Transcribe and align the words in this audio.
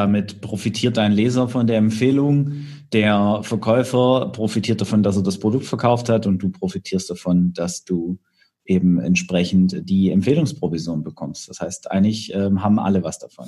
Damit 0.00 0.40
profitiert 0.40 0.96
dein 0.96 1.12
Leser 1.12 1.46
von 1.46 1.66
der 1.66 1.76
Empfehlung, 1.76 2.52
der 2.90 3.40
Verkäufer 3.42 4.30
profitiert 4.32 4.80
davon, 4.80 5.02
dass 5.02 5.18
er 5.18 5.22
das 5.22 5.38
Produkt 5.38 5.66
verkauft 5.66 6.08
hat 6.08 6.26
und 6.26 6.38
du 6.38 6.48
profitierst 6.48 7.10
davon, 7.10 7.52
dass 7.52 7.84
du 7.84 8.18
eben 8.64 8.98
entsprechend 8.98 9.86
die 9.86 10.10
Empfehlungsprovision 10.10 11.02
bekommst. 11.02 11.50
Das 11.50 11.60
heißt, 11.60 11.90
eigentlich 11.90 12.32
ähm, 12.32 12.62
haben 12.62 12.78
alle 12.78 13.04
was 13.04 13.18
davon. 13.18 13.44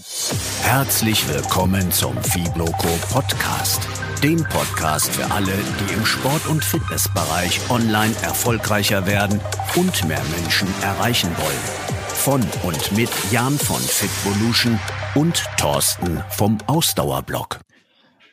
Herzlich 0.61 1.27
willkommen 1.27 1.91
zum 1.91 2.15
Fibloco 2.19 2.89
Podcast, 3.11 3.89
dem 4.23 4.45
Podcast 4.45 5.09
für 5.09 5.31
alle, 5.33 5.55
die 5.81 5.95
im 5.95 6.05
Sport- 6.05 6.47
und 6.51 6.63
Fitnessbereich 6.63 7.61
online 7.71 8.15
erfolgreicher 8.23 9.07
werden 9.07 9.41
und 9.75 10.07
mehr 10.07 10.23
Menschen 10.39 10.69
erreichen 10.83 11.31
wollen. 11.39 12.02
Von 12.25 12.41
und 12.63 12.97
mit 12.97 13.11
Jan 13.33 13.55
von 13.55 13.81
Fitvolution 13.81 14.79
und 15.17 15.43
Thorsten 15.59 16.23
vom 16.31 16.57
Ausdauerblog. 16.69 17.59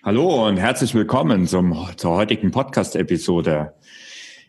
Hallo 0.04 0.48
und 0.48 0.58
herzlich 0.58 0.94
willkommen 0.94 1.48
zum, 1.48 1.76
zur 1.98 2.12
heutigen 2.12 2.52
Podcast-Episode. 2.52 3.74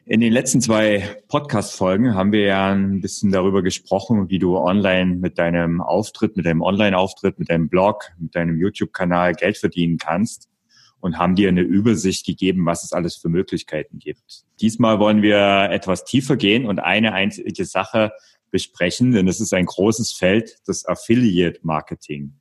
In 0.04 0.20
den 0.20 0.34
letzten 0.34 0.60
zwei 0.60 1.22
Podcast-Folgen 1.28 2.14
haben 2.14 2.32
wir 2.32 2.42
ja 2.42 2.70
ein 2.70 3.00
bisschen 3.00 3.32
darüber 3.32 3.62
gesprochen, 3.62 4.28
wie 4.28 4.38
du 4.38 4.58
online 4.58 5.16
mit 5.16 5.38
deinem 5.38 5.80
Auftritt, 5.80 6.36
mit 6.36 6.44
deinem 6.44 6.60
Online-Auftritt, 6.60 7.38
mit 7.38 7.48
deinem 7.48 7.70
Blog, 7.70 8.10
mit 8.18 8.34
deinem 8.34 8.58
YouTube-Kanal 8.58 9.32
Geld 9.32 9.56
verdienen 9.56 9.96
kannst 9.96 10.50
und 11.00 11.16
haben 11.16 11.34
dir 11.34 11.48
eine 11.48 11.62
Übersicht 11.62 12.26
gegeben, 12.26 12.66
was 12.66 12.84
es 12.84 12.92
alles 12.92 13.16
für 13.16 13.30
Möglichkeiten 13.30 14.00
gibt. 14.00 14.44
Diesmal 14.60 14.98
wollen 14.98 15.22
wir 15.22 15.70
etwas 15.70 16.04
tiefer 16.04 16.36
gehen 16.36 16.66
und 16.66 16.78
eine 16.78 17.14
einzige 17.14 17.64
Sache 17.64 18.12
besprechen, 18.50 19.12
denn 19.12 19.28
es 19.28 19.40
ist 19.40 19.54
ein 19.54 19.66
großes 19.66 20.12
Feld, 20.12 20.58
das 20.66 20.84
Affiliate 20.86 21.60
Marketing. 21.62 22.34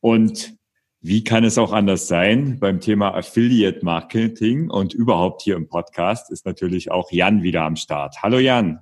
Und 0.00 0.54
wie 1.00 1.22
kann 1.22 1.44
es 1.44 1.58
auch 1.58 1.72
anders 1.72 2.08
sein? 2.08 2.58
Beim 2.58 2.80
Thema 2.80 3.14
Affiliate 3.14 3.84
Marketing 3.84 4.68
und 4.68 4.94
überhaupt 4.94 5.42
hier 5.42 5.56
im 5.56 5.68
Podcast 5.68 6.30
ist 6.30 6.44
natürlich 6.44 6.90
auch 6.90 7.12
Jan 7.12 7.42
wieder 7.42 7.62
am 7.62 7.76
Start. 7.76 8.16
Hallo 8.22 8.38
Jan. 8.38 8.80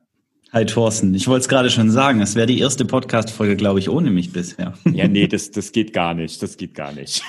Hi 0.52 0.64
Thorsten, 0.64 1.12
ich 1.12 1.26
wollte 1.26 1.40
es 1.40 1.48
gerade 1.48 1.68
schon 1.70 1.90
sagen, 1.90 2.20
es 2.22 2.36
wäre 2.36 2.46
die 2.46 2.60
erste 2.60 2.84
Podcast-Folge, 2.84 3.56
glaube 3.56 3.80
ich, 3.80 3.90
ohne 3.90 4.10
mich 4.10 4.32
bisher. 4.32 4.72
Ja, 4.90 5.08
nee, 5.08 5.26
das, 5.26 5.50
das 5.50 5.72
geht 5.72 5.92
gar 5.92 6.14
nicht, 6.14 6.40
das 6.40 6.56
geht 6.56 6.72
gar 6.72 6.92
nicht. 6.92 7.22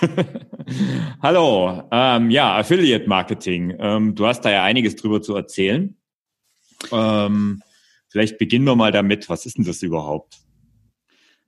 Hallo, 1.21 1.83
ähm, 1.91 2.29
ja, 2.29 2.55
Affiliate 2.57 3.09
Marketing. 3.09 3.75
Ähm, 3.79 4.15
du 4.15 4.27
hast 4.27 4.41
da 4.41 4.51
ja 4.51 4.63
einiges 4.63 4.95
drüber 4.95 5.21
zu 5.21 5.35
erzählen. 5.35 5.97
Ähm, 6.91 7.61
vielleicht 8.09 8.37
beginnen 8.37 8.65
wir 8.65 8.75
mal 8.75 8.91
damit, 8.91 9.29
was 9.29 9.45
ist 9.45 9.57
denn 9.57 9.65
das 9.65 9.81
überhaupt? 9.83 10.39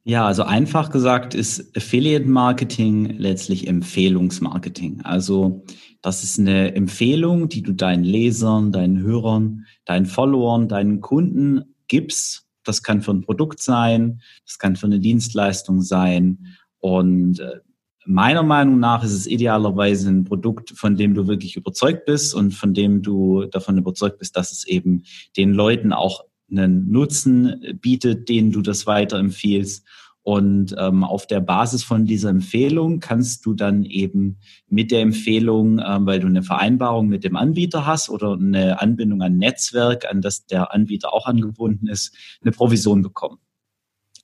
Ja, 0.04 0.26
also 0.26 0.44
einfach 0.44 0.90
gesagt 0.90 1.36
ist 1.36 1.76
Affiliate 1.78 2.28
Marketing 2.28 3.18
letztlich 3.18 3.68
Empfehlungsmarketing. 3.68 5.02
Also 5.04 5.64
das 6.02 6.24
ist 6.24 6.40
eine 6.40 6.74
Empfehlung, 6.74 7.50
die 7.50 7.62
du 7.62 7.74
deinen 7.74 8.04
Lesern, 8.04 8.72
deinen 8.72 9.02
Hörern, 9.02 9.66
deinen 9.86 10.06
Followern, 10.06 10.68
deinen 10.68 11.02
Kunden 11.02 11.76
gibst. 11.88 12.48
Das 12.64 12.82
kann 12.82 13.02
für 13.02 13.12
ein 13.12 13.22
Produkt 13.22 13.62
sein, 13.62 14.22
das 14.46 14.58
kann 14.58 14.76
für 14.76 14.86
eine 14.86 15.00
Dienstleistung 15.00 15.82
sein. 15.82 16.56
Und 16.80 17.40
äh, 17.40 17.60
meiner 18.06 18.44
Meinung 18.44 18.80
nach 18.80 19.04
ist 19.04 19.14
es 19.14 19.28
idealerweise 19.28 20.10
ein 20.10 20.24
Produkt, 20.24 20.72
von 20.72 20.96
dem 20.96 21.14
du 21.14 21.28
wirklich 21.28 21.56
überzeugt 21.56 22.06
bist 22.06 22.34
und 22.34 22.52
von 22.54 22.74
dem 22.74 23.02
du 23.02 23.46
davon 23.46 23.78
überzeugt 23.78 24.18
bist, 24.18 24.36
dass 24.36 24.52
es 24.52 24.66
eben 24.66 25.04
den 25.36 25.54
Leuten 25.54 25.94
auch 25.94 26.24
einen 26.52 26.92
Nutzen 26.92 27.62
bietet, 27.82 28.30
den 28.30 28.52
du 28.52 28.62
das 28.62 28.88
weiterempfiehlst. 28.88 29.86
Und 30.22 30.76
ähm, 30.78 31.04
auf 31.04 31.26
der 31.28 31.40
Basis 31.40 31.84
von 31.84 32.06
dieser 32.06 32.30
Empfehlung 32.30 33.00
kannst 33.00 33.46
du 33.46 33.54
dann 33.54 33.84
eben 33.84 34.38
mit 34.68 34.92
der 34.92 35.02
Empfehlung, 35.02 35.80
ähm, 35.80 36.06
weil 36.06 36.20
du 36.20 36.28
eine 36.28 36.44
Vereinbarung 36.44 37.08
mit 37.08 37.24
dem 37.24 37.36
Anbieter 37.36 37.86
hast 37.86 38.10
oder 38.10 38.34
eine 38.34 38.80
Anbindung 38.82 39.22
an 39.22 39.38
Netzwerk, 39.38 40.06
an 40.10 40.22
das 40.22 40.46
der 40.46 40.74
Anbieter 40.74 41.14
auch 41.14 41.26
angebunden 41.26 41.88
ist, 41.88 42.16
eine 42.42 42.52
Provision 42.52 43.02
bekommen. 43.02 43.40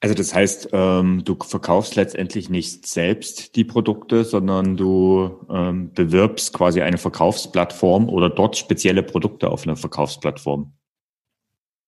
Also 0.01 0.13
das 0.13 0.35
heißt, 0.35 0.69
ähm, 0.73 1.23
du 1.25 1.35
verkaufst 1.41 1.95
letztendlich 1.95 2.49
nicht 2.49 2.85
selbst 2.85 3.55
die 3.55 3.63
Produkte, 3.63 4.25
sondern 4.25 4.78
du 4.78 5.39
ähm, 5.49 5.91
bewirbst 5.94 6.53
quasi 6.53 6.81
eine 6.81 6.99
Verkaufsplattform 6.99 8.09
oder 8.09 8.29
dort 8.29 8.57
spezielle 8.57 9.01
Produkte 9.01 9.49
auf 9.49 9.63
einer 9.63 9.78
Verkaufsplattform. 9.78 10.73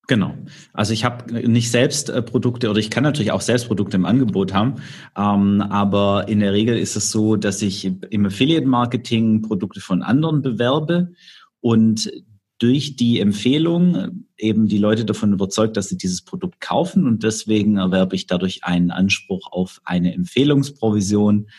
Genau. 0.07 0.35
Also 0.71 0.93
ich 0.93 1.03
habe 1.03 1.33
nicht 1.49 1.69
selbst 1.69 2.09
äh, 2.09 2.21
Produkte 2.21 2.69
oder 2.69 2.79
ich 2.79 2.89
kann 2.89 3.03
natürlich 3.03 3.33
auch 3.33 3.41
selbst 3.41 3.67
Produkte 3.67 3.97
im 3.97 4.05
Angebot 4.05 4.53
haben, 4.53 4.75
ähm, 5.17 5.61
aber 5.61 6.29
in 6.29 6.39
der 6.39 6.53
Regel 6.53 6.77
ist 6.77 6.95
es 6.95 7.11
so, 7.11 7.35
dass 7.35 7.61
ich 7.61 7.91
im 8.09 8.25
Affiliate-Marketing 8.25 9.41
Produkte 9.41 9.81
von 9.81 10.01
anderen 10.01 10.41
bewerbe 10.41 11.11
und 11.59 12.09
durch 12.57 12.95
die 12.95 13.19
Empfehlung 13.19 14.25
eben 14.37 14.67
die 14.67 14.77
Leute 14.77 15.03
davon 15.03 15.33
überzeugt, 15.33 15.75
dass 15.75 15.89
sie 15.89 15.97
dieses 15.97 16.21
Produkt 16.23 16.61
kaufen 16.61 17.05
und 17.05 17.23
deswegen 17.23 17.77
erwerbe 17.77 18.15
ich 18.15 18.27
dadurch 18.27 18.63
einen 18.63 18.91
Anspruch 18.91 19.51
auf 19.51 19.81
eine 19.83 20.13
Empfehlungsprovision. 20.13 21.49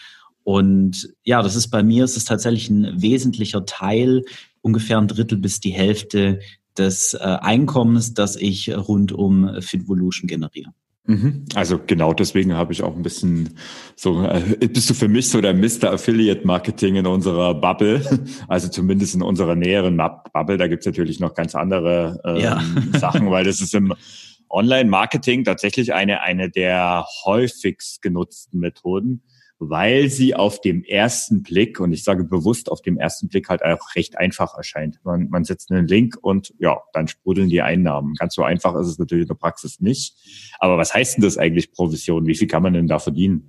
Und 0.43 1.15
ja, 1.23 1.43
das 1.43 1.55
ist 1.55 1.69
bei 1.69 1.83
mir, 1.83 2.05
es 2.05 2.17
ist 2.17 2.27
tatsächlich 2.27 2.71
ein 2.71 3.01
wesentlicher 3.01 3.67
Teil, 3.67 4.25
ungefähr 4.63 4.99
ein 4.99 5.07
Drittel 5.07 5.39
bis 5.39 5.61
die 5.61 5.71
Hälfte 5.71 6.41
des 6.79 7.15
äh, 7.15 7.19
Einkommens, 7.19 8.15
das 8.15 8.37
ich 8.37 8.75
rund 8.75 9.13
um 9.13 9.61
Fitvolution 9.61 10.29
generiere. 10.29 10.73
Mhm. 11.09 11.47
Also 11.55 11.81
genau 11.85 12.13
deswegen 12.13 12.53
habe 12.53 12.75
ich 12.75 12.83
auch 12.83 12.95
ein 12.95 13.03
bisschen 13.03 13.59
so, 13.97 14.23
äh, 14.25 14.69
bist 14.69 14.91
du 14.91 14.95
für 14.95 15.09
mich 15.09 15.31
so 15.31 15.41
der 15.41 15.55
Mr. 15.55 15.91
Affiliate 15.91 16.47
Marketing 16.47 16.97
in 16.97 17.07
unserer 17.07 17.55
Bubble, 17.55 18.03
also 18.49 18.69
zumindest 18.69 19.15
in 19.15 19.23
unserer 19.23 19.55
näheren 19.55 19.97
Bubble. 19.97 20.59
Da 20.59 20.69
gibt's 20.69 20.85
natürlich 20.85 21.19
noch 21.19 21.33
ganz 21.33 21.55
andere 21.55 22.21
ähm, 22.25 22.37
ja. 22.37 22.63
Sachen, 22.99 23.31
weil 23.31 23.45
das 23.45 23.63
ist 23.63 23.75
im 23.75 23.95
Online-Marketing 24.51 25.45
tatsächlich 25.45 25.95
eine, 25.95 26.21
eine 26.21 26.51
der 26.51 27.07
häufigst 27.25 28.03
genutzten 28.03 28.61
Methoden 28.61 29.23
weil 29.59 30.09
sie 30.09 30.35
auf 30.35 30.61
dem 30.61 30.85
ersten 30.85 31.43
Blick, 31.43 31.81
und 31.81 31.93
ich 31.93 32.05
sage 32.05 32.25
bewusst 32.25 32.71
auf 32.71 32.81
dem 32.81 32.97
ersten 32.97 33.29
Blick 33.29 33.49
halt 33.49 33.63
auch 33.65 33.95
recht 33.97 34.17
einfach 34.19 34.57
erscheint. 34.57 35.01
Man, 35.05 35.29
man 35.31 35.45
setzt 35.45 35.71
einen 35.73 35.89
Link 35.89 36.17
und 36.21 36.55
ja, 36.59 36.79
dann 36.93 37.09
sprudeln 37.09 37.49
die 37.49 37.63
Einnahmen. 37.63 38.15
Ganz 38.15 38.35
so 38.35 38.43
einfach 38.43 38.75
ist 38.77 38.87
es 38.87 38.99
natürlich 38.99 39.23
in 39.23 39.29
der 39.29 39.35
Praxis 39.35 39.81
nicht. 39.81 40.15
Aber 40.59 40.79
was 40.79 40.95
heißt 40.95 41.17
denn 41.17 41.23
das 41.23 41.39
eigentlich 41.39 41.73
Provision? 41.73 42.27
Wie 42.27 42.37
viel 42.37 42.49
kann 42.49 42.63
man 42.63 42.75
denn 42.75 42.87
da 42.87 42.99
verdienen? 42.99 43.43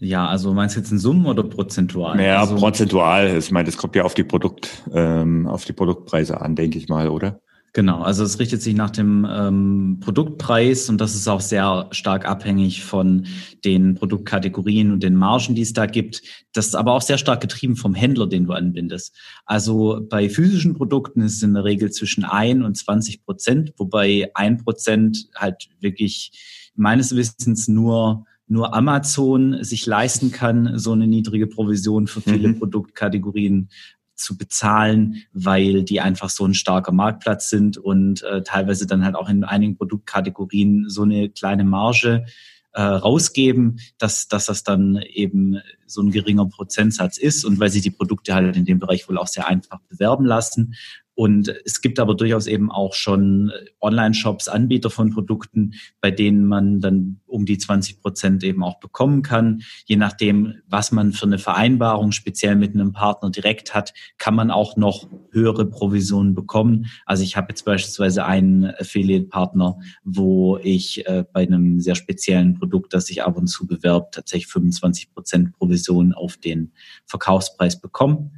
Ja, 0.00 0.26
also 0.26 0.52
meinst 0.52 0.74
du 0.74 0.80
jetzt 0.80 0.90
in 0.90 0.98
Summen 0.98 1.26
oder 1.26 1.44
prozentual? 1.44 2.20
Ja, 2.20 2.40
also, 2.40 2.56
prozentual. 2.56 3.38
Ich 3.38 3.52
meine, 3.52 3.66
das 3.66 3.76
kommt 3.76 3.94
ja 3.94 4.02
auf 4.02 4.14
die 4.14 4.24
Produkt, 4.24 4.82
ähm, 4.92 5.46
auf 5.46 5.64
die 5.64 5.72
Produktpreise 5.72 6.40
an, 6.40 6.56
denke 6.56 6.76
ich 6.76 6.88
mal, 6.88 7.08
oder? 7.08 7.40
Genau, 7.74 8.02
also 8.02 8.22
es 8.22 8.38
richtet 8.38 8.60
sich 8.60 8.74
nach 8.74 8.90
dem 8.90 9.26
ähm, 9.28 9.98
Produktpreis 10.00 10.90
und 10.90 11.00
das 11.00 11.14
ist 11.14 11.26
auch 11.26 11.40
sehr 11.40 11.88
stark 11.92 12.26
abhängig 12.26 12.84
von 12.84 13.26
den 13.64 13.94
Produktkategorien 13.94 14.92
und 14.92 15.02
den 15.02 15.16
Margen, 15.16 15.54
die 15.54 15.62
es 15.62 15.72
da 15.72 15.86
gibt. 15.86 16.20
Das 16.52 16.66
ist 16.66 16.74
aber 16.74 16.92
auch 16.92 17.00
sehr 17.00 17.16
stark 17.16 17.40
getrieben 17.40 17.76
vom 17.76 17.94
Händler, 17.94 18.26
den 18.26 18.44
du 18.44 18.52
anbindest. 18.52 19.16
Also 19.46 20.06
bei 20.06 20.28
physischen 20.28 20.74
Produkten 20.74 21.22
ist 21.22 21.36
es 21.36 21.42
in 21.42 21.54
der 21.54 21.64
Regel 21.64 21.90
zwischen 21.90 22.24
ein 22.24 22.62
und 22.62 22.76
20 22.76 23.24
Prozent, 23.24 23.72
wobei 23.78 24.30
ein 24.34 24.58
Prozent 24.58 25.30
halt 25.34 25.70
wirklich 25.80 26.72
meines 26.74 27.16
Wissens 27.16 27.68
nur 27.68 28.26
nur 28.48 28.74
Amazon 28.74 29.64
sich 29.64 29.86
leisten 29.86 30.30
kann, 30.30 30.78
so 30.78 30.92
eine 30.92 31.06
niedrige 31.06 31.46
Provision 31.46 32.06
für 32.06 32.20
viele 32.20 32.48
mhm. 32.48 32.58
Produktkategorien 32.58 33.70
zu 34.14 34.36
bezahlen, 34.36 35.24
weil 35.32 35.82
die 35.82 36.00
einfach 36.00 36.30
so 36.30 36.44
ein 36.44 36.54
starker 36.54 36.92
Marktplatz 36.92 37.50
sind 37.50 37.78
und 37.78 38.22
äh, 38.22 38.42
teilweise 38.42 38.86
dann 38.86 39.04
halt 39.04 39.16
auch 39.16 39.28
in 39.28 39.44
einigen 39.44 39.76
Produktkategorien 39.76 40.88
so 40.88 41.02
eine 41.02 41.28
kleine 41.30 41.64
Marge 41.64 42.24
äh, 42.72 42.82
rausgeben, 42.82 43.80
dass, 43.98 44.28
dass 44.28 44.46
das 44.46 44.64
dann 44.64 44.96
eben 44.96 45.58
so 45.86 46.02
ein 46.02 46.10
geringer 46.10 46.46
Prozentsatz 46.46 47.18
ist 47.18 47.44
und 47.44 47.60
weil 47.60 47.70
sie 47.70 47.80
die 47.80 47.90
Produkte 47.90 48.34
halt 48.34 48.56
in 48.56 48.64
dem 48.64 48.78
Bereich 48.78 49.08
wohl 49.08 49.18
auch 49.18 49.26
sehr 49.26 49.46
einfach 49.46 49.80
bewerben 49.88 50.24
lassen. 50.24 50.74
Und 51.14 51.48
es 51.64 51.80
gibt 51.82 52.00
aber 52.00 52.14
durchaus 52.14 52.46
eben 52.46 52.70
auch 52.70 52.94
schon 52.94 53.52
Online-Shops, 53.80 54.48
Anbieter 54.48 54.88
von 54.88 55.10
Produkten, 55.10 55.74
bei 56.00 56.10
denen 56.10 56.46
man 56.46 56.80
dann 56.80 57.20
um 57.26 57.44
die 57.44 57.58
20 57.58 58.00
Prozent 58.00 58.44
eben 58.44 58.64
auch 58.64 58.80
bekommen 58.80 59.22
kann. 59.22 59.62
Je 59.84 59.96
nachdem, 59.96 60.54
was 60.66 60.90
man 60.90 61.12
für 61.12 61.26
eine 61.26 61.38
Vereinbarung 61.38 62.12
speziell 62.12 62.56
mit 62.56 62.74
einem 62.74 62.92
Partner 62.92 63.30
direkt 63.30 63.74
hat, 63.74 63.92
kann 64.16 64.34
man 64.34 64.50
auch 64.50 64.76
noch 64.76 65.06
höhere 65.30 65.66
Provisionen 65.66 66.34
bekommen. 66.34 66.86
Also 67.04 67.22
ich 67.24 67.36
habe 67.36 67.48
jetzt 67.50 67.64
beispielsweise 67.64 68.24
einen 68.24 68.64
Affiliate-Partner, 68.64 69.78
wo 70.04 70.58
ich 70.58 71.06
äh, 71.06 71.24
bei 71.30 71.42
einem 71.42 71.80
sehr 71.80 71.94
speziellen 71.94 72.54
Produkt, 72.54 72.94
das 72.94 73.10
ich 73.10 73.22
ab 73.22 73.36
und 73.36 73.48
zu 73.48 73.66
bewerbe, 73.66 74.08
tatsächlich 74.12 74.46
25 74.46 75.12
Prozent 75.12 75.52
Provision 75.52 76.14
auf 76.14 76.38
den 76.38 76.72
Verkaufspreis 77.06 77.80
bekomme. 77.80 78.30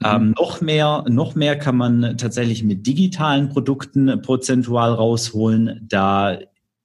Mhm. 0.00 0.06
Ähm, 0.06 0.34
noch 0.36 0.60
mehr, 0.60 1.04
noch 1.08 1.34
mehr 1.34 1.58
kann 1.58 1.76
man 1.76 2.16
tatsächlich 2.18 2.62
mit 2.62 2.86
digitalen 2.86 3.48
Produkten 3.48 4.20
prozentual 4.22 4.92
rausholen. 4.92 5.86
Da 5.88 6.38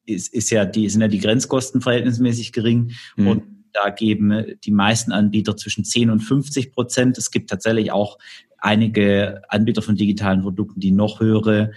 ist, 0.05 0.33
ist 0.33 0.49
ja 0.49 0.65
die, 0.65 0.89
sind 0.89 1.01
ja 1.01 1.07
die 1.07 1.19
Grenzkosten 1.19 1.81
verhältnismäßig 1.81 2.53
gering. 2.53 2.91
Mhm. 3.17 3.27
Und 3.27 3.43
Da 3.73 3.89
geben 3.89 4.57
die 4.63 4.71
meisten 4.71 5.11
Anbieter 5.11 5.55
zwischen 5.55 5.85
10 5.85 6.09
und 6.09 6.19
50 6.19 6.73
Prozent. 6.73 7.17
Es 7.17 7.31
gibt 7.31 7.49
tatsächlich 7.49 7.91
auch 7.91 8.17
einige 8.57 9.41
Anbieter 9.49 9.81
von 9.81 9.95
digitalen 9.95 10.41
Produkten, 10.41 10.79
die 10.79 10.91
noch 10.91 11.19
höhere, 11.19 11.71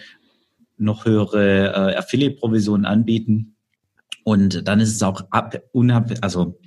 noch 0.77 1.05
höhere 1.05 1.93
äh, 1.93 1.97
Affiliate-Provisionen 1.97 2.85
anbieten. 2.85 3.54
Und 4.25 4.67
dann 4.67 4.81
ist 4.81 4.95
es 4.95 5.03
auch 5.03 5.23
ab, 5.31 5.55
unab, 5.73 6.13
also 6.23 6.59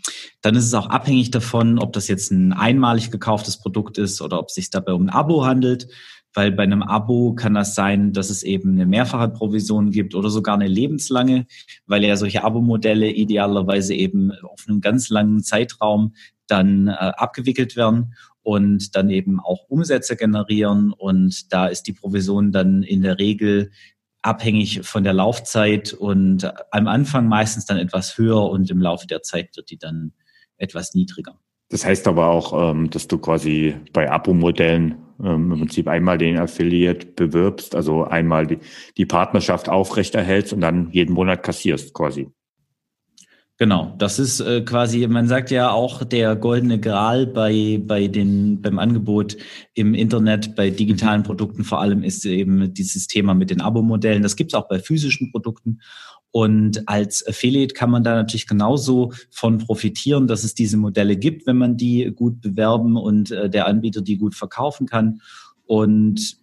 dann 0.42 0.56
ist 0.56 0.66
es 0.66 0.74
auch 0.76 0.88
abhängig 0.88 1.32
davon, 1.32 1.80
ob 1.80 1.92
das 1.92 2.08
jetzt 2.08 2.32
ein 2.32 2.54
einmalig 2.54 3.12
gekauftes 3.12 3.58
Produkt 3.58 3.98
ist 3.98 4.22
oder 4.22 4.40
ob 4.40 4.50
es 4.50 4.56
sich 4.56 4.70
dabei 4.70 4.94
um 4.94 5.08
ein 5.08 5.10
Abo 5.10 5.46
handelt. 5.46 5.88
Weil 6.34 6.52
bei 6.52 6.64
einem 6.64 6.84
Abo 6.84 7.34
kann 7.34 7.56
das 7.56 7.74
sein, 7.74 8.14
dass 8.14 8.30
es 8.30 8.44
eben 8.44 8.74
eine 8.74 8.86
mehrfache 8.86 9.30
Provision 9.30 9.90
gibt 9.90 10.14
oder 10.14 10.30
sogar 10.30 10.54
eine 10.54 10.68
lebenslange, 10.68 11.48
weil 11.88 12.04
ja 12.04 12.16
solche 12.16 12.44
Abo-Modelle 12.44 13.10
idealerweise 13.10 13.96
eben 13.96 14.32
auf 14.44 14.66
einem 14.68 14.80
ganz 14.80 15.10
langen 15.10 15.42
Zeitraum 15.42 16.14
dann 16.46 16.90
äh, 16.90 16.92
abgewickelt 16.92 17.76
werden 17.76 18.14
und 18.44 18.96
dann 18.96 19.10
eben 19.10 19.40
auch 19.40 19.68
Umsätze 19.68 20.16
generieren. 20.16 20.94
Und 20.94 21.52
da 21.52 21.68
ist 21.68 21.84
die 21.84 21.94
Provision 21.94 22.52
dann 22.52 22.84
in 22.84 23.02
der 23.02 23.18
Regel 23.18 23.72
abhängig 24.28 24.82
von 24.84 25.04
der 25.04 25.14
Laufzeit 25.14 25.94
und 25.94 26.52
am 26.72 26.88
Anfang 26.88 27.28
meistens 27.28 27.66
dann 27.66 27.78
etwas 27.78 28.18
höher 28.18 28.50
und 28.50 28.70
im 28.70 28.82
Laufe 28.82 29.08
der 29.08 29.24
Zeit 29.24 29.56
wird 29.56 29.72
die 29.72 29.78
dann 29.78 30.12
etwas 30.58 30.94
niedriger. 30.94 31.40
Das 31.70 31.86
heißt 31.86 32.08
aber 32.08 32.28
auch, 32.28 32.72
ähm, 32.72 32.90
dass 32.90 33.08
du 33.08 33.18
quasi 33.18 33.76
bei 33.94 34.10
Abo-Modellen 34.10 34.96
ähm, 35.24 35.52
im 35.52 35.60
Prinzip 35.60 35.88
einmal 35.88 36.18
den 36.18 36.38
Affiliate 36.38 37.08
bewirbst, 37.08 37.76
also 37.76 38.04
einmal 38.04 38.48
die, 38.48 38.60
die 38.98 39.06
Partnerschaft 39.06 39.70
aufrechterhältst 39.70 40.54
und 40.54 40.62
dann 40.62 40.92
jeden 40.92 41.14
Monat 41.14 41.44
kassierst 41.44 41.94
quasi. 41.94 42.30
Genau, 43.60 43.96
das 43.98 44.20
ist 44.20 44.40
äh, 44.40 44.62
quasi, 44.62 45.08
man 45.08 45.28
sagt 45.28 45.50
ja 45.50 45.72
auch 45.72 46.04
der 46.04 46.36
goldene 46.36 46.80
Gral 46.80 47.26
bei, 47.26 47.82
bei 47.84 48.08
den, 48.08 48.62
beim 48.62 48.78
Angebot 48.78 49.36
im 49.74 49.96
Internet, 49.96 50.56
bei 50.56 50.70
digitalen 50.70 51.24
Produkten 51.24 51.64
vor 51.64 51.82
allem 51.82 52.04
ist 52.04 52.24
eben 52.26 52.72
dieses 52.76 53.08
Thema 53.08 53.34
mit 53.34 53.50
den 53.50 53.62
Abo-Modellen. 53.62 54.22
Das 54.22 54.36
gibt's 54.36 54.54
auch 54.54 54.68
bei 54.68 54.78
physischen 54.78 55.32
Produkten. 55.32 55.80
Und 56.30 56.88
als 56.88 57.26
Affiliate 57.26 57.74
kann 57.74 57.90
man 57.90 58.04
da 58.04 58.14
natürlich 58.14 58.46
genauso 58.46 59.12
von 59.32 59.58
profitieren, 59.58 60.28
dass 60.28 60.44
es 60.44 60.54
diese 60.54 60.78
Modelle 60.78 61.18
gibt, 61.18 61.48
wenn 61.48 61.58
man 61.58 61.78
die 61.78 62.12
gut 62.16 62.42
bewerben 62.42 62.96
und 62.96 63.32
äh, 63.32 63.50
der 63.50 63.66
Anbieter 63.66 64.02
die 64.02 64.20
gut 64.20 64.36
verkaufen 64.36 64.86
kann. 64.86 65.22
Und 65.66 66.38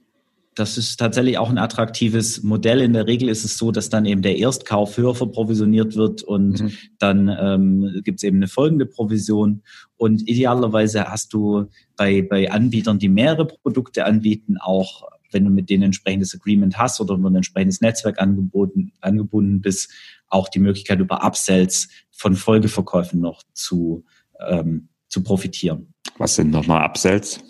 das 0.55 0.79
ist 0.79 0.99
tatsächlich 0.99 1.39
auch 1.39 1.51
ein 1.51 1.59
attraktives 1.59 2.43
Modell. 2.43 2.81
In 2.81 2.93
der 2.93 3.07
Regel 3.07 3.29
ist 3.29 3.45
es 3.45 3.59
so, 3.59 3.73
dass 3.73 3.89
dann 3.89 4.05
eben 4.05 4.23
der 4.23 4.39
Erstkauf 4.39 4.97
höher 4.97 5.15
verprovisioniert 5.15 5.97
wird 5.97 6.23
und 6.23 6.61
mhm. 6.61 6.73
dann 6.99 7.29
ähm, 7.29 8.01
gibt 8.05 8.21
es 8.21 8.23
eben 8.23 8.37
eine 8.37 8.49
folgende 8.49 8.87
Provision. 8.87 9.63
Und 9.97 10.29
idealerweise 10.29 11.07
hast 11.07 11.33
du 11.33 11.67
bei, 11.97 12.23
bei 12.23 12.51
Anbietern, 12.51 12.99
die 12.99 13.09
mehrere 13.09 13.47
Produkte 13.47 14.05
anbieten, 14.05 14.57
auch 14.59 15.03
wenn 15.33 15.45
du 15.45 15.51
mit 15.51 15.69
denen 15.69 15.83
ein 15.83 15.87
entsprechendes 15.87 16.35
Agreement 16.35 16.79
hast 16.79 17.01
oder 17.01 17.17
ein 17.17 17.35
entsprechendes 17.35 17.81
Netzwerk 17.81 18.21
angeboten, 18.21 18.93
angebunden 19.01 19.61
bist, 19.61 19.91
auch 20.29 20.49
die 20.49 20.61
Möglichkeit 20.61 21.01
über 21.01 21.25
Upsells 21.25 21.89
von 22.11 22.37
Folgeverkäufen 22.37 23.21
noch 23.21 23.43
zu, 23.53 24.05
ähm, 24.49 24.89
zu 25.09 25.23
profitieren. 25.23 25.93
Was 26.19 26.37
sind 26.37 26.51
nochmal 26.51 26.85
Upsells? 26.85 27.41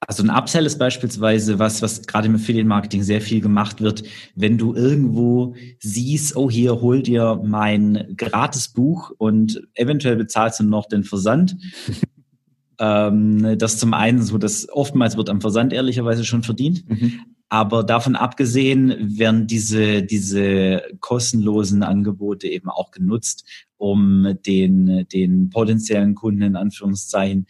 Also 0.00 0.22
ein 0.22 0.30
Upsell 0.30 0.66
ist 0.66 0.78
beispielsweise 0.78 1.58
was, 1.58 1.80
was 1.80 2.06
gerade 2.06 2.26
im 2.26 2.34
Affiliate-Marketing 2.34 3.02
sehr 3.02 3.20
viel 3.20 3.40
gemacht 3.40 3.80
wird. 3.80 4.02
Wenn 4.34 4.58
du 4.58 4.74
irgendwo 4.74 5.54
siehst, 5.80 6.36
oh 6.36 6.50
hier, 6.50 6.80
hol 6.80 7.02
dir 7.02 7.40
mein 7.42 8.14
gratis 8.16 8.68
Buch 8.68 9.10
und 9.16 9.62
eventuell 9.74 10.16
bezahlst 10.16 10.60
du 10.60 10.64
noch 10.64 10.86
den 10.86 11.02
Versand. 11.02 11.56
ähm, 12.78 13.58
das 13.58 13.78
zum 13.78 13.94
einen 13.94 14.22
so, 14.22 14.36
dass 14.36 14.68
oftmals 14.68 15.16
wird 15.16 15.30
am 15.30 15.40
Versand 15.40 15.72
ehrlicherweise 15.72 16.24
schon 16.24 16.42
verdient. 16.42 16.88
Mhm. 16.88 17.20
Aber 17.48 17.82
davon 17.82 18.16
abgesehen 18.16 19.18
werden 19.18 19.46
diese, 19.46 20.02
diese 20.02 20.82
kostenlosen 21.00 21.82
Angebote 21.82 22.48
eben 22.48 22.68
auch 22.68 22.90
genutzt, 22.90 23.44
um 23.76 24.36
den, 24.44 25.06
den 25.12 25.48
potenziellen 25.50 26.14
Kunden 26.14 26.42
in 26.42 26.56
Anführungszeichen 26.56 27.46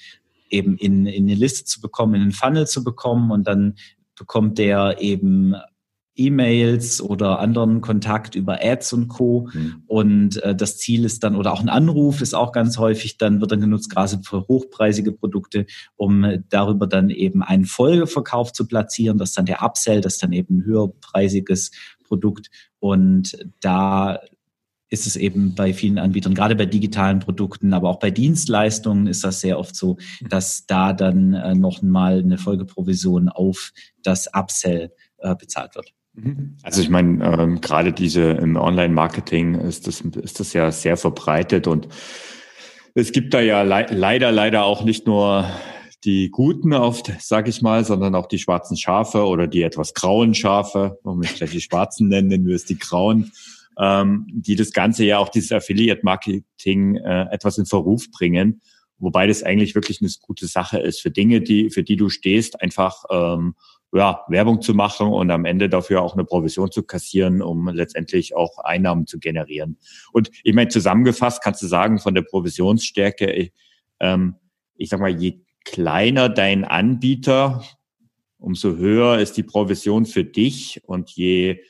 eben 0.51 0.77
in, 0.77 1.07
in 1.07 1.25
eine 1.25 1.35
Liste 1.35 1.65
zu 1.65 1.81
bekommen, 1.81 2.15
in 2.15 2.23
einen 2.23 2.33
Funnel 2.33 2.67
zu 2.67 2.85
bekommen 2.85 3.31
und 3.31 3.47
dann 3.47 3.75
bekommt 4.17 4.59
der 4.59 5.01
eben 5.01 5.55
E-Mails 6.17 7.03
oder 7.03 7.39
anderen 7.41 7.83
Kontakt 7.83 8.35
über 8.35 8.59
Ads 8.63 8.95
und 8.95 9.09
Co. 9.09 9.49
Mhm. 9.53 9.83
Und 9.87 10.43
äh, 10.43 10.55
das 10.55 10.79
Ziel 10.79 11.05
ist 11.05 11.23
dann, 11.23 11.37
oder 11.37 11.53
auch 11.53 11.61
ein 11.61 11.69
Anruf 11.69 12.23
ist 12.23 12.35
auch 12.35 12.53
ganz 12.53 12.79
häufig, 12.79 13.19
dann 13.19 13.41
wird 13.41 13.53
dann 13.53 13.61
genutzt, 13.61 13.91
gerade 13.91 14.19
für 14.25 14.49
hochpreisige 14.49 15.13
Produkte, 15.13 15.67
um 15.97 16.43
darüber 16.49 16.87
dann 16.87 17.11
eben 17.11 17.43
einen 17.43 17.67
Folgeverkauf 17.67 18.53
zu 18.53 18.67
platzieren, 18.67 19.19
das 19.19 19.31
ist 19.31 19.39
dann 19.39 19.47
der 19.47 19.63
Upsell, 19.63 20.01
das 20.01 20.15
ist 20.15 20.23
dann 20.23 20.33
eben 20.33 20.59
ein 20.59 20.65
höherpreisiges 20.65 21.71
Produkt. 22.05 22.49
Und 22.79 23.37
da 23.61 24.21
ist 24.89 25.07
es 25.07 25.17
eben 25.17 25.55
bei 25.55 25.73
vielen 25.73 25.99
Anbietern, 25.99 26.35
gerade 26.35 26.55
bei 26.55 26.67
digitalen 26.67 27.19
Produkten, 27.19 27.73
aber 27.73 27.89
auch 27.89 27.99
bei 27.99 28.11
Dienstleistungen 28.11 29.07
ist 29.07 29.25
das 29.25 29.41
sehr 29.41 29.59
oft 29.59 29.75
so, 29.75 29.97
mhm. 30.21 30.29
dass 30.29 30.67
da 30.67 30.93
dann 30.93 31.35
äh, 31.35 31.55
noch 31.55 31.83
mal 31.83 32.21
eine 32.21 32.39
Folgeprovision 32.39 33.29
auf 33.29 33.73
das 34.03 34.29
Upsell 34.33 34.93
äh, 35.19 35.35
bezahlt 35.35 35.75
wird. 35.75 35.93
Mhm. 36.15 36.57
Also 36.63 36.81
ich 36.83 36.89
meine, 36.89 37.25
ähm, 37.25 37.61
gerade 37.61 37.93
diese 37.93 38.23
im 38.23 38.57
Online-Marketing 38.57 39.57
ist 39.57 39.87
das, 39.87 40.01
ist 40.01 40.41
das 40.41 40.53
ja 40.53 40.71
sehr 40.71 40.97
verbreitet 40.97 41.67
und 41.67 41.89
es 42.95 43.13
gibt 43.13 43.35
da 43.35 43.41
ja 43.41 43.63
le 43.63 43.87
leider, 43.91 44.33
leider 44.33 44.65
auch 44.65 44.83
nicht 44.83 45.07
nur 45.07 45.47
die 46.05 46.31
Guten 46.31 46.73
oft, 46.73 47.13
sag 47.19 47.49
ich 47.49 47.61
mal, 47.61 47.85
sondern 47.85 48.15
auch 48.15 48.27
die 48.27 48.39
schwarzen 48.39 48.77
Schafe 48.77 49.27
oder 49.27 49.49
die 49.49 49.63
etwas 49.63 49.93
grauen 49.93 50.35
Schafe, 50.35 50.99
warum 51.03 51.23
ich 51.23 51.35
gleich 51.35 51.51
die 51.51 51.61
schwarzen 51.61 52.09
nennen, 52.09 52.29
nennen 52.29 52.47
wir 52.47 52.55
es 52.55 52.65
die 52.65 52.79
grauen 52.79 53.33
ähm, 53.79 54.27
die 54.29 54.57
das 54.57 54.73
Ganze 54.73 55.05
ja 55.05 55.19
auch 55.19 55.29
dieses 55.29 55.53
Affiliate-Marketing 55.53 56.97
äh, 56.97 57.27
etwas 57.31 57.59
in 57.59 57.67
Verruf 57.67 58.11
bringen. 58.11 58.61
Wobei 58.99 59.27
das 59.27 59.43
eigentlich 59.43 59.75
wirklich 59.75 60.01
eine 60.01 60.11
gute 60.23 60.47
Sache 60.47 60.79
ist 60.79 61.01
für 61.01 61.11
Dinge, 61.11 61.43
die, 61.43 61.71
für 61.71 61.83
die 61.83 61.97
du 61.97 62.09
stehst, 62.09 62.63
einfach 62.63 63.05
ähm, 63.11 63.55
ja, 63.93 64.25
Werbung 64.29 64.63
zu 64.63 64.75
machen 64.75 65.09
und 65.09 65.31
am 65.31 65.45
Ende 65.45 65.69
dafür 65.69 66.03
auch 66.03 66.15
eine 66.15 66.25
Provision 66.25 66.71
zu 66.71 66.83
kassieren, 66.83 67.43
um 67.43 67.69
letztendlich 67.69 68.35
auch 68.35 68.59
Einnahmen 68.59 69.07
zu 69.07 69.19
generieren. 69.19 69.79
Und 70.13 70.31
ich 70.45 70.55
meine, 70.55 70.69
zusammengefasst 70.69 71.43
kannst 71.43 71.63
du 71.63 71.67
sagen, 71.67 71.99
von 71.99 72.15
der 72.15 72.23
Provisionsstärke, 72.23 73.31
ich, 73.33 73.53
ähm, 74.01 74.37
ich 74.77 74.89
sag 74.89 75.01
mal, 75.01 75.11
je 75.11 75.41
kleiner 75.65 76.29
dein 76.29 76.65
Anbieter, 76.65 77.63
umso 78.39 78.77
höher 78.77 79.19
ist 79.19 79.37
die 79.37 79.43
Provision 79.43 80.07
für 80.07 80.25
dich 80.25 80.81
und 80.85 81.11
je 81.11 81.61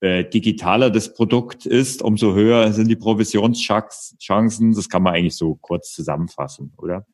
äh, 0.00 0.24
digitaler 0.24 0.90
das 0.90 1.14
Produkt 1.14 1.66
ist, 1.66 2.02
umso 2.02 2.34
höher 2.34 2.72
sind 2.72 2.88
die 2.88 2.96
Provisionschancen. 2.96 4.74
Das 4.74 4.88
kann 4.88 5.02
man 5.02 5.14
eigentlich 5.14 5.36
so 5.36 5.56
kurz 5.56 5.92
zusammenfassen, 5.92 6.72
oder? 6.76 7.06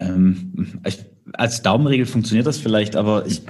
Ähm, 0.00 0.80
ich, 0.86 1.04
als 1.32 1.62
Daumenregel 1.62 2.06
funktioniert 2.06 2.46
das 2.46 2.58
vielleicht, 2.58 2.96
aber 2.96 3.26
ich, 3.26 3.42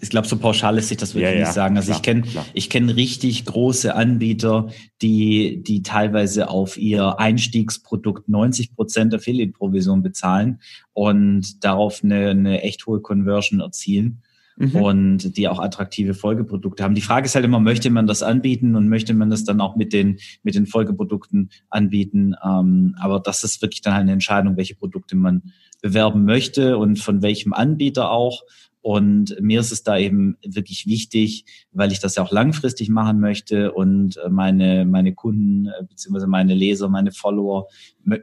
ich 0.00 0.10
glaube, 0.10 0.26
so 0.26 0.36
pauschal 0.36 0.74
lässt 0.74 0.88
sich 0.88 0.96
das 0.96 1.14
wirklich 1.14 1.32
ja, 1.32 1.38
ja, 1.38 1.44
nicht 1.44 1.52
sagen. 1.52 1.76
Also 1.76 1.92
klar, 1.92 1.98
ich 1.98 2.02
kenne 2.02 2.46
ich 2.54 2.70
kenne 2.70 2.96
richtig 2.96 3.44
große 3.44 3.94
Anbieter, 3.94 4.68
die 5.00 5.62
die 5.62 5.82
teilweise 5.82 6.48
auf 6.48 6.76
ihr 6.76 7.18
Einstiegsprodukt 7.18 8.28
90 8.28 8.74
Prozent 8.74 9.14
Affiliate-Provision 9.14 10.02
bezahlen 10.02 10.60
und 10.92 11.64
darauf 11.64 12.02
eine, 12.02 12.30
eine 12.30 12.62
echt 12.62 12.86
hohe 12.86 13.00
Conversion 13.00 13.60
erzielen 13.60 14.22
mhm. 14.56 14.76
und 14.76 15.36
die 15.36 15.48
auch 15.48 15.58
attraktive 15.58 16.14
Folgeprodukte 16.14 16.82
haben. 16.82 16.94
Die 16.94 17.00
Frage 17.00 17.26
ist 17.26 17.34
halt 17.34 17.44
immer, 17.44 17.60
möchte 17.60 17.90
man 17.90 18.06
das 18.06 18.22
anbieten 18.22 18.76
und 18.76 18.88
möchte 18.88 19.14
man 19.14 19.30
das 19.30 19.44
dann 19.44 19.60
auch 19.60 19.76
mit 19.76 19.92
den, 19.92 20.18
mit 20.42 20.54
den 20.54 20.66
Folgeprodukten 20.66 21.50
anbieten? 21.70 22.34
Ähm, 22.44 22.96
aber 23.00 23.20
das 23.20 23.44
ist 23.44 23.62
wirklich 23.62 23.82
dann 23.82 23.94
halt 23.94 24.02
eine 24.02 24.12
Entscheidung, 24.12 24.56
welche 24.56 24.74
Produkte 24.74 25.16
man 25.16 25.42
bewerben 25.80 26.24
möchte 26.24 26.78
und 26.78 26.98
von 26.98 27.22
welchem 27.22 27.52
Anbieter 27.52 28.10
auch. 28.10 28.42
Und 28.82 29.36
mir 29.40 29.60
ist 29.60 29.70
es 29.70 29.84
da 29.84 29.96
eben 29.96 30.36
wirklich 30.44 30.88
wichtig, 30.88 31.44
weil 31.70 31.92
ich 31.92 32.00
das 32.00 32.16
ja 32.16 32.24
auch 32.24 32.32
langfristig 32.32 32.88
machen 32.88 33.20
möchte 33.20 33.72
und 33.72 34.18
meine, 34.28 34.84
meine 34.84 35.14
Kunden 35.14 35.66
äh, 35.66 35.84
beziehungsweise 35.88 36.26
meine 36.26 36.54
Leser, 36.54 36.88
meine 36.88 37.12
Follower, 37.12 37.68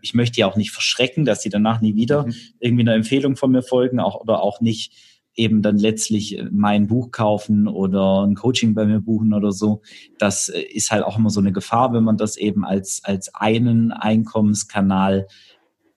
ich 0.01 0.13
möchte 0.13 0.41
ja 0.41 0.47
auch 0.47 0.57
nicht 0.57 0.71
verschrecken, 0.71 1.23
dass 1.23 1.41
sie 1.41 1.49
danach 1.49 1.79
nie 1.79 1.95
wieder 1.95 2.25
mhm. 2.25 2.33
irgendwie 2.59 2.81
eine 2.81 2.93
Empfehlung 2.93 3.37
von 3.37 3.51
mir 3.51 3.61
folgen 3.61 4.01
auch, 4.01 4.19
oder 4.19 4.41
auch 4.41 4.59
nicht 4.59 4.91
eben 5.39 5.61
dann 5.61 5.77
letztlich 5.77 6.37
äh, 6.37 6.47
mein 6.51 6.87
Buch 6.87 7.11
kaufen 7.11 7.67
oder 7.67 8.23
ein 8.23 8.35
Coaching 8.35 8.75
bei 8.75 8.85
mir 8.85 8.99
buchen 8.99 9.33
oder 9.33 9.51
so. 9.51 9.81
Das 10.19 10.49
äh, 10.49 10.61
ist 10.61 10.91
halt 10.91 11.03
auch 11.03 11.17
immer 11.17 11.29
so 11.29 11.39
eine 11.39 11.53
Gefahr, 11.53 11.93
wenn 11.93 12.03
man 12.03 12.17
das 12.17 12.37
eben 12.37 12.65
als, 12.65 13.01
als 13.03 13.33
einen 13.33 13.91
Einkommenskanal 13.91 15.27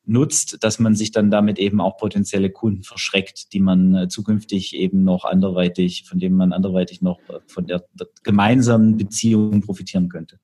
nutzt, 0.04 0.64
dass 0.64 0.78
man 0.78 0.94
sich 0.94 1.12
dann 1.12 1.30
damit 1.30 1.58
eben 1.58 1.80
auch 1.80 1.96
potenzielle 1.96 2.50
Kunden 2.50 2.82
verschreckt, 2.82 3.52
die 3.52 3.60
man 3.60 3.94
äh, 3.94 4.08
zukünftig 4.08 4.74
eben 4.74 5.04
noch 5.04 5.24
anderweitig, 5.24 6.04
von 6.08 6.18
denen 6.18 6.36
man 6.36 6.52
anderweitig 6.52 7.02
noch 7.02 7.20
von 7.46 7.66
der 7.66 7.84
gemeinsamen 8.22 8.96
Beziehung 8.96 9.60
profitieren 9.60 10.08
könnte. 10.08 10.38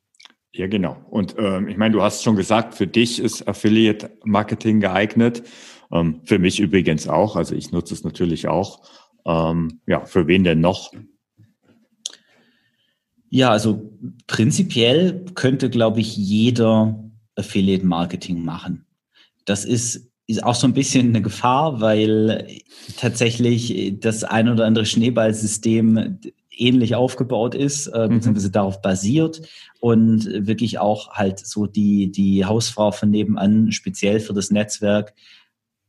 Ja, 0.52 0.66
genau. 0.66 0.96
Und 1.10 1.36
ähm, 1.38 1.68
ich 1.68 1.76
meine, 1.76 1.92
du 1.92 2.02
hast 2.02 2.22
schon 2.22 2.34
gesagt, 2.34 2.74
für 2.74 2.86
dich 2.86 3.20
ist 3.20 3.46
Affiliate 3.46 4.10
Marketing 4.24 4.80
geeignet. 4.80 5.42
Ähm, 5.92 6.20
für 6.24 6.38
mich 6.38 6.60
übrigens 6.60 7.08
auch. 7.08 7.36
Also 7.36 7.54
ich 7.54 7.72
nutze 7.72 7.94
es 7.94 8.04
natürlich 8.04 8.48
auch. 8.48 8.82
Ähm, 9.26 9.80
ja, 9.86 10.04
für 10.04 10.26
wen 10.26 10.44
denn 10.44 10.60
noch? 10.60 10.92
Ja, 13.30 13.50
also 13.50 13.92
prinzipiell 14.26 15.24
könnte, 15.34 15.68
glaube 15.68 16.00
ich, 16.00 16.16
jeder 16.16 17.04
Affiliate 17.36 17.84
Marketing 17.84 18.42
machen. 18.42 18.86
Das 19.44 19.64
ist, 19.64 20.10
ist 20.26 20.42
auch 20.44 20.54
so 20.54 20.66
ein 20.66 20.74
bisschen 20.74 21.08
eine 21.08 21.22
Gefahr, 21.22 21.80
weil 21.80 22.58
tatsächlich 22.96 23.94
das 24.00 24.24
ein 24.24 24.48
oder 24.48 24.64
andere 24.64 24.86
Schneeballsystem 24.86 26.18
ähnlich 26.50 26.94
aufgebaut 26.94 27.54
ist, 27.54 27.86
äh, 27.88 28.08
mhm. 28.08 28.14
beziehungsweise 28.14 28.50
darauf 28.50 28.82
basiert 28.82 29.42
und 29.80 30.26
wirklich 30.46 30.78
auch 30.78 31.12
halt 31.12 31.38
so 31.38 31.66
die, 31.66 32.10
die 32.10 32.44
Hausfrau 32.44 32.90
von 32.90 33.10
nebenan 33.10 33.72
speziell 33.72 34.20
für 34.20 34.34
das 34.34 34.50
Netzwerk 34.50 35.14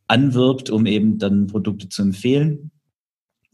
anwirbt, 0.09 0.69
um 0.69 0.85
eben 0.85 1.17
dann 1.17 1.47
Produkte 1.47 1.87
zu 1.89 2.01
empfehlen. 2.01 2.71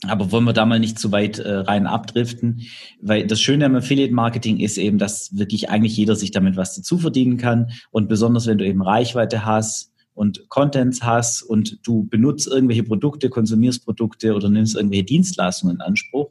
Aber 0.08 0.32
wollen 0.32 0.44
wir 0.44 0.54
da 0.54 0.66
mal 0.66 0.80
nicht 0.80 1.00
zu 1.00 1.12
weit 1.12 1.40
äh, 1.40 1.56
rein 1.56 1.88
abdriften, 1.88 2.62
weil 3.02 3.26
das 3.26 3.42
Schöne 3.42 3.66
am 3.66 3.76
Affiliate 3.76 4.14
Marketing 4.14 4.60
ist 4.60 4.78
eben, 4.78 4.98
dass 4.98 5.36
wirklich 5.38 5.70
eigentlich 5.70 5.98
jeder 5.98 6.16
sich 6.16 6.32
damit 6.32 6.58
was 6.58 6.76
dazu 6.76 6.98
verdienen 6.98 7.38
kann 7.38 7.72
und 7.92 8.08
besonders 8.08 8.46
wenn 8.46 8.58
du 8.58 8.66
eben 8.66 8.82
Reichweite 8.82 9.46
hast 9.46 9.94
und 10.14 10.48
Contents 10.50 11.04
hast 11.04 11.42
und 11.42 11.80
du 11.84 12.06
benutzt 12.08 12.48
irgendwelche 12.48 12.84
Produkte, 12.84 13.30
konsumierst 13.30 13.86
Produkte 13.86 14.36
oder 14.36 14.50
nimmst 14.50 14.76
irgendwelche 14.76 15.06
Dienstleistungen 15.06 15.76
in 15.76 15.82
Anspruch, 15.82 16.30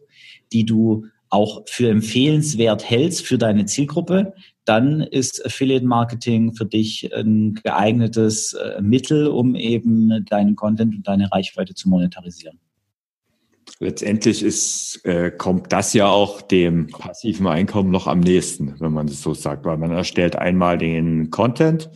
die 0.52 0.64
du 0.64 1.06
auch 1.30 1.62
für 1.66 1.90
empfehlenswert 1.90 2.88
hältst 2.88 3.26
für 3.26 3.38
deine 3.38 3.66
Zielgruppe, 3.66 4.34
dann 4.64 5.00
ist 5.00 5.44
Affiliate 5.44 5.84
Marketing 5.84 6.54
für 6.54 6.64
dich 6.64 7.14
ein 7.14 7.54
geeignetes 7.54 8.54
äh, 8.54 8.80
Mittel, 8.80 9.26
um 9.26 9.54
eben 9.54 10.24
deinen 10.26 10.56
Content 10.56 10.94
und 10.94 11.06
deine 11.06 11.30
Reichweite 11.30 11.74
zu 11.74 11.88
monetarisieren. 11.88 12.58
Letztendlich 13.80 14.42
ist, 14.42 15.00
äh, 15.04 15.30
kommt 15.30 15.72
das 15.72 15.92
ja 15.94 16.06
auch 16.06 16.42
dem 16.42 16.86
passiven 16.88 17.46
Einkommen 17.46 17.90
noch 17.90 18.06
am 18.06 18.20
nächsten, 18.20 18.78
wenn 18.80 18.92
man 18.92 19.08
es 19.08 19.22
so 19.22 19.34
sagt, 19.34 19.64
weil 19.64 19.78
man 19.78 19.90
erstellt 19.90 20.36
einmal 20.36 20.78
den 20.78 21.30
Content. 21.30 21.90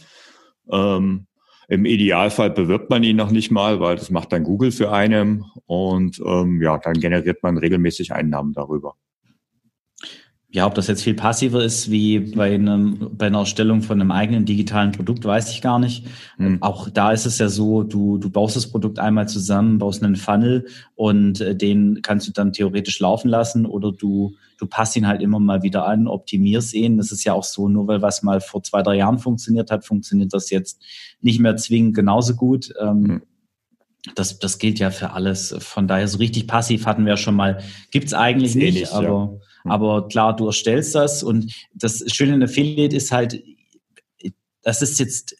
Ähm, 0.70 1.26
Im 1.68 1.84
Idealfall 1.84 2.50
bewirbt 2.50 2.90
man 2.90 3.02
ihn 3.04 3.16
noch 3.16 3.30
nicht 3.30 3.50
mal, 3.50 3.80
weil 3.80 3.96
das 3.96 4.10
macht 4.10 4.32
dann 4.32 4.44
Google 4.44 4.72
für 4.72 4.92
einen 4.92 5.44
und 5.66 6.20
ähm, 6.24 6.60
ja, 6.60 6.78
dann 6.78 6.94
generiert 6.94 7.42
man 7.42 7.58
regelmäßig 7.58 8.12
Einnahmen 8.12 8.52
darüber 8.54 8.96
ja, 10.50 10.66
ob 10.66 10.74
das 10.74 10.86
jetzt 10.86 11.02
viel 11.02 11.14
passiver 11.14 11.62
ist 11.62 11.90
wie 11.90 12.20
bei, 12.20 12.54
einem, 12.54 13.10
bei 13.12 13.26
einer 13.26 13.40
Erstellung 13.40 13.82
von 13.82 14.00
einem 14.00 14.10
eigenen 14.10 14.46
digitalen 14.46 14.92
Produkt, 14.92 15.26
weiß 15.26 15.50
ich 15.50 15.60
gar 15.60 15.78
nicht. 15.78 16.06
Mhm. 16.38 16.62
Auch 16.62 16.88
da 16.88 17.12
ist 17.12 17.26
es 17.26 17.36
ja 17.38 17.50
so, 17.50 17.82
du, 17.82 18.16
du 18.16 18.30
baust 18.30 18.56
das 18.56 18.70
Produkt 18.70 18.98
einmal 18.98 19.28
zusammen, 19.28 19.76
baust 19.76 20.02
einen 20.02 20.16
Funnel 20.16 20.66
und 20.94 21.42
äh, 21.42 21.54
den 21.54 22.00
kannst 22.00 22.28
du 22.28 22.32
dann 22.32 22.54
theoretisch 22.54 22.98
laufen 22.98 23.28
lassen 23.28 23.66
oder 23.66 23.92
du, 23.92 24.36
du 24.56 24.66
passt 24.66 24.96
ihn 24.96 25.06
halt 25.06 25.20
immer 25.20 25.38
mal 25.38 25.62
wieder 25.62 25.86
an, 25.86 26.08
optimierst 26.08 26.72
ihn. 26.72 26.96
Das 26.96 27.12
ist 27.12 27.24
ja 27.24 27.34
auch 27.34 27.44
so, 27.44 27.68
nur 27.68 27.86
weil 27.86 28.00
was 28.00 28.22
mal 28.22 28.40
vor 28.40 28.62
zwei, 28.62 28.80
drei 28.82 28.96
Jahren 28.96 29.18
funktioniert 29.18 29.70
hat, 29.70 29.84
funktioniert 29.84 30.32
das 30.32 30.48
jetzt 30.48 30.82
nicht 31.20 31.40
mehr 31.40 31.58
zwingend 31.58 31.94
genauso 31.94 32.34
gut. 32.34 32.72
Ähm, 32.80 33.00
mhm. 33.00 33.22
Das, 34.14 34.38
das 34.38 34.58
gilt 34.58 34.78
ja 34.78 34.90
für 34.90 35.10
alles. 35.10 35.54
Von 35.58 35.88
daher 35.88 36.08
so 36.08 36.16
richtig 36.16 36.46
passiv 36.46 36.86
hatten 36.86 37.04
wir 37.04 37.10
ja 37.10 37.16
schon 37.18 37.34
mal. 37.34 37.60
Gibt's 37.90 38.14
eigentlich 38.14 38.54
nicht, 38.54 38.74
nicht, 38.74 38.92
aber. 38.92 39.40
Aber 39.70 40.08
klar, 40.08 40.34
du 40.36 40.46
erstellst 40.46 40.94
das 40.94 41.22
und 41.22 41.52
das 41.74 42.04
Schöne 42.12 42.34
in 42.34 42.42
Affiliate 42.42 42.96
ist 42.96 43.12
halt, 43.12 43.42
das 44.62 44.82
ist 44.82 44.98
jetzt, 44.98 45.36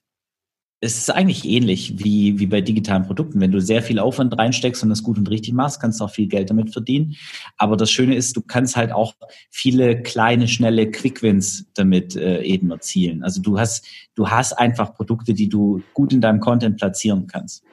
es 0.81 0.97
ist 0.97 1.11
eigentlich 1.11 1.45
ähnlich 1.45 1.99
wie, 1.99 2.39
wie 2.39 2.47
bei 2.47 2.61
digitalen 2.61 3.03
Produkten. 3.03 3.41
Wenn 3.41 3.51
du 3.51 3.61
sehr 3.61 3.83
viel 3.83 3.99
Aufwand 3.99 4.39
reinsteckst 4.39 4.83
und 4.85 4.91
das 4.91 5.03
gut 5.03 5.19
und 5.19 5.29
richtig 5.29 5.53
machst, 5.53 5.81
kannst 5.81 6.01
du 6.01 6.05
auch 6.05 6.11
viel 6.11 6.29
Geld 6.29 6.51
damit 6.51 6.73
verdienen. 6.73 7.17
Aber 7.57 7.77
das 7.77 7.91
Schöne 7.91 8.15
ist, 8.15 8.37
du 8.37 8.43
kannst 8.43 8.77
halt 8.77 8.93
auch 8.93 9.15
viele 9.51 10.03
kleine, 10.03 10.47
schnelle 10.47 10.89
Quickwins 10.91 11.67
damit 11.75 12.15
äh, 12.15 12.43
eben 12.43 12.71
erzielen. 12.71 13.25
Also 13.25 13.43
du 13.43 13.59
hast, 13.59 13.87
du 14.15 14.29
hast 14.29 14.53
einfach 14.53 14.95
Produkte, 14.95 15.35
die 15.35 15.49
du 15.49 15.83
gut 15.95 16.13
in 16.13 16.21
deinem 16.21 16.39
Content 16.39 16.77
platzieren 16.77 17.27
kannst. 17.27 17.65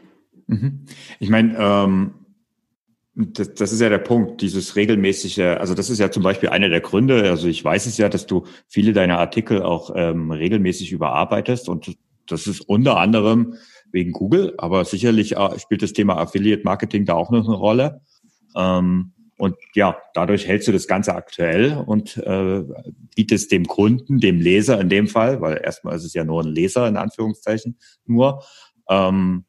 Mhm. 0.48 0.86
Ich 1.20 1.30
meine, 1.30 1.56
ähm 1.58 2.25
das, 3.16 3.54
das 3.54 3.72
ist 3.72 3.80
ja 3.80 3.90
der 3.90 4.00
Punkt, 4.00 4.42
dieses 4.42 4.76
regelmäßige, 4.76 5.40
also 5.40 5.74
das 5.74 5.90
ist 5.90 6.00
ja 6.00 6.12
zum 6.12 6.24
Beispiel 6.24 6.50
einer 6.50 6.68
der 6.68 6.82
Gründe, 6.82 7.30
also 7.30 7.48
ich 7.48 7.64
weiß 7.64 7.86
es 7.86 7.98
ja, 7.98 8.10
dass 8.10 8.28
du 8.28 8.46
viele 8.68 8.92
deiner 8.92 9.20
Artikel 9.20 9.62
auch 9.64 9.92
ähm, 9.96 10.32
regelmäßig 10.32 10.92
überarbeitest 10.92 11.70
und 11.70 11.96
das 12.28 12.48
ist 12.48 12.62
unter 12.62 12.98
anderem 12.98 13.56
wegen 13.92 14.12
Google, 14.12 14.54
aber 14.58 14.84
sicherlich 14.84 15.38
äh, 15.38 15.60
spielt 15.60 15.82
das 15.82 15.94
Thema 15.94 16.18
Affiliate 16.18 16.64
Marketing 16.64 17.06
da 17.06 17.14
auch 17.14 17.32
noch 17.32 17.48
eine 17.48 17.56
Rolle. 17.56 18.02
Ähm, 18.56 19.14
und 19.38 19.56
ja, 19.74 19.98
dadurch 20.14 20.48
hältst 20.48 20.68
du 20.68 20.72
das 20.72 20.88
Ganze 20.88 21.14
aktuell 21.14 21.84
und 21.86 22.18
äh, 22.18 22.64
bietest 23.16 23.52
dem 23.52 23.66
Kunden, 23.66 24.20
dem 24.20 24.40
Leser 24.40 24.80
in 24.80 24.90
dem 24.90 25.08
Fall, 25.08 25.42
weil 25.42 25.62
erstmal 25.64 25.96
ist 25.96 26.06
es 26.06 26.14
ja 26.14 26.24
nur 26.24 26.42
ein 26.42 26.50
Leser 26.50 26.88
in 26.88 26.98
Anführungszeichen 26.98 27.78
nur, 28.06 28.44
ähm, 28.90 29.46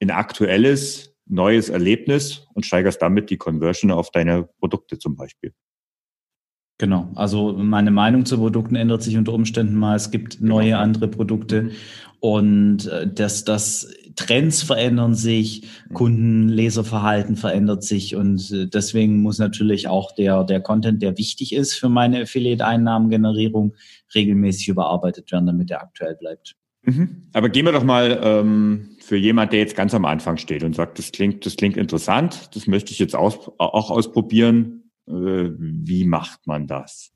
ein 0.00 0.10
aktuelles 0.10 1.09
neues 1.30 1.68
Erlebnis 1.68 2.46
und 2.54 2.66
steigerst 2.66 3.00
damit 3.00 3.30
die 3.30 3.36
Conversion 3.36 3.90
auf 3.90 4.10
deine 4.10 4.48
Produkte 4.58 4.98
zum 4.98 5.16
Beispiel. 5.16 5.52
Genau, 6.78 7.10
also 7.14 7.52
meine 7.52 7.90
Meinung 7.90 8.24
zu 8.24 8.38
Produkten 8.38 8.74
ändert 8.74 9.02
sich 9.02 9.18
unter 9.18 9.34
Umständen 9.34 9.74
mal. 9.74 9.96
Es 9.96 10.10
gibt 10.10 10.40
neue 10.40 10.68
genau. 10.68 10.78
andere 10.78 11.08
Produkte 11.08 11.72
und 12.20 12.86
äh, 12.86 13.06
dass 13.06 13.44
das 13.44 13.92
Trends 14.16 14.62
verändern 14.62 15.14
sich, 15.14 15.62
mhm. 15.88 15.94
Kunden-Leserverhalten 15.94 17.36
verändert 17.36 17.82
sich 17.82 18.16
und 18.16 18.50
äh, 18.50 18.66
deswegen 18.66 19.20
muss 19.20 19.38
natürlich 19.38 19.88
auch 19.88 20.12
der, 20.14 20.44
der 20.44 20.60
Content, 20.60 21.02
der 21.02 21.18
wichtig 21.18 21.54
ist 21.54 21.74
für 21.74 21.88
meine 21.88 22.22
Affiliate-Einnahmengenerierung, 22.22 23.74
regelmäßig 24.14 24.68
überarbeitet 24.68 25.30
werden, 25.32 25.46
damit 25.46 25.70
er 25.70 25.82
aktuell 25.82 26.16
bleibt. 26.16 26.56
Mhm. 26.82 27.28
Aber 27.32 27.48
gehen 27.48 27.66
wir 27.66 27.72
doch 27.72 27.84
mal 27.84 28.20
ähm, 28.22 28.89
für 29.02 29.16
jemand, 29.16 29.52
der 29.52 29.60
jetzt 29.60 29.76
ganz 29.76 29.94
am 29.94 30.04
Anfang 30.04 30.36
steht 30.36 30.62
und 30.62 30.74
sagt, 30.74 30.98
das 30.98 31.12
klingt, 31.12 31.46
das 31.46 31.56
klingt 31.56 31.76
interessant, 31.76 32.54
das 32.54 32.66
möchte 32.66 32.92
ich 32.92 32.98
jetzt 32.98 33.16
aus, 33.16 33.50
auch 33.58 33.90
ausprobieren. 33.90 34.90
Äh, 35.08 35.50
wie 35.58 36.04
macht 36.04 36.46
man 36.46 36.66
das? 36.66 37.12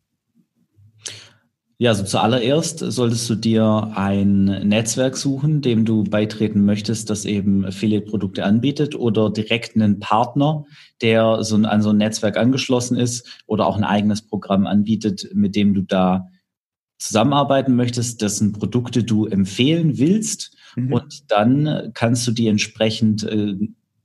Ja, 1.77 1.91
also 1.91 2.05
zuallererst 2.05 2.79
solltest 2.79 3.29
du 3.29 3.35
dir 3.35 3.93
ein 3.97 4.45
Netzwerk 4.45 5.17
suchen, 5.17 5.61
dem 5.61 5.85
du 5.85 6.05
beitreten 6.05 6.65
möchtest, 6.65 7.11
das 7.11 7.25
eben 7.25 7.67
Affiliate-Produkte 7.67 8.45
anbietet 8.45 8.95
oder 8.95 9.29
direkt 9.29 9.75
einen 9.75 9.99
Partner, 9.99 10.65
der 11.03 11.43
so 11.43 11.57
an 11.57 11.83
so 11.83 11.91
ein 11.91 11.97
Netzwerk 11.97 12.37
angeschlossen 12.37 12.97
ist 12.97 13.43
oder 13.47 13.67
auch 13.67 13.77
ein 13.77 13.85
eigenes 13.85 14.23
Programm 14.23 14.67
anbietet, 14.67 15.29
mit 15.35 15.57
dem 15.57 15.75
du 15.75 15.83
da 15.83 16.31
zusammenarbeiten 16.99 17.75
möchtest, 17.75 18.23
dessen 18.23 18.53
Produkte 18.53 19.03
du 19.03 19.27
empfehlen 19.27 19.99
willst 19.99 20.54
Mhm. 20.77 20.93
Und 20.93 21.31
dann 21.31 21.91
kannst 21.95 22.27
du 22.27 22.33
die 22.33 22.49
entsprechend, 22.49 23.23
äh, 23.25 23.55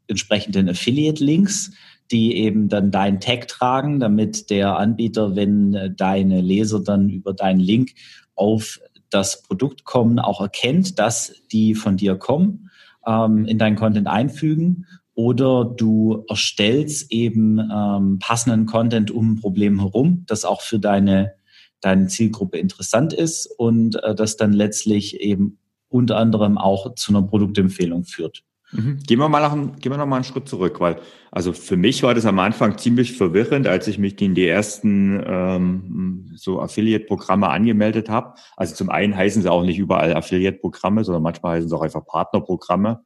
entsprechenden 0.08 0.70
Affiliate-Links, 0.70 1.72
die 2.12 2.38
eben 2.38 2.70
dann 2.70 2.92
deinen 2.92 3.20
Tag 3.20 3.48
tragen, 3.48 4.00
damit 4.00 4.50
der 4.50 4.78
Anbieter, 4.78 5.36
wenn 5.36 5.74
äh, 5.74 5.94
deine 5.94 6.42
Leser 6.42 6.80
dann 6.80 7.10
über 7.10 7.34
deinen 7.34 7.60
Link 7.60 7.92
auf 8.36 8.80
das 9.10 9.44
Produkt 9.44 9.84
kommen, 9.86 10.20
auch 10.20 10.42
erkennt, 10.42 11.00
dass 11.00 11.34
die 11.52 11.76
von 11.76 11.98
dir 11.98 12.16
kommen, 12.16 12.70
ähm, 13.06 13.46
in 13.46 13.58
deinen 13.58 13.76
Content 13.76 14.08
einfügen 14.08 14.86
oder 15.20 15.66
du 15.66 16.24
erstellst 16.30 17.12
eben 17.12 17.60
ähm, 17.60 18.20
passenden 18.20 18.66
Content 18.66 19.12
um 19.12 19.34
ein 19.34 19.42
Problem 19.42 19.80
herum, 19.80 20.24
das 20.28 20.46
auch 20.46 20.62
für 20.62 20.80
deine, 20.80 21.34
deine 21.82 22.08
Zielgruppe 22.08 22.58
interessant 22.58 23.14
ist 23.14 23.46
und 23.58 24.02
äh, 24.02 24.16
das 24.16 24.38
dann 24.38 24.54
letztlich 24.54 25.20
eben 25.20 25.59
unter 25.90 26.18
anderem 26.18 26.58
auch 26.58 26.96
zu 26.96 27.12
einer 27.12 27.24
Produktempfehlung 27.24 28.06
führt. 28.06 28.44
Mhm. 28.72 29.00
Gehen 29.06 29.20
wir 29.20 29.30
mal 29.30 29.42
noch, 29.42 29.80
gehen 29.80 29.92
wir 29.92 29.98
noch 29.98 30.06
mal 30.06 30.18
einen 30.18 30.24
Schritt 30.24 30.48
zurück, 30.48 30.80
weil 30.80 30.98
also 31.32 31.54
für 31.54 31.76
mich 31.76 32.04
war 32.04 32.14
das 32.14 32.26
am 32.26 32.38
Anfang 32.40 32.78
ziemlich 32.78 33.14
verwirrend, 33.14 33.66
als 33.66 33.88
ich 33.88 33.98
mich 33.98 34.22
in 34.22 34.36
die 34.36 34.48
ersten 34.48 35.24
ähm, 35.26 36.32
so 36.36 36.62
Affiliate-Programme 36.62 37.50
angemeldet 37.50 38.10
habe. 38.10 38.36
Also 38.56 38.76
zum 38.76 38.90
einen 38.90 39.16
heißen 39.16 39.42
sie 39.42 39.52
auch 39.52 39.64
nicht 39.64 39.80
überall 39.80 40.16
Affiliate-Programme, 40.16 41.04
sondern 41.04 41.24
manchmal 41.24 41.58
heißen 41.58 41.70
sie 41.70 41.76
auch 41.76 41.82
einfach 41.82 42.06
Partnerprogramme. 42.06 43.02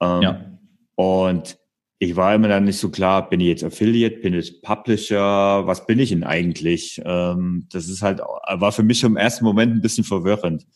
Ähm, 0.00 0.22
ja. 0.22 0.40
Und 0.94 1.58
ich 1.98 2.14
war 2.16 2.34
immer 2.34 2.48
dann 2.48 2.64
nicht 2.64 2.78
so 2.78 2.90
klar, 2.90 3.28
bin 3.28 3.40
ich 3.40 3.48
jetzt 3.48 3.64
Affiliate, 3.64 4.20
bin 4.20 4.34
ich 4.34 4.62
Publisher, 4.62 5.66
was 5.66 5.86
bin 5.86 5.98
ich 5.98 6.10
denn 6.10 6.24
eigentlich? 6.24 7.00
Ähm, 7.04 7.66
das 7.72 7.88
ist 7.88 8.02
halt, 8.02 8.20
war 8.20 8.72
für 8.72 8.82
mich 8.82 9.02
im 9.02 9.16
ersten 9.16 9.44
Moment 9.44 9.74
ein 9.74 9.80
bisschen 9.80 10.04
verwirrend. 10.04 10.66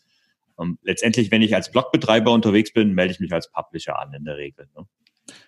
Und 0.59 0.77
letztendlich, 0.83 1.31
wenn 1.31 1.41
ich 1.41 1.55
als 1.55 1.71
Blogbetreiber 1.71 2.31
unterwegs 2.31 2.73
bin, 2.73 2.93
melde 2.93 3.13
ich 3.13 3.19
mich 3.19 3.31
als 3.31 3.49
Publisher 3.51 3.97
an 3.99 4.13
in 4.13 4.25
der 4.25 4.37
Regel. 4.37 4.67
Ne? 4.75 4.85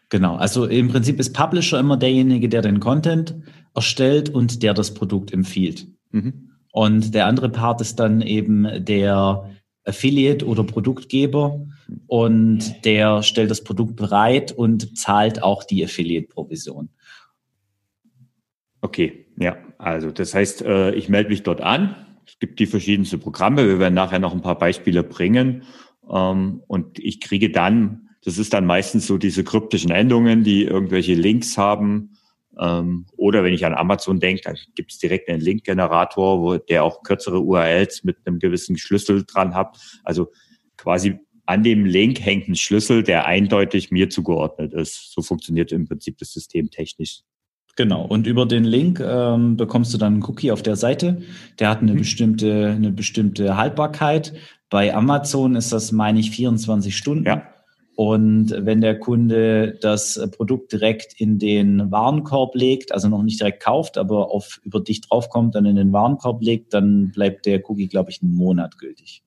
Genau, 0.09 0.35
also 0.35 0.65
im 0.65 0.87
Prinzip 0.87 1.19
ist 1.19 1.33
Publisher 1.33 1.79
immer 1.79 1.97
derjenige, 1.97 2.47
der 2.47 2.61
den 2.61 2.79
Content 2.79 3.35
erstellt 3.75 4.29
und 4.29 4.63
der 4.63 4.73
das 4.73 4.93
Produkt 4.93 5.33
empfiehlt. 5.33 5.87
Mhm. 6.11 6.51
Und 6.71 7.13
der 7.13 7.25
andere 7.27 7.49
Part 7.49 7.81
ist 7.81 7.99
dann 7.99 8.21
eben 8.21 8.85
der 8.85 9.49
Affiliate 9.83 10.45
oder 10.45 10.63
Produktgeber 10.63 11.65
und 12.07 12.85
der 12.85 13.23
stellt 13.23 13.51
das 13.51 13.63
Produkt 13.63 13.97
bereit 13.97 14.53
und 14.53 14.97
zahlt 14.97 15.43
auch 15.43 15.63
die 15.65 15.83
Affiliate-Provision. 15.83 16.89
Okay, 18.79 19.25
ja, 19.37 19.57
also 19.77 20.11
das 20.11 20.33
heißt, 20.33 20.61
äh, 20.61 20.91
ich 20.93 21.09
melde 21.09 21.29
mich 21.29 21.43
dort 21.43 21.59
an. 21.61 21.95
Es 22.25 22.39
gibt 22.39 22.59
die 22.59 22.65
verschiedensten 22.65 23.19
Programme. 23.19 23.67
Wir 23.67 23.79
werden 23.79 23.93
nachher 23.93 24.19
noch 24.19 24.33
ein 24.33 24.41
paar 24.41 24.57
Beispiele 24.57 25.03
bringen. 25.03 25.63
Ähm, 26.09 26.61
und 26.67 26.99
ich 26.99 27.19
kriege 27.21 27.51
dann, 27.51 28.09
das 28.23 28.37
ist 28.37 28.53
dann 28.53 28.65
meistens 28.65 29.07
so 29.07 29.17
diese 29.17 29.43
kryptischen 29.43 29.91
Endungen, 29.91 30.43
die 30.43 30.63
irgendwelche 30.63 31.13
Links 31.13 31.57
haben. 31.57 32.17
Ähm, 32.59 33.05
oder 33.15 33.43
wenn 33.43 33.53
ich 33.53 33.65
an 33.65 33.73
Amazon 33.73 34.19
denke, 34.19 34.41
dann 34.43 34.57
gibt 34.75 34.91
es 34.91 34.99
direkt 34.99 35.29
einen 35.29 35.41
Link-Generator, 35.41 36.41
wo 36.41 36.57
der 36.57 36.83
auch 36.83 37.03
kürzere 37.03 37.39
URLs 37.39 38.03
mit 38.03 38.17
einem 38.25 38.39
gewissen 38.39 38.77
Schlüssel 38.77 39.23
dran 39.25 39.55
hat. 39.55 39.77
Also 40.03 40.31
quasi 40.77 41.19
an 41.45 41.63
dem 41.63 41.85
Link 41.85 42.21
hängt 42.21 42.47
ein 42.47 42.55
Schlüssel, 42.55 43.03
der 43.03 43.25
eindeutig 43.25 43.91
mir 43.91 44.09
zugeordnet 44.09 44.73
ist. 44.73 45.11
So 45.13 45.21
funktioniert 45.21 45.71
im 45.71 45.87
Prinzip 45.87 46.17
das 46.17 46.31
System 46.31 46.69
technisch. 46.69 47.21
Genau. 47.81 48.05
Und 48.05 48.27
über 48.27 48.45
den 48.45 48.63
Link 48.63 48.99
ähm, 48.99 49.57
bekommst 49.57 49.91
du 49.91 49.97
dann 49.97 50.13
einen 50.13 50.23
Cookie 50.25 50.51
auf 50.51 50.61
der 50.61 50.75
Seite. 50.75 51.23
Der 51.57 51.67
hat 51.67 51.81
eine 51.81 51.93
mhm. 51.93 51.97
bestimmte, 51.97 52.67
eine 52.75 52.91
bestimmte 52.91 53.57
Haltbarkeit. 53.57 54.33
Bei 54.69 54.93
Amazon 54.93 55.55
ist 55.55 55.73
das, 55.73 55.91
meine 55.91 56.19
ich, 56.19 56.29
24 56.29 56.95
Stunden. 56.95 57.25
Ja. 57.25 57.43
Und 57.95 58.53
wenn 58.55 58.81
der 58.81 58.99
Kunde 58.99 59.79
das 59.81 60.21
Produkt 60.37 60.73
direkt 60.73 61.19
in 61.19 61.39
den 61.39 61.89
Warenkorb 61.89 62.53
legt, 62.53 62.91
also 62.91 63.09
noch 63.09 63.23
nicht 63.23 63.39
direkt 63.39 63.63
kauft, 63.63 63.97
aber 63.97 64.29
auf 64.29 64.61
über 64.63 64.79
dich 64.79 65.01
draufkommt, 65.01 65.55
dann 65.55 65.65
in 65.65 65.75
den 65.75 65.91
Warenkorb 65.91 66.43
legt, 66.43 66.75
dann 66.75 67.09
bleibt 67.09 67.47
der 67.47 67.67
Cookie, 67.67 67.87
glaube 67.87 68.11
ich, 68.11 68.21
einen 68.21 68.35
Monat 68.35 68.77
gültig. 68.77 69.23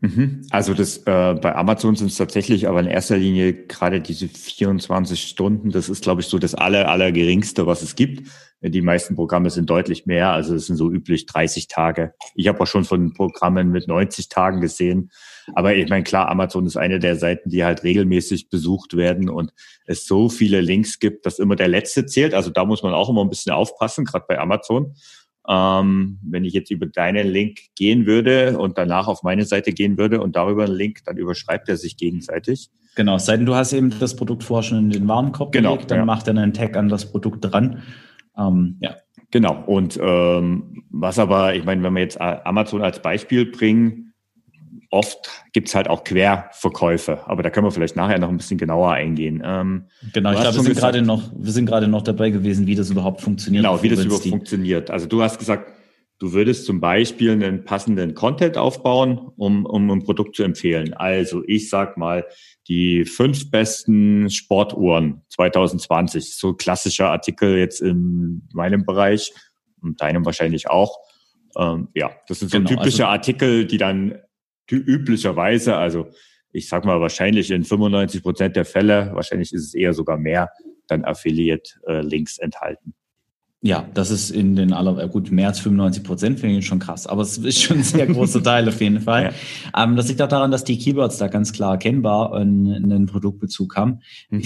Mhm. 0.00 0.46
Also 0.50 0.72
das 0.72 0.98
äh, 0.98 1.34
bei 1.34 1.54
Amazon 1.54 1.94
sind 1.94 2.10
es 2.10 2.16
tatsächlich 2.16 2.68
aber 2.68 2.80
in 2.80 2.86
erster 2.86 3.18
Linie 3.18 3.52
gerade 3.52 4.00
diese 4.00 4.28
24 4.28 5.22
Stunden. 5.22 5.70
Das 5.70 5.90
ist, 5.90 6.02
glaube 6.02 6.22
ich, 6.22 6.26
so 6.26 6.38
das 6.38 6.54
aller, 6.54 6.88
aller 6.88 7.12
geringste, 7.12 7.66
was 7.66 7.82
es 7.82 7.96
gibt. 7.96 8.28
Die 8.62 8.82
meisten 8.82 9.14
Programme 9.14 9.50
sind 9.50 9.68
deutlich 9.68 10.06
mehr. 10.06 10.32
Also 10.32 10.54
es 10.54 10.66
sind 10.66 10.76
so 10.76 10.90
üblich 10.90 11.26
30 11.26 11.68
Tage. 11.68 12.14
Ich 12.34 12.48
habe 12.48 12.60
auch 12.60 12.66
schon 12.66 12.84
von 12.84 13.12
Programmen 13.12 13.70
mit 13.70 13.88
90 13.88 14.28
Tagen 14.28 14.60
gesehen. 14.60 15.10
Aber 15.54 15.74
ich 15.74 15.88
meine, 15.88 16.04
klar, 16.04 16.28
Amazon 16.28 16.66
ist 16.66 16.76
eine 16.76 16.98
der 16.98 17.16
Seiten, 17.16 17.50
die 17.50 17.64
halt 17.64 17.82
regelmäßig 17.82 18.50
besucht 18.50 18.96
werden 18.96 19.28
und 19.28 19.52
es 19.86 20.06
so 20.06 20.28
viele 20.28 20.60
Links 20.60 20.98
gibt, 20.98 21.26
dass 21.26 21.38
immer 21.38 21.56
der 21.56 21.68
letzte 21.68 22.06
zählt. 22.06 22.34
Also 22.34 22.50
da 22.50 22.64
muss 22.64 22.82
man 22.82 22.94
auch 22.94 23.08
immer 23.08 23.22
ein 23.22 23.30
bisschen 23.30 23.52
aufpassen, 23.52 24.04
gerade 24.04 24.26
bei 24.28 24.38
Amazon. 24.38 24.94
Ähm, 25.48 26.18
wenn 26.22 26.44
ich 26.44 26.52
jetzt 26.52 26.70
über 26.70 26.86
deinen 26.86 27.26
Link 27.26 27.58
gehen 27.74 28.06
würde 28.06 28.58
und 28.58 28.78
danach 28.78 29.08
auf 29.08 29.22
meine 29.22 29.44
Seite 29.44 29.72
gehen 29.72 29.96
würde 29.98 30.20
und 30.20 30.36
darüber 30.36 30.64
einen 30.64 30.74
Link, 30.74 31.00
dann 31.04 31.16
überschreibt 31.16 31.68
er 31.68 31.76
sich 31.76 31.96
gegenseitig. 31.96 32.70
Genau, 32.94 33.16
es 33.16 33.26
sei 33.26 33.36
denn, 33.36 33.46
du 33.46 33.54
hast 33.54 33.72
eben 33.72 33.92
das 33.98 34.16
Produkt 34.16 34.44
vorher 34.44 34.62
schon 34.62 34.78
in 34.78 34.90
den 34.90 35.08
Warenkorb 35.08 35.52
genau, 35.52 35.72
gelegt, 35.72 35.90
dann 35.90 35.98
ja. 35.98 36.04
macht 36.04 36.28
er 36.28 36.36
einen 36.36 36.52
Tag 36.52 36.76
an 36.76 36.88
das 36.88 37.10
Produkt 37.10 37.44
dran. 37.44 37.82
Ähm, 38.36 38.76
ja. 38.80 38.96
Genau, 39.30 39.62
und 39.64 39.98
ähm, 40.02 40.82
was 40.90 41.18
aber, 41.20 41.54
ich 41.54 41.64
meine, 41.64 41.82
wenn 41.84 41.92
wir 41.92 42.00
jetzt 42.00 42.20
Amazon 42.20 42.82
als 42.82 43.00
Beispiel 43.00 43.46
bringen, 43.46 44.09
oft 44.90 45.30
gibt's 45.52 45.74
halt 45.74 45.88
auch 45.88 46.04
Querverkäufe, 46.04 47.26
aber 47.26 47.42
da 47.42 47.50
können 47.50 47.66
wir 47.66 47.70
vielleicht 47.70 47.96
nachher 47.96 48.18
noch 48.18 48.28
ein 48.28 48.36
bisschen 48.36 48.58
genauer 48.58 48.92
eingehen. 48.92 49.42
Ähm, 49.44 49.86
genau, 50.12 50.32
ich 50.32 50.40
glaube, 50.40 50.56
wir 50.56 50.62
sind 50.62 50.76
gerade 50.76 51.02
noch, 51.02 51.30
wir 51.36 51.52
sind 51.52 51.66
gerade 51.66 51.88
noch 51.88 52.02
dabei 52.02 52.30
gewesen, 52.30 52.66
wie 52.66 52.74
das 52.74 52.90
überhaupt 52.90 53.20
funktioniert. 53.20 53.64
Genau, 53.64 53.82
wie 53.82 53.88
das 53.88 54.04
überhaupt 54.04 54.26
funktioniert. 54.26 54.90
Also 54.90 55.06
du 55.06 55.22
hast 55.22 55.38
gesagt, 55.38 55.72
du 56.18 56.32
würdest 56.32 56.66
zum 56.66 56.80
Beispiel 56.80 57.30
einen 57.30 57.64
passenden 57.64 58.14
Content 58.14 58.58
aufbauen, 58.58 59.18
um, 59.36 59.64
um 59.64 59.90
ein 59.90 60.02
Produkt 60.02 60.36
zu 60.36 60.42
empfehlen. 60.42 60.92
Also 60.94 61.42
ich 61.46 61.70
sag 61.70 61.96
mal, 61.96 62.26
die 62.68 63.04
fünf 63.04 63.50
besten 63.50 64.28
Sportuhren 64.28 65.22
2020, 65.28 66.36
so 66.36 66.54
klassischer 66.54 67.10
Artikel 67.10 67.58
jetzt 67.58 67.80
in 67.80 68.42
meinem 68.52 68.84
Bereich 68.84 69.32
und 69.80 70.00
deinem 70.00 70.24
wahrscheinlich 70.24 70.68
auch. 70.68 70.98
Ähm, 71.56 71.88
ja, 71.94 72.10
das 72.28 72.40
sind 72.40 72.50
so 72.50 72.58
genau, 72.58 72.68
typische 72.70 73.06
also, 73.06 73.12
Artikel, 73.12 73.66
die 73.66 73.78
dann 73.78 74.18
üblicherweise, 74.76 75.76
also 75.76 76.08
ich 76.52 76.68
sag 76.68 76.84
mal 76.84 77.00
wahrscheinlich 77.00 77.50
in 77.50 77.64
95 77.64 78.22
Prozent 78.22 78.56
der 78.56 78.64
Fälle, 78.64 79.10
wahrscheinlich 79.14 79.52
ist 79.52 79.64
es 79.64 79.74
eher 79.74 79.94
sogar 79.94 80.18
mehr, 80.18 80.50
dann 80.88 81.04
Affiliate-Links 81.04 82.38
enthalten. 82.38 82.94
Ja, 83.62 83.86
das 83.92 84.10
ist 84.10 84.30
in 84.30 84.56
den 84.56 84.72
aller, 84.72 84.96
äh, 84.98 85.08
gut, 85.08 85.30
mehr 85.30 85.48
als 85.48 85.60
95 85.60 86.02
Prozent 86.02 86.40
finde 86.40 86.58
ich 86.58 86.66
schon 86.66 86.78
krass, 86.78 87.06
aber 87.06 87.20
es 87.20 87.36
ist 87.36 87.60
schon 87.60 87.78
ein 87.78 87.82
sehr 87.82 88.06
großer 88.06 88.42
Teil 88.42 88.66
auf 88.66 88.80
jeden 88.80 89.00
Fall. 89.00 89.34
Ja. 89.74 89.84
Ähm, 89.84 89.96
das 89.96 90.08
liegt 90.08 90.22
auch 90.22 90.28
daran, 90.28 90.50
dass 90.50 90.64
die 90.64 90.78
Keywords 90.78 91.18
da 91.18 91.28
ganz 91.28 91.52
klar 91.52 91.72
erkennbar 91.72 92.40
in, 92.40 92.66
in 92.66 92.90
einen 92.90 93.06
Produktbezug 93.06 93.76
haben. 93.76 94.00
Mhm. 94.30 94.42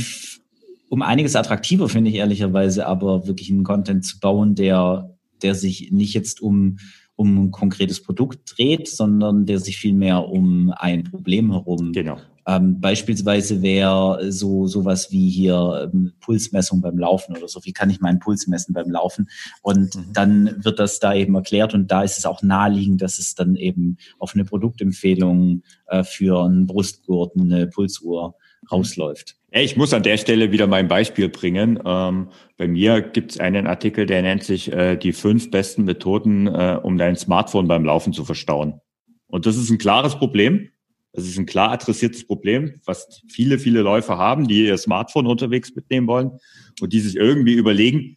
Um 0.89 1.03
einiges 1.03 1.37
attraktiver 1.37 1.89
finde 1.89 2.11
ich 2.11 2.17
ehrlicherweise 2.17 2.87
aber 2.87 3.27
wirklich 3.27 3.51
einen 3.51 3.63
Content 3.63 4.05
zu 4.05 4.19
bauen, 4.19 4.57
der, 4.57 5.17
der 5.43 5.55
sich 5.55 5.93
nicht 5.93 6.15
jetzt 6.15 6.41
um 6.41 6.79
um 7.16 7.44
ein 7.44 7.50
konkretes 7.50 8.03
Produkt 8.03 8.55
dreht, 8.57 8.88
sondern 8.88 9.46
der 9.46 9.59
sich 9.59 9.77
vielmehr 9.77 10.29
um 10.29 10.72
ein 10.77 11.05
Problem 11.05 11.53
herum. 11.53 11.92
Genau. 11.92 12.18
Ähm, 12.46 12.81
beispielsweise 12.81 13.62
wäre 13.62 14.31
so 14.31 14.66
sowas 14.66 15.11
wie 15.11 15.31
hier 15.31 15.90
ähm, 15.92 16.12
Pulsmessung 16.20 16.83
beim 16.83 16.98
Laufen 16.98 17.37
oder 17.37 17.48
so. 17.48 17.61
Wie 17.64 17.72
kann 17.72 17.88
ich 17.88 18.00
meinen 18.00 18.18
Puls 18.18 18.46
messen 18.46 18.74
beim 18.74 18.90
Laufen? 18.90 19.29
Und 19.62 19.94
mhm. 19.94 20.12
dann 20.12 20.64
wird 20.64 20.79
das 20.79 21.00
da 21.00 21.14
eben 21.14 21.35
erklärt 21.35 21.72
und 21.72 21.90
da 21.90 22.03
ist 22.03 22.18
es 22.18 22.27
auch 22.27 22.42
naheliegend, 22.42 23.00
dass 23.00 23.18
es 23.18 23.35
dann 23.35 23.57
eben 23.57 23.96
auf 24.18 24.35
eine 24.35 24.44
Produktempfehlung 24.44 25.62
äh, 25.87 26.05
für 26.05 26.44
einen 26.44 26.66
Brustgurt, 26.66 27.33
eine 27.38 27.66
Pulsuhr 27.66 28.35
rausläuft. 28.70 29.37
Ich 29.50 29.77
muss 29.77 29.94
an 29.94 30.03
der 30.03 30.16
Stelle 30.16 30.50
wieder 30.50 30.66
mein 30.66 30.88
Beispiel 30.88 31.29
bringen. 31.29 31.79
Ähm, 31.85 32.29
bei 32.57 32.66
mir 32.66 33.00
gibt 33.00 33.33
es 33.33 33.40
einen 33.40 33.66
Artikel, 33.66 34.05
der 34.05 34.22
nennt 34.22 34.42
sich 34.42 34.72
äh, 34.72 34.96
die 34.96 35.12
fünf 35.12 35.50
besten 35.50 35.85
Methoden, 35.85 36.48
äh, 36.48 36.79
um 36.83 36.98
dein 36.98 37.16
Smartphone 37.16 37.68
beim 37.68 37.85
Laufen 37.85 38.12
zu 38.12 38.24
verstauen. 38.24 38.81
Und 39.29 39.46
das 39.46 39.57
ist 39.57 39.70
ein 39.70 39.79
klares 39.79 40.16
Problem. 40.16 40.70
Das 41.12 41.24
ist 41.24 41.38
ein 41.38 41.46
klar 41.46 41.70
adressiertes 41.70 42.27
Problem, 42.27 42.81
was 42.85 43.22
viele, 43.29 43.61
viele 43.61 43.83
Läufer 43.83 44.18
haben, 44.18 44.48
die 44.48 44.66
ihr 44.66 44.77
Smartphone 44.77 45.29
unterwegs 45.29 45.72
mitnehmen 45.77 46.09
wollen 46.09 46.33
und 46.81 46.92
die 46.92 46.98
sich 46.98 47.14
irgendwie 47.14 47.55
überlegen, 47.55 48.16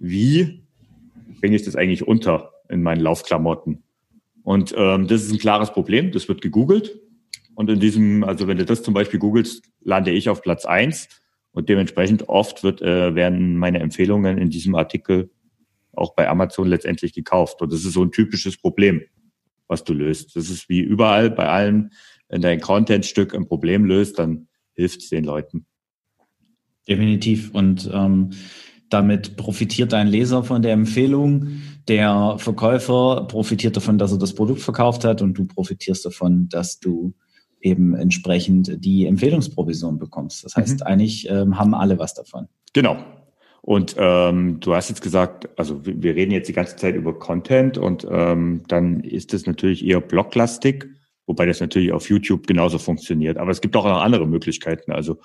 wie 0.00 0.64
bringe 1.40 1.54
ich 1.54 1.62
das 1.62 1.76
eigentlich 1.76 2.06
unter 2.06 2.50
in 2.68 2.82
meinen 2.82 3.00
Laufklamotten? 3.00 3.84
Und 4.42 4.74
ähm, 4.76 5.06
das 5.06 5.22
ist 5.22 5.32
ein 5.32 5.38
klares 5.38 5.72
Problem. 5.72 6.10
Das 6.10 6.26
wird 6.26 6.42
gegoogelt 6.42 6.98
und 7.54 7.70
in 7.70 7.80
diesem, 7.80 8.24
also 8.24 8.46
wenn 8.48 8.58
du 8.58 8.64
das 8.64 8.82
zum 8.82 8.94
Beispiel 8.94 9.20
googelst, 9.20 9.64
lande 9.80 10.10
ich 10.10 10.28
auf 10.28 10.42
Platz 10.42 10.64
eins 10.64 11.08
und 11.52 11.68
dementsprechend 11.68 12.28
oft 12.28 12.62
wird, 12.62 12.82
äh, 12.82 13.14
werden 13.14 13.56
meine 13.56 13.80
Empfehlungen 13.80 14.38
in 14.38 14.50
diesem 14.50 14.74
Artikel 14.74 15.30
auch 15.92 16.14
bei 16.14 16.28
Amazon 16.28 16.68
letztendlich 16.68 17.12
gekauft. 17.12 17.60
Und 17.60 17.72
das 17.72 17.84
ist 17.84 17.92
so 17.92 18.02
ein 18.02 18.12
typisches 18.12 18.56
Problem, 18.56 19.02
was 19.68 19.84
du 19.84 19.92
löst. 19.92 20.36
Das 20.36 20.48
ist 20.48 20.68
wie 20.68 20.80
überall 20.80 21.30
bei 21.30 21.48
allen, 21.48 21.90
wenn 22.28 22.40
dein 22.40 22.60
Contentstück 22.60 23.34
ein 23.34 23.46
Problem 23.46 23.84
löst, 23.84 24.18
dann 24.18 24.48
hilft 24.74 25.02
es 25.02 25.10
den 25.10 25.24
Leuten. 25.24 25.66
Definitiv. 26.88 27.50
Und 27.52 27.90
ähm, 27.92 28.30
damit 28.88 29.36
profitiert 29.36 29.92
dein 29.92 30.08
Leser 30.08 30.42
von 30.42 30.62
der 30.62 30.72
Empfehlung. 30.72 31.62
Der 31.88 32.36
Verkäufer 32.38 33.26
profitiert 33.28 33.76
davon, 33.76 33.98
dass 33.98 34.12
er 34.12 34.18
das 34.18 34.34
Produkt 34.34 34.60
verkauft 34.60 35.04
hat 35.04 35.20
und 35.22 35.34
du 35.34 35.46
profitierst 35.46 36.04
davon, 36.04 36.48
dass 36.48 36.80
du 36.80 37.14
eben 37.62 37.94
entsprechend 37.94 38.84
die 38.84 39.06
Empfehlungsprovision 39.06 39.98
bekommst. 39.98 40.44
Das 40.44 40.56
heißt, 40.56 40.80
mhm. 40.80 40.86
eigentlich 40.86 41.28
ähm, 41.30 41.58
haben 41.58 41.74
alle 41.74 41.98
was 41.98 42.14
davon. 42.14 42.48
Genau. 42.72 42.96
Und 43.62 43.94
ähm, 43.96 44.58
du 44.58 44.74
hast 44.74 44.88
jetzt 44.88 45.02
gesagt, 45.02 45.48
also 45.56 45.80
wir 45.84 46.16
reden 46.16 46.32
jetzt 46.32 46.48
die 46.48 46.52
ganze 46.52 46.76
Zeit 46.76 46.96
über 46.96 47.16
Content 47.16 47.78
und 47.78 48.04
ähm, 48.10 48.62
dann 48.66 49.00
ist 49.00 49.32
es 49.34 49.46
natürlich 49.46 49.86
eher 49.86 50.00
blocklastig, 50.00 50.86
wobei 51.26 51.46
das 51.46 51.60
natürlich 51.60 51.92
auf 51.92 52.08
YouTube 52.08 52.48
genauso 52.48 52.78
funktioniert. 52.78 53.38
Aber 53.38 53.52
es 53.52 53.60
gibt 53.60 53.76
auch 53.76 53.84
noch 53.84 54.02
andere 54.02 54.26
Möglichkeiten, 54.26 54.90
also 54.90 55.18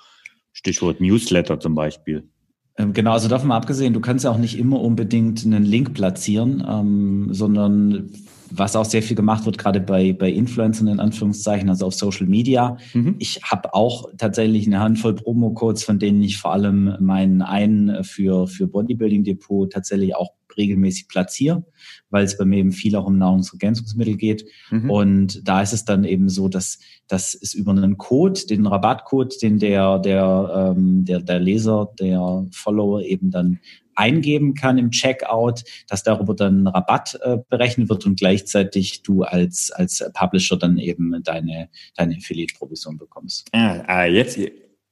Stichwort 0.52 1.00
Newsletter 1.00 1.58
zum 1.58 1.74
Beispiel. 1.74 2.28
Ähm, 2.76 2.92
genau, 2.92 3.12
also 3.12 3.28
davon 3.28 3.48
mal 3.48 3.56
abgesehen, 3.56 3.92
du 3.92 4.00
kannst 4.00 4.24
ja 4.24 4.30
auch 4.30 4.38
nicht 4.38 4.56
immer 4.56 4.80
unbedingt 4.80 5.44
einen 5.44 5.64
Link 5.64 5.94
platzieren, 5.94 6.64
ähm, 6.68 7.28
sondern 7.32 8.12
was 8.50 8.76
auch 8.76 8.84
sehr 8.84 9.02
viel 9.02 9.16
gemacht 9.16 9.44
wird, 9.46 9.58
gerade 9.58 9.80
bei, 9.80 10.12
bei 10.12 10.30
Influencern 10.30 10.88
in 10.88 11.00
Anführungszeichen, 11.00 11.68
also 11.68 11.86
auf 11.86 11.94
Social 11.94 12.26
Media. 12.26 12.76
Mhm. 12.94 13.16
Ich 13.18 13.42
habe 13.42 13.74
auch 13.74 14.08
tatsächlich 14.16 14.66
eine 14.66 14.80
Handvoll 14.80 15.14
Promo-Codes, 15.14 15.84
von 15.84 15.98
denen 15.98 16.22
ich 16.22 16.38
vor 16.38 16.52
allem 16.52 16.96
meinen 17.00 17.42
einen 17.42 18.04
für, 18.04 18.46
für 18.46 18.66
Bodybuilding 18.66 19.24
Depot 19.24 19.70
tatsächlich 19.72 20.14
auch 20.14 20.32
regelmäßig 20.56 21.08
platziere, 21.08 21.64
weil 22.10 22.24
es 22.24 22.36
bei 22.36 22.44
mir 22.44 22.58
eben 22.58 22.72
viel 22.72 22.96
auch 22.96 23.06
um 23.06 23.16
Nahrungsergänzungsmittel 23.16 24.16
geht. 24.16 24.44
Mhm. 24.70 24.90
Und 24.90 25.48
da 25.48 25.62
ist 25.62 25.72
es 25.72 25.84
dann 25.84 26.04
eben 26.04 26.28
so, 26.28 26.48
dass, 26.48 26.78
dass 27.06 27.34
es 27.34 27.54
über 27.54 27.70
einen 27.70 27.96
Code, 27.96 28.40
den 28.48 28.66
Rabattcode, 28.66 29.40
den 29.40 29.58
der, 29.58 29.98
der, 29.98 30.74
ähm, 30.76 31.04
der, 31.04 31.20
der 31.20 31.38
Leser, 31.38 31.90
der 31.98 32.46
Follower 32.50 33.02
eben 33.02 33.30
dann 33.30 33.60
eingeben 33.98 34.54
kann 34.54 34.78
im 34.78 34.90
Checkout, 34.90 35.64
dass 35.88 36.02
darüber 36.02 36.34
dann 36.34 36.66
Rabatt 36.66 37.18
äh, 37.22 37.38
berechnet 37.48 37.88
wird 37.88 38.06
und 38.06 38.18
gleichzeitig 38.18 39.02
du 39.02 39.22
als, 39.22 39.70
als 39.72 40.04
Publisher 40.14 40.56
dann 40.56 40.78
eben 40.78 41.22
deine, 41.22 41.68
deine 41.96 42.16
Affiliate-Provision 42.16 42.96
bekommst. 42.96 43.48
Ah, 43.52 43.82
ah, 43.86 44.04
jetzt, 44.04 44.38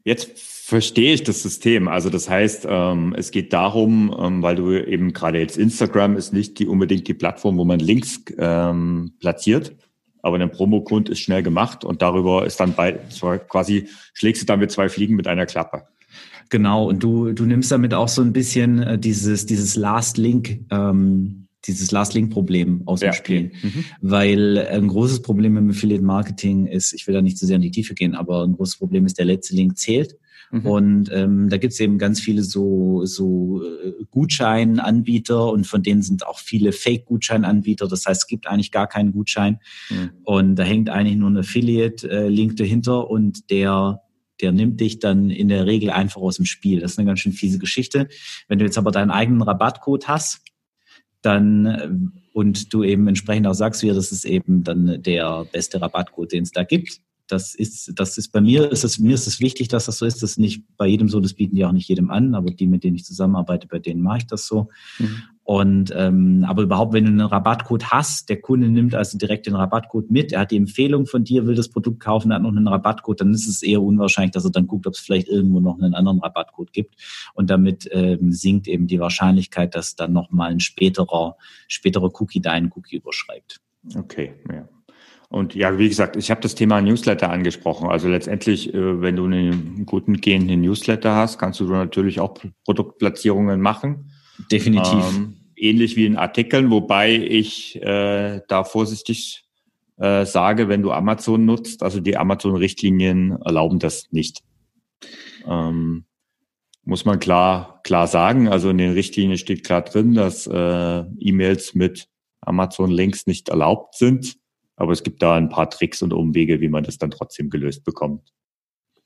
jetzt 0.05 0.38
verstehe 0.38 1.14
ich 1.14 1.23
das 1.23 1.42
System. 1.42 1.87
Also 1.87 2.11
das 2.11 2.29
heißt, 2.29 2.66
ähm, 2.69 3.14
es 3.16 3.31
geht 3.31 3.53
darum, 3.53 4.14
ähm, 4.19 4.42
weil 4.42 4.57
du 4.57 4.73
eben 4.73 5.12
gerade 5.12 5.38
jetzt 5.38 5.57
Instagram 5.57 6.16
ist 6.16 6.33
nicht 6.33 6.59
die 6.59 6.66
unbedingt 6.66 7.07
die 7.07 7.14
Plattform, 7.14 7.57
wo 7.59 7.64
man 7.64 7.79
Links 7.79 8.23
ähm, 8.38 9.12
platziert, 9.21 9.77
aber 10.23 10.40
ein 10.40 10.51
Promocode 10.51 11.11
ist 11.11 11.21
schnell 11.21 11.45
gemacht 11.45 11.85
und 11.85 12.03
darüber 12.03 12.45
ist 12.45 12.59
dann 12.59 12.75
bei 12.75 12.99
quasi 13.49 13.88
schlägst 14.12 14.42
du 14.42 14.47
damit 14.47 14.73
zwei 14.73 14.88
Fliegen 14.88 15.14
mit 15.14 15.29
einer 15.29 15.47
Klappe. 15.47 15.85
Genau, 16.48 16.88
und 16.88 17.02
du, 17.02 17.33
du 17.33 17.44
nimmst 17.44 17.72
damit 17.72 17.92
auch 17.94 18.09
so 18.09 18.22
ein 18.22 18.33
bisschen 18.33 18.83
äh, 18.83 18.98
dieses, 18.98 19.46
dieses 19.46 19.76
Last 19.76 20.16
Link, 20.16 20.61
ähm, 20.70 21.48
dieses 21.66 21.90
Last 21.90 22.14
Link 22.14 22.31
Problem 22.33 22.83
aus 22.87 23.00
dem 23.00 23.07
ja, 23.07 23.12
Spiel. 23.12 23.50
Mhm. 23.62 23.85
Weil 24.00 24.59
ein 24.70 24.87
großes 24.88 25.22
Problem 25.22 25.57
im 25.57 25.70
Affiliate 25.70 26.05
Marketing 26.05 26.66
ist, 26.66 26.92
ich 26.92 27.07
will 27.07 27.14
da 27.14 27.22
nicht 27.22 27.38
zu 27.38 27.46
sehr 27.46 27.57
in 27.57 27.62
die 27.62 27.72
Tiefe 27.72 27.94
gehen, 27.94 28.14
aber 28.14 28.44
ein 28.44 28.52
großes 28.52 28.76
Problem 28.79 29.07
ist, 29.07 29.18
der 29.18 29.24
letzte 29.24 29.57
Link 29.57 29.76
zählt. 29.76 30.16
Mhm. 30.50 30.66
Und 30.66 31.11
ähm, 31.12 31.48
da 31.48 31.57
gibt 31.57 31.72
es 31.72 31.81
eben 31.81 31.98
ganz 31.98 32.20
viele 32.20 32.42
so, 32.42 33.05
so 33.05 33.62
äh, 33.62 34.05
Gutscheinanbieter 34.11 35.50
und 35.50 35.66
von 35.66 35.83
denen 35.83 36.02
sind 36.02 36.26
auch 36.26 36.38
viele 36.38 36.72
Fake-Gutscheinanbieter. 36.72 37.88
Das 37.88 38.07
heißt, 38.07 38.22
es 38.22 38.26
gibt 38.29 38.46
eigentlich 38.46 38.70
gar 38.70 38.87
keinen 38.87 39.12
Gutschein. 39.12 39.59
Mhm. 39.90 40.11
Und 40.22 40.57
da 40.57 40.62
hängt 40.62 40.88
eigentlich 40.88 41.16
nur 41.16 41.31
ein 41.31 41.38
Affiliate-Link 41.38 42.52
äh, 42.52 42.55
dahinter 42.55 43.11
und 43.11 43.50
der 43.50 44.02
der 44.40 44.53
nimmt 44.53 44.81
dich 44.81 44.99
dann 44.99 45.31
in 45.31 45.49
der 45.49 45.66
Regel 45.66 45.90
einfach 45.90 46.20
aus 46.20 46.37
dem 46.37 46.44
Spiel. 46.44 46.81
Das 46.81 46.92
ist 46.92 46.99
eine 46.99 47.07
ganz 47.07 47.20
schön 47.20 47.33
fiese 47.33 47.59
Geschichte. 47.59 48.09
Wenn 48.49 48.59
du 48.59 48.64
jetzt 48.64 48.79
aber 48.79 48.90
deinen 48.90 49.11
eigenen 49.11 49.42
Rabattcode 49.42 50.09
hast, 50.09 50.40
dann 51.22 51.66
äh, 51.66 51.88
und 52.33 52.72
du 52.75 52.85
eben 52.85 53.09
entsprechend 53.09 53.46
auch 53.46 53.55
sagst, 53.55 53.83
ja, 53.83 53.94
das 53.94 54.12
ist 54.12 54.27
eben 54.27 54.62
dann 54.62 55.03
der 55.03 55.46
beste 55.51 55.81
Rabattcode, 55.81 56.33
den 56.33 56.42
es 56.42 56.53
da 56.53 56.64
gibt, 56.64 57.01
das 57.29 57.55
ist, 57.55 57.92
das 57.96 58.18
ist 58.18 58.29
bei 58.29 58.40
mir, 58.40 58.70
ist 58.70 58.85
es, 58.85 58.99
mir 58.99 59.14
ist 59.14 59.27
es 59.27 59.40
wichtig, 59.40 59.68
dass 59.68 59.87
das 59.87 59.99
so 59.99 60.07
ist. 60.07 60.22
Das 60.22 60.33
ist 60.33 60.38
nicht 60.38 60.62
bei 60.77 60.87
jedem 60.87 61.09
so, 61.09 61.20
das 61.20 61.35
bieten 61.35 61.57
die 61.57 61.64
auch 61.64 61.72
nicht 61.72 61.88
jedem 61.88 62.11
an, 62.11 62.35
aber 62.35 62.51
die, 62.51 62.66
mit 62.66 62.85
denen 62.85 62.96
ich 62.96 63.05
zusammenarbeite, 63.05 63.66
bei 63.66 63.79
denen 63.79 64.01
mache 64.01 64.18
ich 64.18 64.27
das 64.27 64.46
so. 64.46 64.68
Mhm. 64.99 65.22
Und 65.46 65.94
ähm, 65.96 66.44
aber 66.48 66.62
überhaupt, 66.62 66.92
wenn 66.92 67.04
du 67.04 67.11
einen 67.12 67.20
Rabattcode 67.20 67.92
hast, 67.92 68.28
der 68.28 68.40
Kunde 68.40 68.68
nimmt 68.68 68.96
also 68.96 69.16
direkt 69.16 69.46
den 69.46 69.54
Rabattcode 69.54 70.11
mit, 70.11 70.32
er 70.32 70.40
hat 70.40 70.50
die 70.50 70.56
Empfehlung 70.56 71.06
von 71.06 71.22
dir, 71.22 71.46
will 71.46 71.54
das 71.54 71.68
Produkt 71.68 72.00
kaufen, 72.00 72.35
hat 72.35 72.42
noch 72.42 72.50
einen 72.50 72.66
Rabattcode, 72.66 73.20
dann 73.20 73.32
ist 73.32 73.46
es 73.46 73.62
eher 73.62 73.80
unwahrscheinlich, 73.80 74.32
dass 74.32 74.44
er 74.44 74.50
dann 74.50 74.66
guckt, 74.66 74.88
ob 74.88 74.94
es 74.94 74.98
vielleicht 74.98 75.28
irgendwo 75.28 75.61
noch 75.61 75.78
einen 75.78 75.94
anderen 75.94 76.18
Rabattcode 76.18 76.72
gibt. 76.72 76.96
Und 77.35 77.48
damit 77.48 77.88
ähm, 77.92 78.32
sinkt 78.32 78.66
eben 78.66 78.88
die 78.88 78.98
Wahrscheinlichkeit, 78.98 79.76
dass 79.76 79.94
dann 79.94 80.12
nochmal 80.12 80.50
ein 80.50 80.59
späterer, 80.59 81.37
späterer 81.68 82.11
Cookie 82.20 82.40
deinen 82.40 82.72
Cookie 82.74 82.96
überschreibt. 82.96 83.61
Okay, 83.96 84.32
ja. 84.52 84.68
Und 85.28 85.54
ja, 85.54 85.78
wie 85.78 85.88
gesagt, 85.88 86.16
ich 86.16 86.32
habe 86.32 86.40
das 86.40 86.56
Thema 86.56 86.80
Newsletter 86.80 87.30
angesprochen. 87.30 87.88
Also 87.88 88.09
letztendlich, 88.09 88.74
äh, 88.74 89.00
wenn 89.00 89.14
du 89.14 89.26
einen 89.26 89.87
guten 89.87 90.20
gehenden 90.20 90.61
Newsletter 90.62 91.14
hast, 91.14 91.38
kannst 91.38 91.61
du 91.61 91.68
natürlich 91.68 92.18
auch 92.18 92.35
Produktplatzierungen 92.64 93.61
machen. 93.61 94.11
Definitiv. 94.50 95.16
Ähm, 95.16 95.36
ähnlich 95.57 95.97
wie 95.97 96.07
in 96.07 96.16
Artikeln, 96.16 96.71
wobei 96.71 97.14
ich 97.14 97.81
äh, 97.83 98.40
da 98.49 98.64
vorsichtig 98.64 99.45
äh, 99.99 100.27
sage, 100.27 100.69
wenn 100.69 100.83
du 100.83 100.92
Amazon 100.92 101.45
nutzt, 101.45 101.83
also 101.83 102.01
die 102.01 102.16
Amazon-Richtlinien 102.16 103.38
erlauben 103.42 103.79
das 103.79 104.09
nicht. 104.11 104.42
Ähm, 105.47 106.05
muss 106.85 107.05
man 107.05 107.19
klar 107.19 107.81
klar 107.83 108.07
sagen. 108.07 108.49
Also 108.49 108.71
in 108.71 108.79
den 108.79 108.92
Richtlinien 108.92 109.38
steht 109.38 109.64
klar 109.64 109.83
drin, 109.83 110.14
dass 110.14 110.47
äh, 110.47 111.05
E-Mails 111.19 111.75
mit 111.75 112.09
Amazon-Links 112.40 113.27
nicht 113.27 113.49
erlaubt 113.49 113.97
sind. 113.97 114.37
Aber 114.77 114.92
es 114.92 115.03
gibt 115.03 115.23
da 115.23 115.37
ein 115.37 115.49
paar 115.49 115.71
Tricks 115.71 116.03
und 116.03 116.12
Umwege, 116.12 116.61
wie 116.61 116.69
man 116.69 116.85
das 116.85 116.99
dann 116.99 117.11
trotzdem 117.11 117.49
gelöst 117.49 117.85
bekommt. 117.85 118.33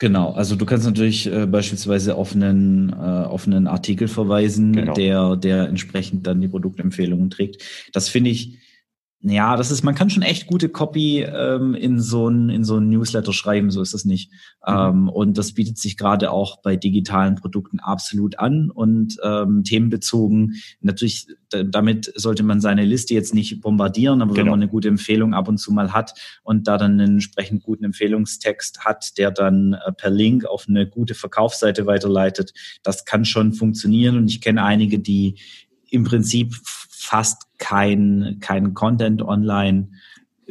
Genau, 0.01 0.33
also 0.33 0.57
du 0.57 0.65
kannst 0.65 0.87
natürlich 0.87 1.31
äh, 1.31 1.45
beispielsweise 1.47 2.15
auf 2.15 2.35
einen, 2.35 2.89
äh, 2.89 2.95
auf 2.95 3.47
einen 3.47 3.67
Artikel 3.67 4.09
verweisen, 4.09 4.73
genau. 4.73 4.95
der, 4.95 5.37
der 5.37 5.69
entsprechend 5.69 6.27
dann 6.27 6.41
die 6.41 6.49
Produktempfehlungen 6.49 7.29
trägt. 7.29 7.63
Das 7.93 8.09
finde 8.09 8.31
ich, 8.31 8.57
ja, 9.23 9.57
das 9.57 9.71
ist, 9.71 9.83
man 9.83 9.95
kann 9.95 10.09
schon 10.09 10.23
echt 10.23 10.47
gute 10.47 10.71
Copy 10.71 11.21
ähm, 11.21 11.75
in 11.75 12.01
so 12.01 12.29
ein 12.29 12.49
in 12.49 12.65
so 12.65 12.79
ein 12.79 12.89
Newsletter 12.89 13.35
schreiben, 13.35 13.71
so 13.71 13.83
ist 13.83 13.93
das 13.93 14.07
nicht. 14.07 14.31
Mhm. 14.67 14.75
Ähm, 14.75 15.09
und 15.11 15.37
das 15.37 15.53
bietet 15.53 15.77
sich 15.77 15.99
gerade 15.99 16.31
auch 16.31 16.63
bei 16.63 16.77
digitalen 16.77 17.35
Produkten 17.35 17.81
absolut 17.81 18.39
an 18.39 18.71
und 18.71 19.19
ähm, 19.23 19.63
themenbezogen. 19.63 20.55
Natürlich, 20.81 21.27
damit 21.51 22.11
sollte 22.17 22.43
man 22.43 22.63
seine 22.63 22.87
Liste 22.87 23.13
jetzt 23.13 23.35
nicht 23.35 23.61
bombardieren, 23.61 24.23
aber 24.23 24.33
genau. 24.33 24.45
wenn 24.45 24.51
man 24.53 24.63
eine 24.63 24.71
gute 24.71 24.89
Empfehlung 24.89 25.35
ab 25.35 25.49
und 25.49 25.59
zu 25.59 25.71
mal 25.71 25.93
hat 25.93 26.15
und 26.43 26.67
da 26.67 26.79
dann 26.79 26.93
einen 26.93 27.15
entsprechend 27.15 27.63
guten 27.63 27.85
Empfehlungstext 27.85 28.87
hat, 28.87 29.19
der 29.19 29.31
dann 29.31 29.75
äh, 29.75 29.93
per 29.93 30.11
Link 30.11 30.47
auf 30.47 30.65
eine 30.67 30.89
gute 30.89 31.15
Verkaufsseite 31.15 31.85
weiterleitet, 31.85 32.55
das 32.83 33.05
kann 33.05 33.27
schon 33.27 33.53
funktionieren. 33.53 34.17
Und 34.17 34.29
ich 34.29 34.41
kenne 34.41 34.65
einige, 34.65 34.99
die 34.99 35.35
im 35.91 36.05
Prinzip 36.05 36.55
fast 37.11 37.49
kein, 37.59 38.37
kein 38.41 38.73
Content 38.73 39.21
online 39.21 39.89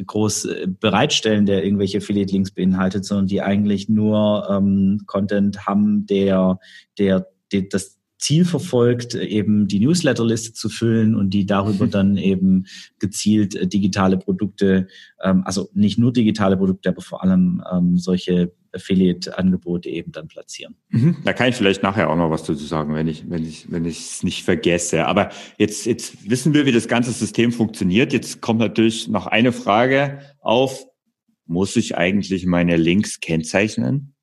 groß 0.04 0.44
äh, 0.44 0.66
bereitstellen, 0.68 1.46
der 1.46 1.64
irgendwelche 1.64 1.98
Affiliate-Links 1.98 2.50
beinhaltet, 2.50 3.06
sondern 3.06 3.28
die 3.28 3.40
eigentlich 3.40 3.88
nur 3.88 4.46
ähm, 4.50 5.00
Content 5.06 5.66
haben, 5.66 6.04
der, 6.04 6.58
der, 6.98 7.28
der 7.50 7.62
das 7.62 7.98
Ziel 8.18 8.44
verfolgt, 8.44 9.14
eben 9.14 9.68
die 9.68 9.80
Newsletterliste 9.80 10.52
zu 10.52 10.68
füllen 10.68 11.14
und 11.14 11.30
die 11.30 11.46
darüber 11.46 11.86
dann 11.86 12.18
eben 12.18 12.66
gezielt 12.98 13.54
äh, 13.54 13.66
digitale 13.66 14.18
Produkte, 14.18 14.86
ähm, 15.22 15.42
also 15.46 15.70
nicht 15.72 15.98
nur 15.98 16.12
digitale 16.12 16.58
Produkte, 16.58 16.90
aber 16.90 17.00
vor 17.00 17.22
allem 17.22 17.62
ähm, 17.72 17.96
solche 17.96 18.52
Affiliate-Angebote 18.72 19.88
eben 19.88 20.12
dann 20.12 20.28
platzieren. 20.28 20.76
Mhm. 20.90 21.16
Da 21.24 21.32
kann 21.32 21.48
ich 21.48 21.56
vielleicht 21.56 21.82
nachher 21.82 22.10
auch 22.10 22.16
noch 22.16 22.30
was 22.30 22.44
dazu 22.44 22.64
sagen, 22.64 22.94
wenn 22.94 23.08
ich 23.08 23.28
wenn 23.28 23.44
ich 23.44 23.70
wenn 23.70 23.84
ich 23.84 23.98
es 23.98 24.22
nicht 24.22 24.44
vergesse. 24.44 25.06
Aber 25.06 25.30
jetzt 25.58 25.86
jetzt 25.86 26.28
wissen 26.28 26.54
wir, 26.54 26.66
wie 26.66 26.72
das 26.72 26.88
ganze 26.88 27.12
System 27.12 27.52
funktioniert. 27.52 28.12
Jetzt 28.12 28.40
kommt 28.40 28.60
natürlich 28.60 29.08
noch 29.08 29.26
eine 29.26 29.52
Frage 29.52 30.20
auf: 30.40 30.86
Muss 31.46 31.76
ich 31.76 31.96
eigentlich 31.96 32.46
meine 32.46 32.76
Links 32.76 33.20
kennzeichnen? 33.20 34.14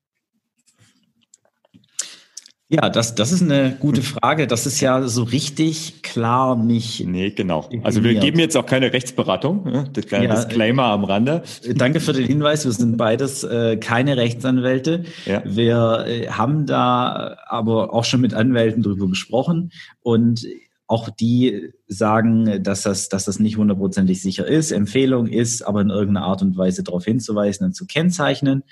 Ja, 2.70 2.90
das, 2.90 3.14
das 3.14 3.32
ist 3.32 3.42
eine 3.42 3.78
gute 3.80 4.02
Frage. 4.02 4.46
Das 4.46 4.66
ist 4.66 4.80
ja 4.80 5.08
so 5.08 5.22
richtig 5.22 6.02
klar 6.02 6.54
nicht. 6.54 7.06
Nee, 7.06 7.30
genau. 7.30 7.66
Also 7.82 8.04
wir 8.04 8.14
geben 8.14 8.38
jetzt 8.38 8.58
auch 8.58 8.66
keine 8.66 8.92
Rechtsberatung. 8.92 9.64
Ne? 9.64 9.88
Das 9.90 10.06
kleine 10.06 10.26
ja, 10.26 10.34
Disclaimer 10.34 10.84
am 10.84 11.04
Rande. 11.04 11.42
Danke 11.76 12.00
für 12.00 12.12
den 12.12 12.26
Hinweis. 12.26 12.66
Wir 12.66 12.72
sind 12.72 12.98
beides 12.98 13.42
äh, 13.42 13.78
keine 13.78 14.18
Rechtsanwälte. 14.18 15.04
Ja. 15.24 15.42
Wir 15.46 16.04
äh, 16.06 16.26
haben 16.28 16.66
da 16.66 17.38
aber 17.46 17.94
auch 17.94 18.04
schon 18.04 18.20
mit 18.20 18.34
Anwälten 18.34 18.82
drüber 18.82 19.08
gesprochen 19.08 19.72
und 20.02 20.46
auch 20.88 21.10
die 21.10 21.74
sagen, 21.86 22.62
dass 22.62 22.82
das, 22.82 23.10
dass 23.10 23.26
das 23.26 23.38
nicht 23.38 23.58
hundertprozentig 23.58 24.22
sicher 24.22 24.46
ist. 24.46 24.72
Empfehlung 24.72 25.26
ist, 25.26 25.62
aber 25.62 25.82
in 25.82 25.90
irgendeiner 25.90 26.26
Art 26.26 26.40
und 26.40 26.56
Weise 26.56 26.82
darauf 26.82 27.04
hinzuweisen 27.04 27.66
und 27.66 27.74
zu 27.74 27.86
kennzeichnen. 27.86 28.64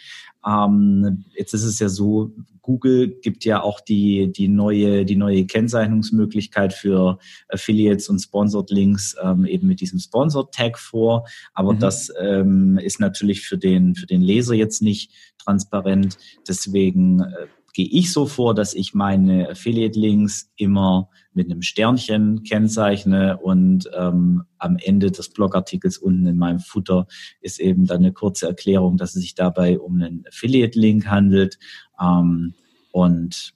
Ähm, 0.47 1.27
jetzt 1.37 1.53
ist 1.53 1.65
es 1.65 1.79
ja 1.79 1.91
so, 1.91 2.33
Google 2.63 3.09
gibt 3.21 3.45
ja 3.45 3.61
auch 3.61 3.81
die, 3.81 4.33
die, 4.33 4.49
neue, 4.49 5.05
die 5.05 5.15
neue 5.17 5.45
Kennzeichnungsmöglichkeit 5.45 6.73
für 6.73 7.19
Affiliates 7.49 8.09
und 8.09 8.19
Sponsored 8.19 8.71
Links 8.71 9.15
ähm, 9.23 9.45
eben 9.45 9.69
mit 9.69 9.83
diesem 9.83 9.99
Sponsored 9.99 10.53
Tag 10.53 10.79
vor. 10.79 11.29
Aber 11.53 11.75
mhm. 11.75 11.81
das 11.81 12.11
ähm, 12.19 12.79
ist 12.79 12.99
natürlich 12.99 13.43
für 13.43 13.59
den, 13.59 13.95
für 13.95 14.07
den 14.07 14.23
Leser 14.23 14.55
jetzt 14.55 14.81
nicht 14.81 15.13
transparent. 15.39 16.17
Deswegen 16.49 17.21
äh, 17.21 17.47
gehe 17.77 17.87
ich 17.87 18.11
so 18.11 18.25
vor, 18.25 18.55
dass 18.55 18.73
ich 18.73 18.95
meine 18.95 19.51
Affiliate-Links 19.51 20.51
immer 20.57 21.11
mit 21.35 21.51
einem 21.51 21.61
Sternchen 21.61 22.43
kennzeichne 22.43 23.37
und 23.37 23.91
ähm, 23.95 24.45
am 24.57 24.79
Ende 24.79 25.11
des 25.11 25.29
Blogartikels 25.29 25.99
unten 25.99 26.27
in 26.27 26.39
meinem 26.39 26.59
Footer 26.59 27.07
ist 27.43 27.61
eben 27.61 27.85
dann 27.85 27.99
eine 27.99 28.15
kurze 28.15 28.47
Erklärung, 28.47 28.97
dass 28.97 29.15
es 29.15 29.21
sich 29.21 29.35
dabei 29.35 29.79
um 29.79 30.01
einen 30.01 30.25
Affiliate-Link 30.27 31.07
handelt. 31.07 31.59
Ähm, 32.01 32.55
und 32.93 33.53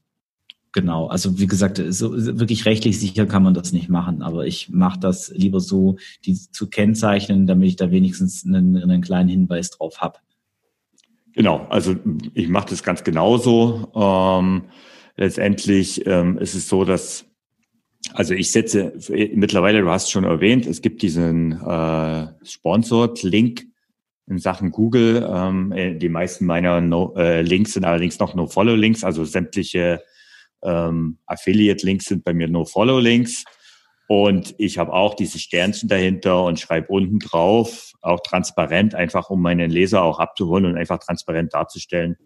Genau, 0.72 1.08
also 1.08 1.40
wie 1.40 1.48
gesagt, 1.48 1.82
so 1.88 2.12
wirklich 2.14 2.64
rechtlich 2.64 3.00
sicher 3.00 3.26
kann 3.26 3.42
man 3.42 3.54
das 3.54 3.72
nicht 3.72 3.88
machen, 3.88 4.22
aber 4.22 4.46
ich 4.46 4.68
mache 4.68 5.00
das 5.00 5.30
lieber 5.30 5.58
so, 5.58 5.96
die 6.24 6.34
zu 6.34 6.70
kennzeichnen, 6.70 7.48
damit 7.48 7.70
ich 7.70 7.76
da 7.76 7.90
wenigstens 7.90 8.44
einen, 8.46 8.76
einen 8.76 9.02
kleinen 9.02 9.28
Hinweis 9.28 9.70
drauf 9.70 10.00
habe. 10.00 10.20
Genau, 11.34 11.66
also 11.70 11.96
ich 12.34 12.48
mache 12.48 12.70
das 12.70 12.82
ganz 12.82 13.04
genauso. 13.04 13.90
Ähm, 13.94 14.64
letztendlich 15.16 16.06
ähm, 16.06 16.38
ist 16.38 16.54
es 16.54 16.68
so, 16.68 16.84
dass 16.84 17.26
also 18.14 18.34
ich 18.34 18.50
setze 18.50 18.94
mittlerweile, 19.34 19.82
du 19.82 19.90
hast 19.90 20.10
schon 20.10 20.24
erwähnt, 20.24 20.66
es 20.66 20.80
gibt 20.80 21.02
diesen 21.02 21.52
äh, 21.52 22.26
Sponsored-Link 22.42 23.66
in 24.26 24.38
Sachen 24.38 24.70
Google. 24.70 25.28
Ähm, 25.30 25.72
äh, 25.72 25.94
die 25.94 26.08
meisten 26.08 26.46
meiner 26.46 26.80
no, 26.80 27.14
äh, 27.16 27.42
Links 27.42 27.74
sind 27.74 27.84
allerdings 27.84 28.18
noch 28.18 28.34
No-Follow-Links, 28.34 29.04
also 29.04 29.24
sämtliche 29.24 30.02
Ähm, 30.62 31.18
Affiliate-Links 31.26 32.04
sind 32.06 32.24
bei 32.24 32.34
mir 32.34 32.48
nur 32.48 32.66
Follow-Links. 32.66 33.44
Und 34.10 34.56
ich 34.58 34.76
habe 34.76 34.92
auch 34.92 35.14
diese 35.14 35.38
Sternchen 35.38 35.88
dahinter 35.88 36.42
und 36.42 36.58
schreibe 36.58 36.88
unten 36.88 37.20
drauf, 37.20 37.92
auch 38.00 38.18
transparent, 38.24 38.92
einfach 38.92 39.30
um 39.30 39.40
meinen 39.40 39.70
Leser 39.70 40.02
auch 40.02 40.18
abzuholen 40.18 40.64
und 40.64 40.76
einfach 40.76 40.98
transparent 40.98 41.54
darzustellen. 41.54 42.16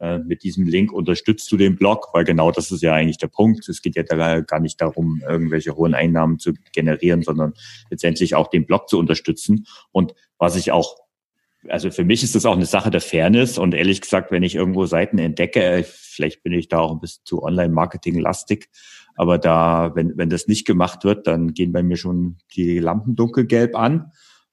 Äh, 0.00 0.18
mit 0.18 0.42
diesem 0.42 0.66
Link 0.66 0.92
unterstützt 0.92 1.50
du 1.50 1.56
den 1.56 1.76
Blog, 1.76 2.08
weil 2.12 2.24
genau 2.24 2.50
das 2.50 2.70
ist 2.70 2.82
ja 2.82 2.92
eigentlich 2.92 3.16
der 3.16 3.28
Punkt. 3.28 3.66
Es 3.70 3.80
geht 3.80 3.96
ja 3.96 4.02
da 4.02 4.40
gar 4.40 4.60
nicht 4.60 4.82
darum, 4.82 5.22
irgendwelche 5.26 5.74
hohen 5.76 5.94
Einnahmen 5.94 6.38
zu 6.38 6.52
generieren, 6.74 7.22
sondern 7.22 7.54
letztendlich 7.88 8.34
auch 8.34 8.48
den 8.48 8.66
Blog 8.66 8.90
zu 8.90 8.98
unterstützen. 8.98 9.66
Und 9.92 10.12
was 10.36 10.56
ich 10.56 10.72
auch 10.72 10.98
also 11.68 11.90
für 11.90 12.04
mich 12.04 12.22
ist 12.22 12.34
das 12.34 12.46
auch 12.46 12.54
eine 12.54 12.64
Sache 12.64 12.90
der 12.90 13.02
Fairness 13.02 13.58
und 13.58 13.74
ehrlich 13.74 14.00
gesagt, 14.00 14.30
wenn 14.30 14.42
ich 14.42 14.54
irgendwo 14.54 14.86
Seiten 14.86 15.18
entdecke, 15.18 15.84
vielleicht 15.86 16.42
bin 16.42 16.54
ich 16.54 16.68
da 16.68 16.78
auch 16.78 16.92
ein 16.92 17.00
bisschen 17.00 17.24
zu 17.24 17.42
Online-Marketing-lastig, 17.42 18.70
aber 19.16 19.38
da, 19.38 19.92
wenn, 19.94 20.16
wenn 20.16 20.30
das 20.30 20.46
nicht 20.46 20.66
gemacht 20.66 21.04
wird, 21.04 21.26
dann 21.26 21.54
gehen 21.54 21.72
bei 21.72 21.82
mir 21.82 21.96
schon 21.96 22.38
die 22.54 22.78
Lampen 22.78 23.16
dunkelgelb 23.16 23.74
an, 23.76 24.12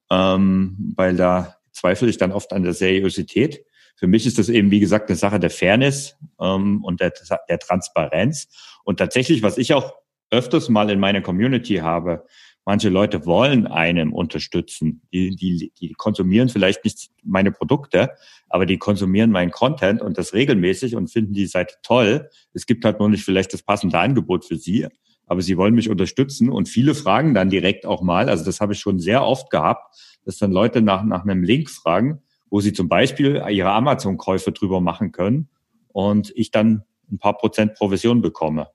ähm, 0.10 0.94
weil 0.96 1.16
da 1.16 1.56
zweifle 1.72 2.10
ich 2.10 2.18
dann 2.18 2.32
oft 2.32 2.54
an 2.54 2.64
der 2.64 2.74
Seriosität. 2.74 3.64
Für 3.96 4.08
mich 4.08 4.26
ist 4.26 4.38
das 4.38 4.50
eben, 4.50 4.72
wie 4.72 4.80
gesagt, 4.80 5.10
eine 5.10 5.18
Sache 5.18 5.40
der 5.40 5.50
Fairness 5.50 6.18
ähm, 6.40 6.84
und 6.84 7.02
der, 7.02 7.14
der 7.50 7.60
Transparenz. 7.60 8.48
Und 8.84 8.98
tatsächlich, 8.98 9.42
was 9.42 9.58
ich 9.58 9.74
auch 9.74 9.94
öfters 10.30 10.70
mal 10.70 10.90
in 10.90 11.00
meiner 11.00 11.22
Community 11.22 11.76
habe, 11.76 12.26
Manche 12.68 12.90
Leute 12.90 13.26
wollen 13.26 13.66
einem 13.66 14.12
unterstützen. 14.12 15.02
Die, 15.14 15.38
die, 15.38 15.72
die 15.80 15.94
konsumieren 15.94 16.50
vielleicht 16.50 16.84
nicht 16.84 17.12
meine 17.24 17.54
Produkte, 17.54 18.10
aber 18.50 18.66
die 18.66 18.78
konsumieren 18.78 19.32
meinen 19.32 19.52
Content 19.52 20.02
und 20.02 20.18
das 20.18 20.34
regelmäßig 20.34 20.98
und 20.98 21.08
finden 21.10 21.32
die 21.32 21.46
Seite 21.46 21.76
toll. 21.82 22.30
Es 22.52 22.66
gibt 22.66 22.84
halt 22.84 23.00
nur 23.00 23.08
nicht 23.08 23.24
vielleicht 23.24 23.54
das 23.54 23.64
passende 23.64 23.98
Angebot 23.98 24.44
für 24.44 24.58
sie, 24.58 24.86
aber 25.28 25.42
sie 25.42 25.56
wollen 25.56 25.76
mich 25.76 25.90
unterstützen 25.90 26.50
und 26.50 26.68
viele 26.68 26.94
fragen 26.94 27.34
dann 27.34 27.50
direkt 27.50 27.86
auch 27.86 28.02
mal, 28.02 28.28
also 28.28 28.44
das 28.44 28.60
habe 28.60 28.74
ich 28.74 28.80
schon 28.80 29.00
sehr 29.00 29.24
oft 29.24 29.50
gehabt, 29.50 29.96
dass 30.26 30.38
dann 30.38 30.52
Leute 30.52 30.82
nach, 30.82 31.06
nach 31.06 31.24
einem 31.24 31.44
Link 31.44 31.70
fragen, 31.70 32.22
wo 32.50 32.60
sie 32.60 32.74
zum 32.74 32.90
Beispiel 32.90 33.42
ihre 33.50 33.72
Amazon-Käufe 33.72 34.52
drüber 34.52 34.82
machen 34.82 35.14
können 35.14 35.48
und 35.88 36.34
ich 36.36 36.52
dann 36.52 36.84
ein 37.10 37.18
paar 37.18 37.38
Prozent 37.38 37.76
Provision 37.76 38.22
bekomme. 38.22 38.68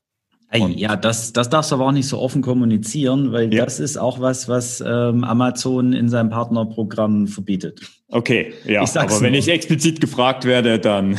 Hey, 0.54 0.70
ja, 0.76 0.96
das, 0.96 1.32
das 1.32 1.48
darfst 1.48 1.70
du 1.70 1.76
aber 1.76 1.86
auch 1.86 1.92
nicht 1.92 2.06
so 2.06 2.18
offen 2.18 2.42
kommunizieren, 2.42 3.32
weil 3.32 3.52
ja. 3.54 3.64
das 3.64 3.80
ist 3.80 3.96
auch 3.96 4.20
was, 4.20 4.48
was 4.48 4.82
ähm, 4.86 5.24
Amazon 5.24 5.94
in 5.94 6.10
seinem 6.10 6.28
Partnerprogramm 6.28 7.26
verbietet. 7.26 7.80
Okay, 8.08 8.52
ja, 8.66 8.82
aber 8.82 9.10
nur. 9.10 9.20
wenn 9.22 9.32
ich 9.32 9.48
explizit 9.48 10.02
gefragt 10.02 10.44
werde, 10.44 10.78
dann 10.78 11.18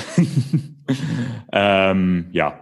ähm, 1.52 2.28
ja, 2.32 2.60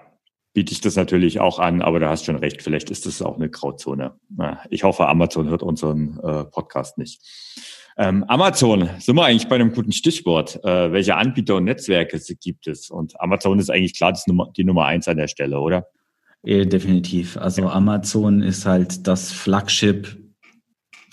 biete 0.54 0.72
ich 0.72 0.80
das 0.80 0.96
natürlich 0.96 1.42
auch 1.42 1.60
an, 1.60 1.82
aber 1.82 2.00
du 2.00 2.08
hast 2.08 2.24
schon 2.24 2.38
recht, 2.38 2.62
vielleicht 2.62 2.90
ist 2.90 3.06
das 3.06 3.22
auch 3.22 3.36
eine 3.36 3.50
Grauzone. 3.50 4.14
Ich 4.70 4.86
hoffe, 4.86 5.10
Amazon 5.10 5.50
hört 5.50 5.64
unseren 5.64 6.22
äh, 6.24 6.46
Podcast 6.46 6.98
nicht. 6.98 7.22
Ähm, 7.98 8.24
Amazon, 8.30 8.90
sind 9.00 9.16
wir 9.16 9.26
eigentlich 9.26 9.50
bei 9.50 9.56
einem 9.56 9.74
guten 9.74 9.92
Stichwort. 9.92 10.64
Äh, 10.64 10.94
welche 10.94 11.18
Anbieter 11.18 11.58
und 11.58 11.66
Netzwerke 11.66 12.18
gibt 12.42 12.68
es? 12.68 12.90
Und 12.90 13.20
Amazon 13.20 13.60
ist 13.60 13.70
eigentlich 13.70 13.98
klar 13.98 14.14
das 14.14 14.26
Nummer, 14.26 14.50
die 14.56 14.64
Nummer 14.64 14.86
eins 14.86 15.10
an 15.10 15.18
der 15.18 15.28
Stelle, 15.28 15.60
oder? 15.60 15.86
Ja, 16.44 16.66
definitiv. 16.66 17.38
Also 17.38 17.70
Amazon 17.70 18.42
ist 18.42 18.66
halt 18.66 19.08
das 19.08 19.32
Flagship 19.32 20.22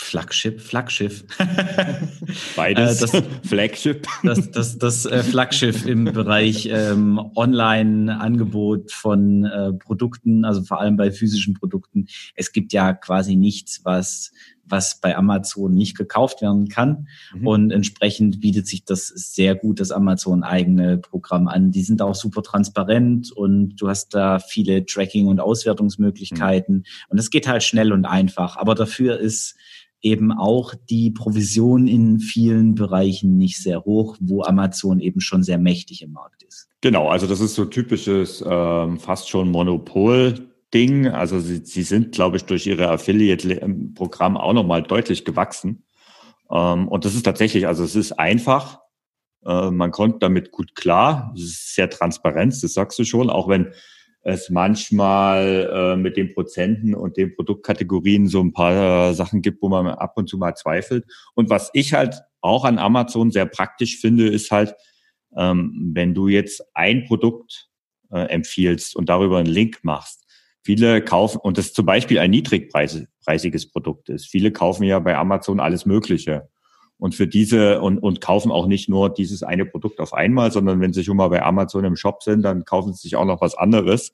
Flagship, 0.00 0.60
Flaggschiff. 0.60 1.24
Beides. 2.56 3.00
das, 3.00 3.22
Flagship. 3.44 4.06
Das, 4.22 4.50
das, 4.52 4.78
das 4.78 5.06
äh, 5.06 5.22
Flaggschiff 5.22 5.84
im 5.86 6.04
Bereich 6.04 6.68
ähm, 6.70 7.20
Online-Angebot 7.34 8.92
von 8.92 9.44
äh, 9.44 9.72
Produkten, 9.72 10.44
also 10.44 10.62
vor 10.62 10.80
allem 10.80 10.96
bei 10.96 11.10
physischen 11.10 11.54
Produkten. 11.54 12.06
Es 12.36 12.52
gibt 12.52 12.72
ja 12.72 12.92
quasi 12.94 13.34
nichts, 13.34 13.80
was 13.84 14.32
was 14.68 15.00
bei 15.00 15.16
Amazon 15.16 15.74
nicht 15.74 15.96
gekauft 15.96 16.42
werden 16.42 16.68
kann. 16.68 17.08
Mhm. 17.34 17.46
Und 17.46 17.70
entsprechend 17.70 18.40
bietet 18.40 18.66
sich 18.66 18.84
das 18.84 19.08
sehr 19.08 19.54
gut, 19.54 19.80
das 19.80 19.90
Amazon 19.90 20.42
eigene 20.42 20.98
Programm 20.98 21.48
an. 21.48 21.70
Die 21.70 21.82
sind 21.82 22.02
auch 22.02 22.14
super 22.14 22.42
transparent 22.42 23.32
und 23.32 23.76
du 23.76 23.88
hast 23.88 24.14
da 24.14 24.38
viele 24.38 24.84
Tracking- 24.86 25.26
und 25.26 25.40
Auswertungsmöglichkeiten. 25.40 26.76
Mhm. 26.76 26.84
Und 27.08 27.18
es 27.18 27.30
geht 27.30 27.48
halt 27.48 27.62
schnell 27.62 27.92
und 27.92 28.04
einfach. 28.04 28.56
Aber 28.56 28.74
dafür 28.74 29.18
ist 29.18 29.56
eben 30.00 30.32
auch 30.32 30.74
die 30.88 31.10
Provision 31.10 31.86
in 31.88 32.20
vielen 32.20 32.74
Bereichen 32.74 33.36
nicht 33.36 33.60
sehr 33.60 33.84
hoch, 33.84 34.16
wo 34.20 34.42
Amazon 34.42 35.00
eben 35.00 35.20
schon 35.20 35.42
sehr 35.42 35.58
mächtig 35.58 36.02
im 36.02 36.12
Markt 36.12 36.42
ist. 36.44 36.68
Genau, 36.80 37.08
also 37.08 37.26
das 37.26 37.40
ist 37.40 37.54
so 37.54 37.64
typisches 37.64 38.44
ähm, 38.46 38.98
fast 38.98 39.28
schon 39.28 39.50
Monopol 39.50 40.48
Ding. 40.74 41.08
Also 41.08 41.40
sie, 41.40 41.64
sie 41.64 41.82
sind, 41.82 42.12
glaube 42.12 42.36
ich, 42.36 42.44
durch 42.44 42.66
ihre 42.66 42.88
Affiliate-Programm 42.88 44.36
auch 44.36 44.52
nochmal 44.52 44.82
deutlich 44.82 45.24
gewachsen. 45.24 45.84
Ähm, 46.50 46.88
und 46.88 47.04
das 47.04 47.14
ist 47.14 47.22
tatsächlich, 47.24 47.66
also 47.66 47.84
es 47.84 47.96
ist 47.96 48.12
einfach. 48.12 48.80
Äh, 49.44 49.70
man 49.70 49.90
kommt 49.90 50.22
damit 50.22 50.50
gut 50.50 50.74
klar. 50.74 51.32
Es 51.36 51.42
ist 51.42 51.74
sehr 51.74 51.90
transparent, 51.90 52.62
das 52.62 52.72
sagst 52.74 52.98
du 52.98 53.04
schon, 53.04 53.30
auch 53.30 53.48
wenn 53.48 53.72
es 54.22 54.50
manchmal 54.50 55.70
äh, 55.72 55.96
mit 55.96 56.16
den 56.16 56.34
Prozenten 56.34 56.94
und 56.94 57.16
den 57.16 57.34
Produktkategorien 57.34 58.26
so 58.26 58.40
ein 58.40 58.52
paar 58.52 59.10
äh, 59.10 59.14
Sachen 59.14 59.42
gibt, 59.42 59.62
wo 59.62 59.68
man 59.68 59.86
ab 59.86 60.14
und 60.16 60.28
zu 60.28 60.36
mal 60.38 60.54
zweifelt. 60.54 61.04
Und 61.34 61.50
was 61.50 61.70
ich 61.72 61.94
halt 61.94 62.20
auch 62.40 62.64
an 62.64 62.78
Amazon 62.78 63.30
sehr 63.30 63.46
praktisch 63.46 63.98
finde, 63.98 64.28
ist 64.28 64.50
halt, 64.50 64.74
ähm, 65.36 65.92
wenn 65.94 66.14
du 66.14 66.28
jetzt 66.28 66.62
ein 66.74 67.04
Produkt 67.04 67.68
äh, 68.10 68.20
empfiehlst 68.28 68.96
und 68.96 69.08
darüber 69.08 69.38
einen 69.38 69.48
Link 69.48 69.78
machst, 69.82 70.26
Viele 70.62 71.02
kaufen, 71.02 71.38
und 71.38 71.58
das 71.58 71.72
zum 71.72 71.86
Beispiel 71.86 72.18
ein 72.18 72.30
niedrigpreisiges 72.30 73.70
Produkt 73.70 74.08
ist. 74.08 74.26
Viele 74.26 74.52
kaufen 74.52 74.84
ja 74.84 74.98
bei 74.98 75.16
Amazon 75.16 75.60
alles 75.60 75.86
Mögliche. 75.86 76.48
Und 76.98 77.14
für 77.14 77.28
diese, 77.28 77.80
und, 77.80 77.98
und 77.98 78.20
kaufen 78.20 78.50
auch 78.50 78.66
nicht 78.66 78.88
nur 78.88 79.08
dieses 79.08 79.42
eine 79.42 79.64
Produkt 79.64 80.00
auf 80.00 80.12
einmal, 80.12 80.50
sondern 80.50 80.80
wenn 80.80 80.92
sie 80.92 81.04
schon 81.04 81.16
mal 81.16 81.28
bei 81.28 81.42
Amazon 81.42 81.84
im 81.84 81.96
Shop 81.96 82.22
sind, 82.22 82.42
dann 82.42 82.64
kaufen 82.64 82.92
sie 82.92 83.02
sich 83.02 83.16
auch 83.16 83.24
noch 83.24 83.40
was 83.40 83.54
anderes. 83.54 84.12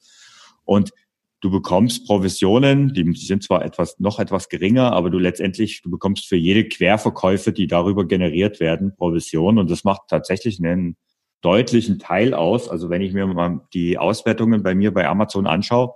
Und 0.65 0.93
du 1.41 1.51
bekommst 1.51 2.07
Provisionen, 2.07 2.93
die, 2.93 3.11
sind 3.15 3.43
zwar 3.43 3.65
etwas, 3.65 3.99
noch 4.01 4.19
etwas 4.19 4.51
geringer, 4.51 4.93
aber 4.93 5.11
du 5.11 5.19
letztendlich, 5.19 5.83
du 5.83 5.91
bekommst 5.91 6.27
für 6.27 6.37
jede 6.37 6.69
Querverkäufe, 6.69 7.53
die 7.53 7.67
darüber 7.67 8.07
generiert 8.07 8.61
werden, 8.61 8.95
Provision. 8.97 9.59
Und 9.59 9.71
das 9.71 9.85
macht 9.85 10.03
tatsächlich 10.09 10.59
einen 10.59 10.97
deutlichen 11.41 11.99
Teil 11.99 12.35
aus. 12.35 12.69
Also 12.69 12.91
wenn 12.91 13.03
ich 13.03 13.13
mir 13.13 13.27
mal 13.27 13.61
die 13.73 13.99
Auswertungen 13.99 14.63
bei 14.63 14.75
mir 14.75 14.93
bei 14.93 15.07
Amazon 15.07 15.47
anschaue, 15.47 15.95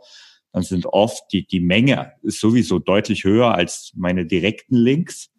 dann 0.59 0.65
sind 0.65 0.87
oft 0.87 1.33
die, 1.33 1.47
die 1.47 1.61
Menge 1.61 2.15
ist 2.23 2.41
sowieso 2.41 2.81
deutlich 2.81 3.23
höher 3.23 3.55
als 3.55 3.93
meine 3.95 4.27
direkten 4.27 4.75
Links. 4.75 5.31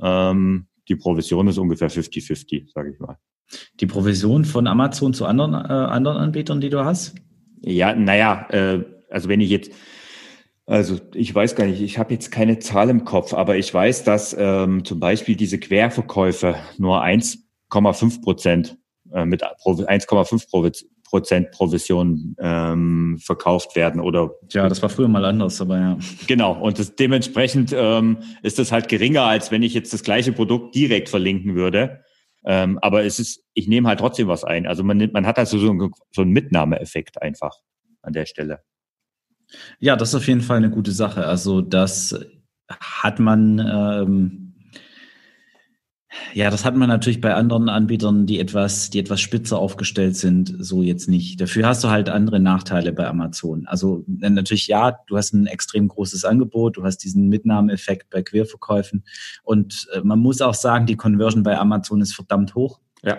Ähm, 0.00 0.68
die 0.88 0.94
Provision 0.94 1.48
ist 1.48 1.58
ungefähr 1.58 1.90
50-50, 1.90 2.72
sage 2.72 2.92
ich 2.92 3.00
mal. 3.00 3.18
Die 3.80 3.86
Provision 3.86 4.44
von 4.44 4.68
Amazon 4.68 5.12
zu 5.12 5.26
anderen, 5.26 5.54
äh, 5.54 5.56
anderen 5.56 6.18
Anbietern, 6.18 6.60
die 6.60 6.70
du 6.70 6.84
hast? 6.84 7.16
Ja, 7.62 7.94
naja, 7.96 8.46
äh, 8.50 8.84
also 9.10 9.28
wenn 9.28 9.40
ich 9.40 9.50
jetzt, 9.50 9.72
also 10.66 11.00
ich 11.14 11.34
weiß 11.34 11.56
gar 11.56 11.66
nicht, 11.66 11.80
ich 11.80 11.98
habe 11.98 12.14
jetzt 12.14 12.30
keine 12.30 12.60
Zahl 12.60 12.90
im 12.90 13.04
Kopf, 13.04 13.34
aber 13.34 13.56
ich 13.56 13.74
weiß, 13.74 14.04
dass 14.04 14.36
ähm, 14.38 14.84
zum 14.84 15.00
Beispiel 15.00 15.34
diese 15.34 15.58
Querverkäufe 15.58 16.54
nur 16.78 17.02
1,5 17.02 18.22
Prozent 18.22 18.78
äh, 19.14 19.24
mit 19.24 19.44
1,5 19.44 20.84
Prozent 21.04 21.52
Provision 21.52 22.34
ähm, 22.40 23.18
verkauft 23.22 23.76
werden 23.76 24.00
oder. 24.00 24.32
Ja, 24.50 24.68
das 24.68 24.82
war 24.82 24.88
früher 24.88 25.06
mal 25.06 25.24
anders, 25.24 25.60
aber 25.60 25.78
ja. 25.78 25.98
Genau. 26.26 26.60
Und 26.60 26.80
das, 26.80 26.96
dementsprechend 26.96 27.72
ähm, 27.72 28.18
ist 28.42 28.58
das 28.58 28.72
halt 28.72 28.88
geringer, 28.88 29.22
als 29.22 29.52
wenn 29.52 29.62
ich 29.62 29.72
jetzt 29.72 29.92
das 29.92 30.02
gleiche 30.02 30.32
Produkt 30.32 30.74
direkt 30.74 31.08
verlinken 31.08 31.54
würde. 31.54 32.02
Ähm, 32.44 32.78
aber 32.82 33.04
es 33.04 33.20
ist, 33.20 33.44
ich 33.54 33.68
nehme 33.68 33.88
halt 33.88 34.00
trotzdem 34.00 34.26
was 34.26 34.42
ein. 34.42 34.66
Also 34.66 34.82
man, 34.82 35.08
man 35.12 35.26
hat 35.26 35.38
also 35.38 35.58
so, 35.58 35.70
einen, 35.70 35.92
so 36.12 36.22
einen 36.22 36.32
Mitnahmeeffekt 36.32 37.22
einfach 37.22 37.60
an 38.02 38.12
der 38.12 38.26
Stelle. 38.26 38.60
Ja, 39.78 39.94
das 39.94 40.08
ist 40.08 40.14
auf 40.16 40.26
jeden 40.26 40.40
Fall 40.40 40.56
eine 40.56 40.70
gute 40.70 40.90
Sache. 40.90 41.26
Also 41.26 41.60
das 41.60 42.18
hat 42.68 43.20
man 43.20 43.58
ähm, 43.60 44.43
ja, 46.32 46.50
das 46.50 46.64
hat 46.64 46.76
man 46.76 46.88
natürlich 46.88 47.20
bei 47.20 47.34
anderen 47.34 47.68
Anbietern, 47.68 48.26
die 48.26 48.40
etwas, 48.40 48.90
die 48.90 48.98
etwas 48.98 49.20
spitzer 49.20 49.58
aufgestellt 49.58 50.16
sind, 50.16 50.54
so 50.58 50.82
jetzt 50.82 51.08
nicht. 51.08 51.40
Dafür 51.40 51.66
hast 51.66 51.84
du 51.84 51.88
halt 51.88 52.08
andere 52.08 52.40
Nachteile 52.40 52.92
bei 52.92 53.06
Amazon. 53.06 53.66
Also 53.66 54.04
natürlich 54.06 54.66
ja, 54.66 54.98
du 55.06 55.16
hast 55.16 55.32
ein 55.32 55.46
extrem 55.46 55.88
großes 55.88 56.24
Angebot, 56.24 56.76
du 56.76 56.84
hast 56.84 56.98
diesen 56.98 57.28
Mitnahmeeffekt 57.28 58.10
bei 58.10 58.22
Querverkäufen 58.22 59.04
und 59.42 59.88
äh, 59.92 60.00
man 60.02 60.18
muss 60.18 60.40
auch 60.40 60.54
sagen, 60.54 60.86
die 60.86 60.96
Conversion 60.96 61.42
bei 61.42 61.58
Amazon 61.58 62.00
ist 62.00 62.14
verdammt 62.14 62.54
hoch. 62.54 62.80
Ja. 63.02 63.18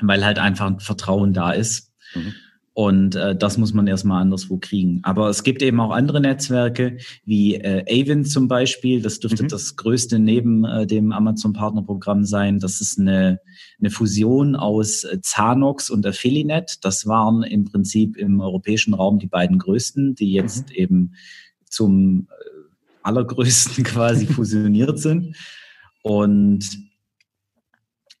Weil 0.00 0.24
halt 0.24 0.38
einfach 0.38 0.66
ein 0.66 0.80
Vertrauen 0.80 1.32
da 1.32 1.52
ist. 1.52 1.92
Mhm. 2.14 2.34
Und 2.74 3.14
äh, 3.14 3.36
das 3.36 3.56
muss 3.56 3.72
man 3.72 3.86
erstmal 3.86 4.20
anderswo 4.20 4.58
kriegen. 4.58 4.98
Aber 5.04 5.28
es 5.28 5.44
gibt 5.44 5.62
eben 5.62 5.78
auch 5.78 5.92
andere 5.92 6.20
Netzwerke, 6.20 6.98
wie 7.24 7.54
äh, 7.54 7.84
Avon 7.88 8.24
zum 8.24 8.48
Beispiel. 8.48 9.00
Das 9.00 9.20
dürfte 9.20 9.44
mhm. 9.44 9.48
das 9.48 9.76
größte 9.76 10.18
neben 10.18 10.64
äh, 10.64 10.84
dem 10.84 11.12
Amazon-Partnerprogramm 11.12 12.24
sein. 12.24 12.58
Das 12.58 12.80
ist 12.80 12.98
eine, 12.98 13.40
eine 13.78 13.90
Fusion 13.90 14.56
aus 14.56 15.04
äh, 15.04 15.20
Zanox 15.22 15.88
und 15.88 16.04
Affilinet. 16.04 16.84
Das 16.84 17.06
waren 17.06 17.44
im 17.44 17.64
Prinzip 17.64 18.16
im 18.16 18.40
europäischen 18.40 18.92
Raum 18.92 19.20
die 19.20 19.28
beiden 19.28 19.58
größten, 19.58 20.16
die 20.16 20.32
jetzt 20.32 20.70
mhm. 20.70 20.74
eben 20.74 21.14
zum 21.70 22.26
äh, 22.28 22.44
allergrößten 23.04 23.84
quasi 23.84 24.26
fusioniert 24.26 24.98
sind. 24.98 25.36
Und 26.02 26.68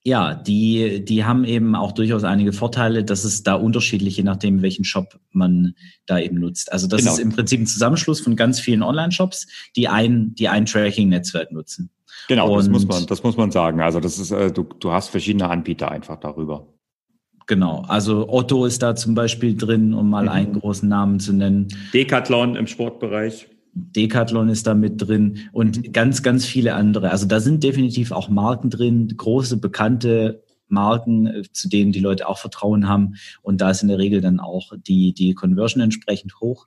ja, 0.06 0.34
die, 0.34 1.02
die 1.02 1.24
haben 1.24 1.44
eben 1.44 1.74
auch 1.74 1.92
durchaus 1.92 2.24
einige 2.24 2.52
Vorteile, 2.52 3.04
dass 3.04 3.24
es 3.24 3.42
da 3.42 3.54
unterschiedlich, 3.54 4.18
je 4.18 4.22
nachdem, 4.22 4.60
welchen 4.60 4.84
Shop 4.84 5.18
man 5.32 5.74
da 6.04 6.18
eben 6.18 6.38
nutzt. 6.38 6.70
Also 6.70 6.86
das 6.86 7.00
genau. 7.00 7.14
ist 7.14 7.20
im 7.20 7.30
Prinzip 7.30 7.60
ein 7.60 7.66
Zusammenschluss 7.66 8.20
von 8.20 8.36
ganz 8.36 8.60
vielen 8.60 8.82
Online-Shops, 8.82 9.46
die 9.76 9.88
ein, 9.88 10.34
die 10.34 10.48
ein 10.48 10.66
Tracking-Netzwerk 10.66 11.52
nutzen. 11.52 11.88
Genau, 12.28 12.50
Und 12.50 12.58
das 12.58 12.68
muss 12.68 12.86
man, 12.86 13.06
das 13.06 13.22
muss 13.22 13.38
man 13.38 13.50
sagen. 13.50 13.80
Also 13.80 13.98
das 13.98 14.18
ist, 14.18 14.30
äh, 14.30 14.52
du, 14.52 14.64
du 14.64 14.92
hast 14.92 15.08
verschiedene 15.08 15.48
Anbieter 15.48 15.90
einfach 15.90 16.20
darüber. 16.20 16.68
Genau, 17.46 17.84
also 17.88 18.28
Otto 18.28 18.66
ist 18.66 18.82
da 18.82 18.94
zum 18.96 19.14
Beispiel 19.14 19.56
drin, 19.56 19.94
um 19.94 20.10
mal 20.10 20.24
mhm. 20.24 20.28
einen 20.28 20.60
großen 20.60 20.88
Namen 20.88 21.18
zu 21.18 21.32
nennen. 21.32 21.68
Decathlon 21.94 22.56
im 22.56 22.66
Sportbereich. 22.66 23.48
Decathlon 23.74 24.48
ist 24.48 24.66
da 24.66 24.74
mit 24.74 25.00
drin 25.00 25.38
und 25.52 25.78
mhm. 25.78 25.92
ganz, 25.92 26.22
ganz 26.22 26.44
viele 26.44 26.74
andere. 26.74 27.10
Also 27.10 27.26
da 27.26 27.40
sind 27.40 27.62
definitiv 27.62 28.12
auch 28.12 28.28
Marken 28.28 28.70
drin, 28.70 29.12
große, 29.16 29.56
bekannte 29.56 30.42
Marken, 30.68 31.26
äh, 31.26 31.42
zu 31.52 31.68
denen 31.68 31.92
die 31.92 32.00
Leute 32.00 32.28
auch 32.28 32.38
Vertrauen 32.38 32.88
haben. 32.88 33.14
Und 33.42 33.60
da 33.60 33.70
ist 33.70 33.82
in 33.82 33.88
der 33.88 33.98
Regel 33.98 34.20
dann 34.20 34.40
auch 34.40 34.72
die, 34.76 35.12
die 35.12 35.34
Conversion 35.34 35.82
entsprechend 35.82 36.40
hoch. 36.40 36.66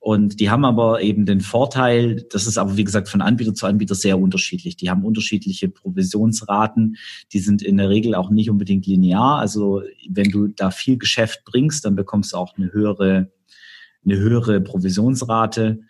Und 0.00 0.38
die 0.38 0.48
haben 0.48 0.64
aber 0.64 1.02
eben 1.02 1.26
den 1.26 1.40
Vorteil, 1.40 2.24
das 2.30 2.46
ist 2.46 2.56
aber 2.56 2.76
wie 2.76 2.84
gesagt 2.84 3.08
von 3.08 3.20
Anbieter 3.20 3.52
zu 3.52 3.66
Anbieter 3.66 3.96
sehr 3.96 4.18
unterschiedlich. 4.18 4.76
Die 4.76 4.90
haben 4.90 5.04
unterschiedliche 5.04 5.68
Provisionsraten, 5.68 6.96
die 7.32 7.40
sind 7.40 7.62
in 7.62 7.76
der 7.76 7.88
Regel 7.88 8.14
auch 8.14 8.30
nicht 8.30 8.48
unbedingt 8.48 8.86
linear. 8.86 9.38
Also 9.38 9.82
wenn 10.08 10.30
du 10.30 10.46
da 10.48 10.70
viel 10.70 10.98
Geschäft 10.98 11.44
bringst, 11.44 11.84
dann 11.84 11.96
bekommst 11.96 12.32
du 12.32 12.36
auch 12.36 12.56
eine 12.56 12.72
höhere, 12.72 13.32
eine 14.04 14.16
höhere 14.16 14.60
Provisionsrate. 14.60 15.80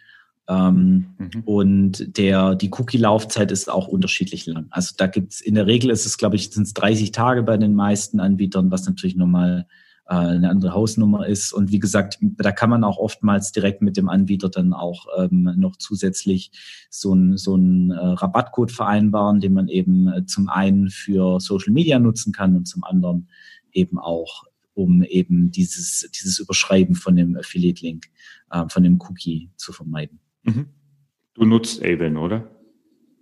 Ähm, 0.49 1.07
mhm. 1.19 1.43
Und 1.45 2.17
der, 2.17 2.55
die 2.55 2.71
Cookie-Laufzeit 2.71 3.53
ist 3.53 3.71
auch 3.71 3.87
unterschiedlich 3.87 4.47
lang. 4.47 4.67
Also 4.71 4.95
da 4.97 5.07
gibt's 5.07 5.41
in 5.41 5.55
der 5.55 5.67
Regel 5.67 5.91
ist 5.91 6.07
es, 6.07 6.17
glaube 6.17 6.37
ich, 6.37 6.51
sind 6.51 6.67
es 6.67 6.75
30 6.75 7.13
Tage 7.13 7.43
bei 7.43 7.59
den 7.59 7.75
meisten 7.75 8.19
Anbietern, 8.19 8.71
was 8.71 8.87
natürlich 8.87 9.15
nochmal 9.15 9.67
äh, 10.07 10.15
eine 10.15 10.49
andere 10.49 10.73
Hausnummer 10.73 11.27
ist. 11.27 11.53
Und 11.53 11.71
wie 11.71 11.79
gesagt, 11.79 12.19
da 12.21 12.51
kann 12.51 12.71
man 12.71 12.83
auch 12.83 12.97
oftmals 12.97 13.53
direkt 13.53 13.83
mit 13.83 13.99
dem 13.99 14.09
Anbieter 14.09 14.49
dann 14.49 14.73
auch 14.73 15.07
ähm, 15.19 15.53
noch 15.57 15.77
zusätzlich 15.77 16.51
so 16.89 17.15
ein 17.15 17.37
so 17.37 17.55
ein 17.55 17.91
äh, 17.91 17.97
Rabattcode 17.97 18.73
vereinbaren, 18.73 19.41
den 19.41 19.53
man 19.53 19.69
eben 19.69 20.09
äh, 20.09 20.25
zum 20.25 20.49
einen 20.49 20.89
für 20.89 21.41
Social 21.41 21.75
Media 21.75 21.99
nutzen 21.99 22.33
kann 22.33 22.57
und 22.57 22.67
zum 22.67 22.85
anderen 22.85 23.29
eben 23.73 23.99
auch 23.99 24.45
um 24.73 25.03
eben 25.03 25.51
dieses, 25.51 26.09
dieses 26.15 26.39
Überschreiben 26.39 26.95
von 26.95 27.17
dem 27.17 27.37
Affiliate-Link, 27.37 28.07
äh, 28.51 28.65
von 28.69 28.85
dem 28.85 29.01
Cookie 29.01 29.51
zu 29.57 29.73
vermeiden. 29.73 30.21
Mhm. 30.43 30.67
Du 31.35 31.45
nutzt 31.45 31.85
Avon, 31.85 32.17
oder? 32.17 32.51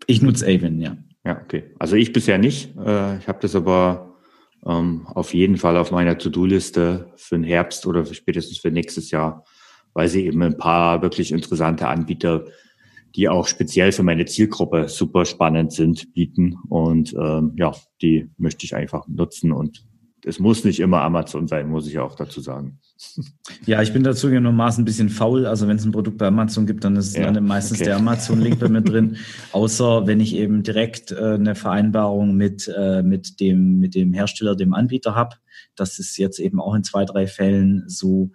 Ich 0.06 0.22
nutze 0.22 0.46
Avon, 0.46 0.80
ja. 0.80 0.96
Ja, 1.24 1.40
okay. 1.42 1.64
Also 1.78 1.96
ich 1.96 2.12
bisher 2.12 2.38
nicht. 2.38 2.76
Äh, 2.76 3.18
ich 3.18 3.28
habe 3.28 3.38
das 3.40 3.56
aber 3.56 4.16
ähm, 4.64 5.06
auf 5.08 5.34
jeden 5.34 5.56
Fall 5.56 5.76
auf 5.76 5.90
meiner 5.90 6.16
To-Do-Liste 6.16 7.12
für 7.16 7.34
den 7.34 7.44
Herbst 7.44 7.86
oder 7.86 8.04
spätestens 8.04 8.58
für 8.58 8.70
nächstes 8.70 9.10
Jahr, 9.10 9.44
weil 9.92 10.08
sie 10.08 10.26
eben 10.26 10.42
ein 10.42 10.56
paar 10.56 11.02
wirklich 11.02 11.32
interessante 11.32 11.88
Anbieter, 11.88 12.44
die 13.16 13.28
auch 13.28 13.48
speziell 13.48 13.92
für 13.92 14.02
meine 14.02 14.26
Zielgruppe 14.26 14.88
super 14.88 15.24
spannend 15.24 15.72
sind, 15.72 16.12
bieten. 16.12 16.56
Und 16.68 17.14
ähm, 17.14 17.54
ja, 17.56 17.72
die 18.02 18.30
möchte 18.38 18.64
ich 18.64 18.76
einfach 18.76 19.08
nutzen 19.08 19.52
und 19.52 19.84
es 20.26 20.40
muss 20.40 20.64
nicht 20.64 20.80
immer 20.80 21.02
Amazon 21.02 21.46
sein, 21.46 21.68
muss 21.68 21.86
ich 21.86 22.00
auch 22.00 22.16
dazu 22.16 22.40
sagen. 22.40 22.78
Ja, 23.64 23.82
ich 23.82 23.92
bin 23.92 24.04
dazu 24.04 24.30
genommen 24.30 24.60
ein 24.60 24.84
bisschen 24.84 25.08
faul. 25.08 25.44
Also 25.46 25.66
wenn 25.66 25.76
es 25.76 25.84
ein 25.84 25.90
Produkt 25.90 26.18
bei 26.18 26.26
Amazon 26.26 26.66
gibt, 26.66 26.84
dann 26.84 26.96
ist 26.96 27.16
ja, 27.16 27.30
dann 27.30 27.44
meistens 27.44 27.78
okay. 27.78 27.86
der 27.86 27.96
Amazon-Link 27.96 28.60
bei 28.60 28.68
mir 28.68 28.80
drin. 28.82 29.16
Außer 29.52 30.06
wenn 30.06 30.20
ich 30.20 30.34
eben 30.36 30.62
direkt 30.62 31.10
äh, 31.10 31.34
eine 31.34 31.54
Vereinbarung 31.54 32.36
mit, 32.36 32.72
äh, 32.76 33.02
mit, 33.02 33.40
dem, 33.40 33.80
mit 33.80 33.94
dem 33.94 34.12
Hersteller, 34.12 34.54
dem 34.54 34.72
Anbieter 34.72 35.14
habe. 35.14 35.36
Das 35.74 35.98
ist 35.98 36.16
jetzt 36.16 36.38
eben 36.38 36.60
auch 36.60 36.74
in 36.74 36.84
zwei, 36.84 37.04
drei 37.04 37.26
Fällen 37.26 37.84
so. 37.86 38.30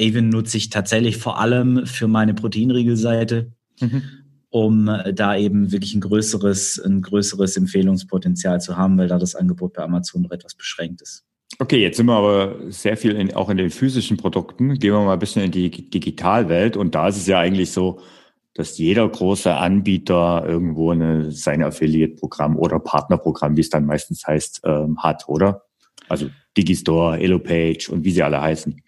Avon 0.00 0.28
nutze 0.28 0.56
ich 0.56 0.70
tatsächlich 0.70 1.16
vor 1.16 1.40
allem 1.40 1.86
für 1.86 2.08
meine 2.08 2.34
Proteinriegelseite. 2.34 3.52
Mhm 3.80 4.02
um 4.50 4.88
äh, 4.88 5.12
da 5.12 5.36
eben 5.36 5.72
wirklich 5.72 5.94
ein 5.94 6.00
größeres, 6.00 6.78
ein 6.78 7.02
größeres 7.02 7.56
Empfehlungspotenzial 7.56 8.60
zu 8.60 8.76
haben, 8.76 8.98
weil 8.98 9.08
da 9.08 9.18
das 9.18 9.34
Angebot 9.34 9.74
bei 9.74 9.82
Amazon 9.82 10.22
noch 10.22 10.30
etwas 10.30 10.54
beschränkt 10.54 11.02
ist. 11.02 11.24
Okay, 11.58 11.80
jetzt 11.82 11.96
sind 11.96 12.06
wir 12.06 12.14
aber 12.14 12.56
sehr 12.68 12.96
viel 12.96 13.16
in, 13.16 13.34
auch 13.34 13.50
in 13.50 13.56
den 13.56 13.70
physischen 13.70 14.16
Produkten. 14.16 14.78
Gehen 14.78 14.92
wir 14.92 15.00
mal 15.00 15.14
ein 15.14 15.18
bisschen 15.18 15.42
in 15.42 15.50
die 15.50 15.90
Digitalwelt. 15.90 16.76
Und 16.76 16.94
da 16.94 17.08
ist 17.08 17.16
es 17.16 17.26
ja 17.26 17.40
eigentlich 17.40 17.72
so, 17.72 18.00
dass 18.54 18.78
jeder 18.78 19.08
große 19.08 19.54
Anbieter 19.54 20.44
irgendwo 20.46 20.90
eine, 20.90 21.32
sein 21.32 21.62
Affiliate-Programm 21.62 22.56
oder 22.56 22.78
Partnerprogramm, 22.78 23.56
wie 23.56 23.60
es 23.60 23.70
dann 23.70 23.86
meistens 23.86 24.26
heißt, 24.26 24.62
ähm, 24.64 25.02
hat, 25.02 25.28
oder? 25.28 25.62
Also 26.08 26.28
Digistore, 26.56 27.20
Elopage 27.20 27.88
und 27.90 28.04
wie 28.04 28.10
sie 28.10 28.22
alle 28.22 28.40
heißen. 28.40 28.82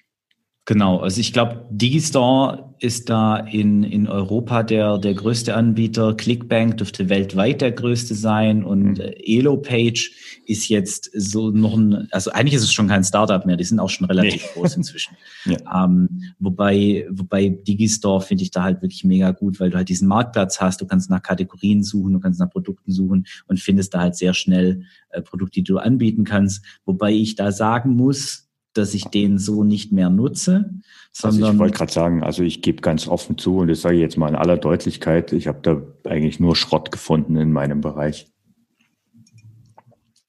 Genau, 0.71 0.99
also 0.99 1.21
ich 1.21 1.33
glaube, 1.33 1.67
Digistore 1.69 2.77
ist 2.79 3.11
da 3.11 3.39
in, 3.39 3.83
in 3.83 4.07
Europa 4.07 4.63
der, 4.63 4.99
der 4.99 5.15
größte 5.15 5.57
Anbieter. 5.57 6.15
Clickbank 6.15 6.77
dürfte 6.77 7.09
weltweit 7.09 7.61
der 7.61 7.73
größte 7.73 8.15
sein 8.15 8.63
und 8.63 8.99
mhm. 8.99 9.15
Elopage 9.17 10.13
ist 10.47 10.69
jetzt 10.69 11.11
so 11.13 11.51
noch 11.51 11.77
ein, 11.77 12.07
also 12.13 12.31
eigentlich 12.31 12.55
ist 12.55 12.63
es 12.63 12.73
schon 12.73 12.87
kein 12.87 13.03
Startup 13.03 13.45
mehr, 13.45 13.57
die 13.57 13.65
sind 13.65 13.81
auch 13.81 13.91
schon 13.91 14.07
relativ 14.07 14.45
nee. 14.45 14.49
groß 14.55 14.77
inzwischen. 14.77 15.17
ja. 15.45 15.85
ähm, 15.85 16.23
wobei, 16.39 17.05
wobei 17.11 17.49
Digistore 17.49 18.21
finde 18.21 18.45
ich 18.45 18.53
da 18.53 18.63
halt 18.63 18.81
wirklich 18.81 19.03
mega 19.03 19.33
gut, 19.33 19.59
weil 19.59 19.71
du 19.71 19.77
halt 19.77 19.89
diesen 19.89 20.07
Marktplatz 20.07 20.61
hast, 20.61 20.81
du 20.81 20.87
kannst 20.87 21.11
nach 21.11 21.25
Kategorien 21.25 21.83
suchen, 21.83 22.13
du 22.13 22.21
kannst 22.21 22.39
nach 22.39 22.51
Produkten 22.51 22.93
suchen 22.93 23.27
und 23.49 23.59
findest 23.59 23.93
da 23.93 23.99
halt 24.03 24.15
sehr 24.15 24.35
schnell 24.35 24.85
äh, 25.09 25.21
Produkte, 25.21 25.55
die 25.55 25.65
du 25.65 25.79
anbieten 25.79 26.23
kannst. 26.23 26.65
Wobei 26.85 27.11
ich 27.11 27.35
da 27.35 27.51
sagen 27.51 27.97
muss, 27.97 28.50
dass 28.73 28.95
ich 28.95 29.05
den 29.05 29.39
so 29.39 29.65
nicht 29.65 29.93
mehr 29.93 30.11
nutze. 30.11 30.71
Sondern 31.13 31.43
also 31.43 31.53
ich 31.55 31.59
wollte 31.59 31.79
gerade 31.79 31.93
sagen, 31.93 32.23
also 32.23 32.43
ich 32.43 32.63
gebe 32.63 32.83
ganz 32.83 33.09
offen 33.09 33.37
zu 33.37 33.59
und 33.59 33.69
das 33.69 33.83
sage 33.83 33.97
ich 33.97 34.01
jetzt 34.01 34.17
mal 34.17 34.29
in 34.29 34.37
aller 34.37 34.57
Deutlichkeit, 34.57 35.33
ich 35.33 35.49
habe 35.49 35.59
da 35.63 35.83
eigentlich 36.09 36.39
nur 36.39 36.55
Schrott 36.55 36.93
gefunden 36.93 37.37
in 37.37 37.53
meinem 37.53 37.81
Bereich. 37.81 38.29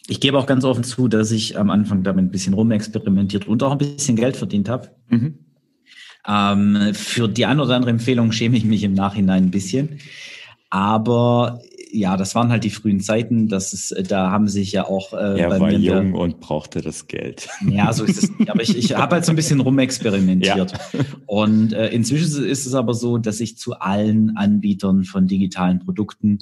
Ich 0.07 0.19
gebe 0.19 0.37
auch 0.37 0.47
ganz 0.47 0.65
offen 0.65 0.83
zu, 0.83 1.07
dass 1.07 1.31
ich 1.31 1.57
am 1.57 1.69
Anfang 1.69 2.03
damit 2.03 2.25
ein 2.25 2.31
bisschen 2.31 2.53
rumexperimentiert 2.53 3.47
und 3.47 3.61
auch 3.63 3.71
ein 3.71 3.77
bisschen 3.77 4.15
Geld 4.15 4.35
verdient 4.35 4.67
habe. 4.67 4.89
Mhm. 5.09 5.37
Ähm, 6.27 6.93
für 6.93 7.27
die 7.27 7.45
eine 7.45 7.63
oder 7.63 7.75
andere 7.75 7.91
Empfehlung 7.91 8.31
schäme 8.31 8.57
ich 8.57 8.65
mich 8.65 8.83
im 8.83 8.93
Nachhinein 8.93 9.45
ein 9.45 9.51
bisschen. 9.51 9.99
Aber 10.69 11.61
ja, 11.91 12.17
das 12.17 12.35
waren 12.35 12.49
halt 12.49 12.63
die 12.63 12.69
frühen 12.69 12.99
Zeiten. 12.99 13.47
Das 13.47 13.73
ist, 13.73 13.91
äh, 13.91 14.03
da 14.03 14.31
haben 14.31 14.47
sich 14.47 14.71
ja 14.71 14.85
auch. 14.87 15.13
Äh, 15.13 15.39
er 15.39 15.59
war 15.59 15.71
jung 15.71 16.13
der, 16.13 16.19
und 16.21 16.39
brauchte 16.39 16.81
das 16.81 17.07
Geld. 17.07 17.49
Ja, 17.71 17.93
so 17.93 18.03
ist 18.03 18.21
es 18.21 18.37
nicht. 18.37 18.49
Aber 18.49 18.61
ich, 18.61 18.75
ich 18.75 18.95
habe 18.95 19.15
halt 19.15 19.25
so 19.25 19.31
ein 19.31 19.35
bisschen 19.35 19.59
rumexperimentiert. 19.59 20.71
Ja. 20.71 20.99
Und 21.25 21.73
äh, 21.73 21.87
inzwischen 21.89 22.43
ist 22.43 22.65
es 22.65 22.73
aber 22.73 22.93
so, 22.93 23.17
dass 23.17 23.39
ich 23.39 23.57
zu 23.57 23.79
allen 23.79 24.35
Anbietern 24.35 25.03
von 25.05 25.27
digitalen 25.27 25.79
Produkten, 25.79 26.39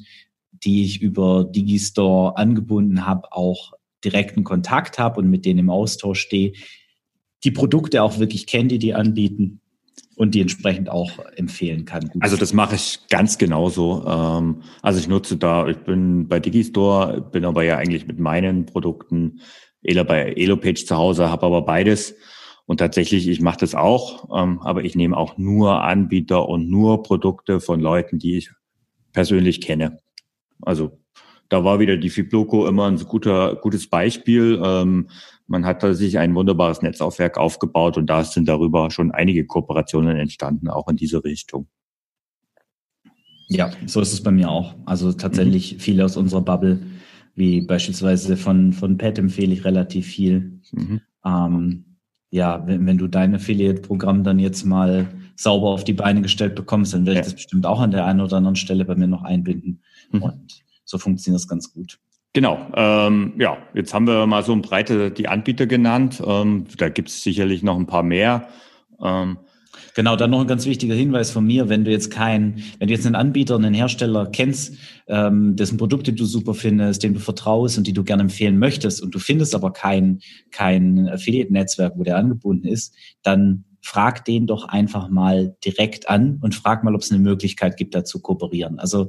die 0.52 0.84
ich 0.84 1.02
über 1.02 1.44
Digistore 1.44 2.38
angebunden 2.38 3.06
habe, 3.06 3.32
auch 3.32 3.74
direkten 4.04 4.44
Kontakt 4.44 4.98
habe 4.98 5.20
und 5.20 5.30
mit 5.30 5.46
denen 5.46 5.60
im 5.60 5.70
Austausch 5.70 6.22
stehe. 6.22 6.54
Die 7.44 7.52
Produkte 7.52 8.02
auch 8.02 8.18
wirklich 8.18 8.48
kenne, 8.48 8.70
die 8.70 8.80
die 8.80 8.96
anbieten 8.96 9.59
und 10.20 10.36
die 10.36 10.42
entsprechend 10.42 10.90
auch 10.90 11.12
empfehlen 11.38 11.86
kann. 11.86 12.12
Also 12.20 12.36
das 12.36 12.52
mache 12.52 12.76
ich 12.76 13.00
ganz 13.10 13.38
genauso. 13.38 14.06
Ähm, 14.06 14.64
also 14.82 15.00
ich 15.00 15.08
nutze 15.08 15.38
da, 15.38 15.66
ich 15.66 15.78
bin 15.78 16.28
bei 16.28 16.42
Digistore, 16.42 17.22
bin 17.22 17.46
aber 17.46 17.64
ja 17.64 17.78
eigentlich 17.78 18.06
mit 18.06 18.20
meinen 18.20 18.66
Produkten 18.66 19.40
Elo 19.82 20.04
bei 20.04 20.34
Elopage 20.34 20.84
zu 20.86 20.98
Hause, 20.98 21.30
habe 21.30 21.46
aber 21.46 21.62
beides. 21.62 22.16
Und 22.66 22.80
tatsächlich, 22.80 23.30
ich 23.30 23.40
mache 23.40 23.60
das 23.62 23.76
auch, 23.76 24.28
ähm, 24.38 24.60
aber 24.60 24.84
ich 24.84 24.94
nehme 24.94 25.16
auch 25.16 25.38
nur 25.38 25.84
Anbieter 25.86 26.50
und 26.50 26.70
nur 26.70 27.02
Produkte 27.02 27.62
von 27.62 27.80
Leuten, 27.80 28.20
die 28.20 28.36
ich 28.36 28.52
persönlich 29.14 29.62
kenne. 29.62 30.00
Also 30.62 30.99
da 31.50 31.64
war 31.64 31.80
wieder 31.80 31.98
die 31.98 32.10
Fibloco 32.10 32.68
immer 32.68 32.88
ein 32.88 32.98
guter, 32.98 33.56
gutes 33.56 33.90
Beispiel. 33.90 34.62
Ähm, 34.64 35.10
man 35.48 35.66
hat 35.66 35.82
da 35.82 35.94
sich 35.94 36.20
ein 36.20 36.36
wunderbares 36.36 36.82
Netzaufwerk 36.82 37.38
aufgebaut 37.38 37.98
und 37.98 38.08
da 38.08 38.24
sind 38.24 38.48
darüber 38.48 38.92
schon 38.92 39.12
einige 39.12 39.46
Kooperationen 39.46 40.18
entstanden, 40.18 40.70
auch 40.70 40.88
in 40.88 40.96
diese 40.96 41.24
Richtung. 41.24 41.68
Ja, 43.48 43.72
so 43.88 44.00
ist 44.00 44.14
es 44.14 44.22
bei 44.22 44.30
mir 44.30 44.50
auch. 44.50 44.76
Also 44.86 45.12
tatsächlich 45.12 45.74
mhm. 45.74 45.80
viele 45.80 46.06
aus 46.06 46.18
unserer 46.18 46.42
Bubble, 46.42 46.80
wie 47.34 47.62
beispielsweise 47.62 48.38
von, 48.38 48.74
von 48.74 48.98
Pat 48.98 49.18
empfehle 49.18 49.54
ich 49.54 49.66
relativ 49.66 50.06
viel. 50.06 50.62
Mhm. 50.72 51.02
Ähm, 51.26 51.86
ja, 52.30 52.68
wenn, 52.68 52.86
wenn 52.86 53.00
du 53.00 53.08
dein 53.08 53.34
Affiliate-Programm 53.34 54.24
dann 54.24 54.38
jetzt 54.38 54.66
mal 54.66 55.08
sauber 55.36 55.70
auf 55.70 55.84
die 55.84 55.94
Beine 55.94 56.22
gestellt 56.22 56.54
bekommst, 56.54 56.94
dann 56.94 57.08
werde 57.08 57.16
ja. 57.16 57.22
ich 57.22 57.26
das 57.26 57.34
bestimmt 57.34 57.66
auch 57.66 57.80
an 57.80 57.90
der 57.90 58.06
einen 58.06 58.22
oder 58.22 58.38
anderen 58.38 58.56
Stelle 58.56 58.86
bei 58.86 58.96
mir 58.96 59.08
noch 59.08 59.24
einbinden. 59.24 59.82
Mhm. 60.12 60.22
Und 60.22 60.64
so 60.90 60.98
funktioniert 60.98 61.40
das 61.40 61.48
ganz 61.48 61.72
gut. 61.72 62.00
Genau, 62.34 62.68
ähm, 62.76 63.34
ja, 63.38 63.58
jetzt 63.74 63.94
haben 63.94 64.08
wir 64.08 64.26
mal 64.28 64.44
so 64.44 64.54
ein 64.54 64.62
breite 64.62 65.12
die 65.12 65.28
Anbieter 65.28 65.68
genannt. 65.68 66.22
Ähm, 66.26 66.66
da 66.78 66.90
gibt 66.90 67.10
es 67.10 67.24
sicherlich 67.24 67.64
noch 67.64 67.78
ein 67.78 67.88
paar 67.88 68.04
mehr. 68.04 68.48
Ähm, 69.02 69.38
Genau, 69.96 70.16
dann 70.16 70.30
noch 70.30 70.42
ein 70.42 70.48
ganz 70.48 70.66
wichtiger 70.66 70.96
Hinweis 70.96 71.32
von 71.32 71.46
mir, 71.46 71.68
wenn 71.68 71.84
du 71.84 71.92
jetzt 71.92 72.12
kein, 72.12 72.64
wenn 72.78 72.88
du 72.88 72.94
jetzt 72.94 73.06
einen 73.06 73.16
Anbieter, 73.16 73.56
einen 73.56 73.74
Hersteller 73.74 74.28
kennst, 74.28 74.78
ähm, 75.08 75.56
dessen 75.56 75.78
Produkte 75.78 76.14
du 76.14 76.26
super 76.26 76.54
findest, 76.54 77.04
dem 77.04 77.16
du 77.16 77.20
vertraust 77.20 77.78
und 77.78 77.88
die 77.88 77.94
du 77.94 78.04
gerne 78.04 78.24
empfehlen 78.24 78.60
möchtest 78.60 79.02
und 79.02 79.14
du 79.14 79.20
findest 79.20 79.56
aber 79.56 79.74
kein, 79.74 80.20
kein 80.52 81.10
Affiliate-Netzwerk, 81.10 81.94
wo 81.98 82.04
der 82.04 82.18
angebunden 82.18 82.68
ist, 82.68 82.96
dann 83.24 83.66
frag 83.82 84.26
den 84.26 84.46
doch 84.46 84.68
einfach 84.68 85.10
mal 85.10 85.56
direkt 85.66 86.10
an 86.10 86.40
und 86.42 86.56
frag 86.56 86.84
mal, 86.84 86.96
ob 86.96 87.02
es 87.02 87.12
eine 87.12 87.20
Möglichkeit 87.20 87.78
gibt, 87.78 87.96
da 87.96 88.04
zu 88.04 88.22
kooperieren. 88.22 88.80
Also 88.80 89.08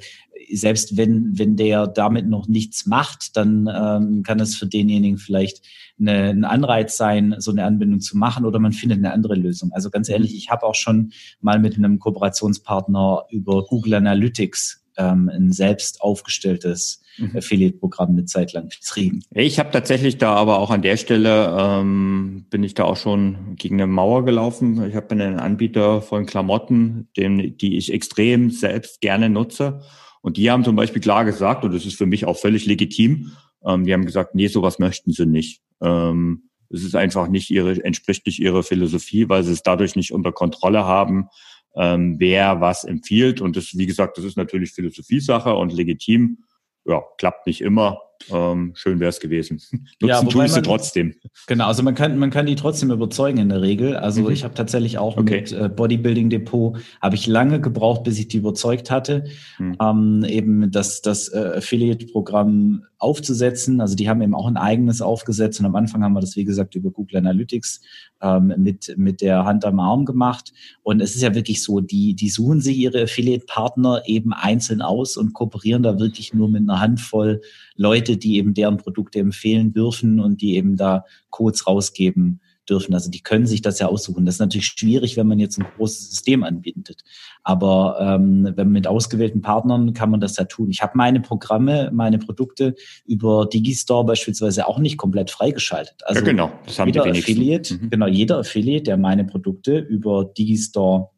selbst 0.52 0.96
wenn, 0.96 1.38
wenn 1.38 1.56
der 1.56 1.86
damit 1.86 2.28
noch 2.28 2.48
nichts 2.48 2.86
macht, 2.86 3.36
dann 3.36 3.68
ähm, 3.72 4.22
kann 4.22 4.40
es 4.40 4.56
für 4.56 4.66
denjenigen 4.66 5.18
vielleicht 5.18 5.62
eine, 5.98 6.30
ein 6.30 6.44
Anreiz 6.44 6.96
sein, 6.96 7.34
so 7.38 7.50
eine 7.50 7.64
Anbindung 7.64 8.00
zu 8.00 8.16
machen 8.16 8.44
oder 8.44 8.58
man 8.58 8.72
findet 8.72 8.98
eine 8.98 9.12
andere 9.12 9.34
Lösung. 9.34 9.72
Also 9.72 9.90
ganz 9.90 10.08
ehrlich, 10.08 10.34
ich 10.34 10.50
habe 10.50 10.64
auch 10.64 10.74
schon 10.74 11.12
mal 11.40 11.58
mit 11.58 11.76
einem 11.76 11.98
Kooperationspartner 11.98 13.24
über 13.30 13.64
Google 13.64 13.94
Analytics 13.94 14.80
ähm, 14.96 15.30
ein 15.32 15.52
selbst 15.52 16.00
aufgestelltes 16.02 17.02
mhm. 17.18 17.36
Affiliate-Programm 17.36 18.10
eine 18.10 18.24
Zeit 18.24 18.52
lang 18.52 18.68
betrieben. 18.68 19.22
Ich 19.30 19.58
habe 19.58 19.70
tatsächlich 19.70 20.18
da 20.18 20.34
aber 20.34 20.58
auch 20.58 20.70
an 20.70 20.82
der 20.82 20.96
Stelle, 20.96 21.56
ähm, 21.58 22.46
bin 22.50 22.62
ich 22.62 22.74
da 22.74 22.84
auch 22.84 22.96
schon 22.96 23.56
gegen 23.56 23.76
eine 23.76 23.86
Mauer 23.86 24.24
gelaufen. 24.24 24.84
Ich 24.86 24.94
habe 24.94 25.10
einen 25.10 25.38
Anbieter 25.38 26.02
von 26.02 26.26
Klamotten, 26.26 27.08
den, 27.16 27.56
die 27.56 27.76
ich 27.76 27.92
extrem 27.92 28.50
selbst 28.50 29.00
gerne 29.00 29.30
nutze. 29.30 29.80
Und 30.22 30.36
die 30.36 30.50
haben 30.50 30.64
zum 30.64 30.76
Beispiel 30.76 31.00
klar 31.00 31.24
gesagt, 31.24 31.64
und 31.64 31.72
das 31.72 31.86
ist 31.86 31.96
für 31.96 32.06
mich 32.06 32.26
auch 32.26 32.36
völlig 32.38 32.66
legitim, 32.66 33.32
ähm, 33.64 33.84
die 33.84 33.92
haben 33.92 34.06
gesagt, 34.06 34.34
nee, 34.34 34.48
sowas 34.48 34.78
möchten 34.78 35.12
sie 35.12 35.26
nicht. 35.26 35.62
Ähm, 35.80 36.50
es 36.70 36.84
ist 36.84 36.94
einfach 36.94 37.28
nicht 37.28 37.50
ihre, 37.50 37.82
entspricht 37.84 38.26
nicht 38.26 38.38
ihrer 38.38 38.62
Philosophie, 38.62 39.28
weil 39.28 39.42
sie 39.42 39.52
es 39.52 39.62
dadurch 39.62 39.96
nicht 39.96 40.12
unter 40.12 40.32
Kontrolle 40.32 40.84
haben, 40.84 41.28
ähm, 41.74 42.16
wer 42.18 42.60
was 42.60 42.84
empfiehlt. 42.84 43.40
Und 43.40 43.56
das, 43.56 43.76
wie 43.76 43.86
gesagt, 43.86 44.18
das 44.18 44.24
ist 44.24 44.36
natürlich 44.36 44.72
Philosophiesache 44.72 45.54
und 45.54 45.72
legitim. 45.72 46.44
Ja, 46.84 47.02
klappt 47.18 47.46
nicht 47.46 47.60
immer. 47.60 48.00
Ähm, 48.30 48.72
schön 48.74 49.00
wäre 49.00 49.08
es 49.08 49.20
gewesen. 49.20 49.60
Nutzen 50.00 50.08
ja, 50.08 50.22
tust 50.22 50.56
du 50.56 50.62
trotzdem. 50.62 51.14
Genau, 51.46 51.66
also 51.66 51.82
man 51.82 51.94
kann, 51.94 52.18
man 52.18 52.30
kann 52.30 52.46
die 52.46 52.54
trotzdem 52.54 52.90
überzeugen 52.90 53.38
in 53.38 53.48
der 53.48 53.62
Regel. 53.62 53.96
Also 53.96 54.22
mhm. 54.22 54.30
ich 54.30 54.44
habe 54.44 54.54
tatsächlich 54.54 54.98
auch 54.98 55.16
okay. 55.16 55.40
mit 55.40 55.52
äh, 55.52 55.68
Bodybuilding 55.68 56.30
Depot, 56.30 56.78
habe 57.00 57.14
ich 57.14 57.26
lange 57.26 57.60
gebraucht, 57.60 58.04
bis 58.04 58.18
ich 58.18 58.28
die 58.28 58.38
überzeugt 58.38 58.90
hatte, 58.90 59.24
mhm. 59.58 59.76
ähm, 59.80 60.24
eben 60.28 60.70
das, 60.70 61.02
das 61.02 61.28
äh, 61.28 61.52
Affiliate-Programm 61.56 62.84
aufzusetzen. 63.00 63.80
Also 63.80 63.96
die 63.96 64.08
haben 64.08 64.22
eben 64.22 64.34
auch 64.34 64.46
ein 64.46 64.56
eigenes 64.56 65.02
aufgesetzt 65.02 65.58
und 65.58 65.66
am 65.66 65.74
Anfang 65.74 66.04
haben 66.04 66.12
wir 66.12 66.20
das, 66.20 66.36
wie 66.36 66.44
gesagt, 66.44 66.74
über 66.74 66.90
Google 66.90 67.16
Analytics 67.16 67.80
ähm, 68.20 68.54
mit, 68.58 68.94
mit 68.96 69.20
der 69.20 69.44
Hand 69.44 69.64
am 69.64 69.80
Arm 69.80 70.04
gemacht. 70.04 70.52
Und 70.82 71.00
es 71.00 71.14
ist 71.14 71.22
ja 71.22 71.34
wirklich 71.34 71.62
so, 71.62 71.80
die, 71.80 72.14
die 72.14 72.28
suchen 72.28 72.60
sich 72.60 72.76
ihre 72.76 73.02
Affiliate-Partner 73.02 74.02
eben 74.06 74.32
einzeln 74.32 74.82
aus 74.82 75.16
und 75.16 75.32
kooperieren 75.32 75.82
da 75.82 75.98
wirklich 75.98 76.34
nur 76.34 76.48
mit 76.48 76.62
einer 76.62 76.80
Handvoll 76.80 77.40
Leute, 77.74 78.16
die 78.16 78.36
eben 78.36 78.54
deren 78.54 78.76
Produkte 78.76 79.18
empfehlen 79.18 79.72
dürfen 79.72 80.20
und 80.20 80.42
die 80.42 80.56
eben 80.56 80.76
da 80.76 81.04
Codes 81.30 81.66
rausgeben 81.66 82.40
dürfen. 82.70 82.94
Also 82.94 83.10
die 83.10 83.20
können 83.20 83.46
sich 83.46 83.62
das 83.62 83.78
ja 83.78 83.88
aussuchen. 83.88 84.24
Das 84.24 84.36
ist 84.36 84.40
natürlich 84.40 84.66
schwierig, 84.66 85.16
wenn 85.16 85.26
man 85.26 85.38
jetzt 85.38 85.58
ein 85.58 85.66
großes 85.76 86.10
System 86.10 86.44
anbietet. 86.44 87.02
Aber 87.42 87.98
ähm, 88.00 88.44
wenn 88.44 88.66
man 88.66 88.72
mit 88.72 88.86
ausgewählten 88.86 89.40
Partnern 89.40 89.92
kann 89.92 90.10
man 90.10 90.20
das 90.20 90.36
ja 90.36 90.44
tun. 90.44 90.70
Ich 90.70 90.82
habe 90.82 90.92
meine 90.94 91.20
Programme, 91.20 91.90
meine 91.92 92.18
Produkte 92.18 92.74
über 93.06 93.46
Digistore 93.46 94.04
beispielsweise 94.04 94.66
auch 94.66 94.78
nicht 94.78 94.96
komplett 94.96 95.30
freigeschaltet. 95.30 95.96
Also 96.04 96.20
ja, 96.20 96.26
genau, 96.26 96.52
das 96.66 96.78
haben 96.78 96.88
jeder 96.88 97.02
die 97.02 97.18
Affiliate, 97.18 97.74
mhm. 97.74 97.90
genau, 97.90 98.06
jeder 98.06 98.38
Affiliate, 98.38 98.84
der 98.84 98.96
meine 98.96 99.24
Produkte 99.24 99.78
über 99.78 100.24
Digistore 100.24 101.10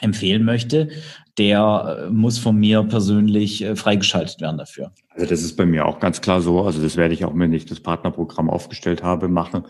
empfehlen 0.00 0.44
möchte, 0.44 0.90
der 1.38 2.06
äh, 2.06 2.10
muss 2.10 2.38
von 2.38 2.56
mir 2.56 2.82
persönlich 2.84 3.62
äh, 3.62 3.76
freigeschaltet 3.76 4.40
werden 4.40 4.58
dafür. 4.58 4.92
Also 5.10 5.26
das 5.26 5.42
ist 5.42 5.56
bei 5.56 5.66
mir 5.66 5.86
auch 5.86 6.00
ganz 6.00 6.20
klar 6.20 6.40
so. 6.40 6.62
Also 6.62 6.82
das 6.82 6.96
werde 6.96 7.14
ich 7.14 7.24
auch, 7.24 7.32
wenn 7.34 7.52
ich 7.52 7.66
das 7.66 7.80
Partnerprogramm 7.80 8.50
aufgestellt 8.50 9.02
habe, 9.02 9.28
machen. 9.28 9.64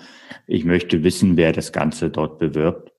Ich 0.47 0.64
möchte 0.64 1.03
wissen, 1.05 1.37
wer 1.37 1.53
das 1.53 1.73
Ganze 1.73 2.11
dort 2.11 2.39
bewirbt. 2.39 2.93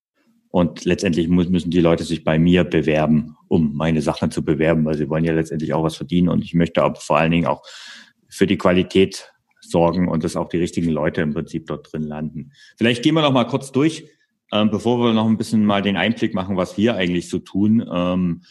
Und 0.52 0.86
letztendlich 0.86 1.28
müssen 1.28 1.70
die 1.70 1.82
Leute 1.82 2.04
sich 2.04 2.24
bei 2.24 2.40
mir 2.40 2.64
bewerben, 2.64 3.36
um 3.48 3.76
meine 3.76 4.02
Sachen 4.02 4.32
zu 4.32 4.44
bewerben, 4.44 4.84
weil 4.84 4.98
sie 4.98 5.08
wollen 5.08 5.24
ja 5.24 5.34
letztendlich 5.34 5.74
auch 5.74 5.84
was 5.84 5.96
verdienen. 5.96 6.30
Und 6.30 6.44
ich 6.44 6.56
möchte 6.56 6.82
aber 6.82 6.96
vor 6.96 7.18
allen 7.18 7.32
Dingen 7.32 7.46
auch 7.46 7.62
für 8.30 8.48
die 8.48 8.58
Qualität 8.58 9.32
sorgen 9.62 10.08
und 10.08 10.24
dass 10.24 10.36
auch 10.36 10.50
die 10.50 10.58
richtigen 10.58 10.90
Leute 10.90 11.22
im 11.22 11.34
Prinzip 11.34 11.68
dort 11.68 11.92
drin 11.92 12.02
landen. 12.02 12.52
Vielleicht 12.78 13.04
gehen 13.04 13.14
wir 13.14 13.22
noch 13.22 13.32
mal 13.34 13.46
kurz 13.46 13.72
durch, 13.72 14.06
ähm, 14.52 14.70
bevor 14.70 15.00
wir 15.00 15.14
noch 15.14 15.28
ein 15.28 15.38
bisschen 15.38 15.66
mal 15.66 15.82
den 15.82 15.97
Einblick 15.97 16.34
machen, 16.34 16.58
was 16.58 16.78
wir 16.78 16.95
eigentlich 16.95 17.30
so 17.30 17.39
tun. 17.39 17.88
Ähm, 17.91 18.41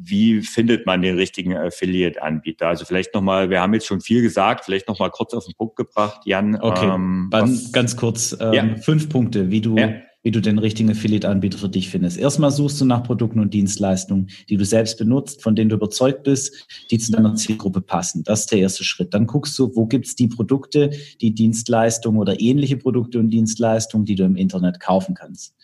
wie 0.00 0.42
findet 0.42 0.86
man 0.86 1.02
den 1.02 1.16
richtigen 1.16 1.56
Affiliate-Anbieter? 1.56 2.68
Also 2.68 2.84
vielleicht 2.84 3.14
nochmal, 3.14 3.50
wir 3.50 3.60
haben 3.60 3.74
jetzt 3.74 3.86
schon 3.86 4.00
viel 4.00 4.22
gesagt, 4.22 4.64
vielleicht 4.64 4.86
nochmal 4.86 5.10
kurz 5.10 5.34
auf 5.34 5.44
den 5.44 5.54
Punkt 5.54 5.76
gebracht, 5.76 6.20
Jan. 6.24 6.56
Okay, 6.60 6.86
ähm, 6.86 7.28
was, 7.30 7.72
ganz 7.72 7.96
kurz, 7.96 8.36
ähm, 8.40 8.52
ja. 8.52 8.76
fünf 8.76 9.08
Punkte, 9.08 9.50
wie 9.50 9.60
du, 9.60 9.76
ja. 9.76 9.94
Wie 10.28 10.30
du 10.30 10.42
den 10.42 10.58
richtigen 10.58 10.90
Affiliate-Anbieter 10.90 11.56
für 11.56 11.70
dich 11.70 11.88
findest. 11.88 12.18
Erstmal 12.18 12.50
suchst 12.50 12.78
du 12.82 12.84
nach 12.84 13.02
Produkten 13.02 13.40
und 13.40 13.54
Dienstleistungen, 13.54 14.28
die 14.50 14.58
du 14.58 14.64
selbst 14.66 14.98
benutzt, 14.98 15.42
von 15.42 15.56
denen 15.56 15.70
du 15.70 15.76
überzeugt 15.76 16.24
bist, 16.24 16.66
die 16.90 16.98
zu 16.98 17.12
deiner 17.12 17.34
Zielgruppe 17.34 17.80
passen. 17.80 18.24
Das 18.24 18.40
ist 18.40 18.52
der 18.52 18.58
erste 18.58 18.84
Schritt. 18.84 19.14
Dann 19.14 19.26
guckst 19.26 19.58
du, 19.58 19.74
wo 19.74 19.86
gibt's 19.86 20.16
die 20.16 20.28
Produkte, 20.28 20.90
die 21.22 21.32
Dienstleistungen 21.32 22.20
oder 22.20 22.38
ähnliche 22.42 22.76
Produkte 22.76 23.18
und 23.18 23.30
Dienstleistungen, 23.30 24.04
die 24.04 24.16
du 24.16 24.24
im 24.24 24.36
Internet 24.36 24.80
kaufen 24.80 25.14
kannst 25.14 25.54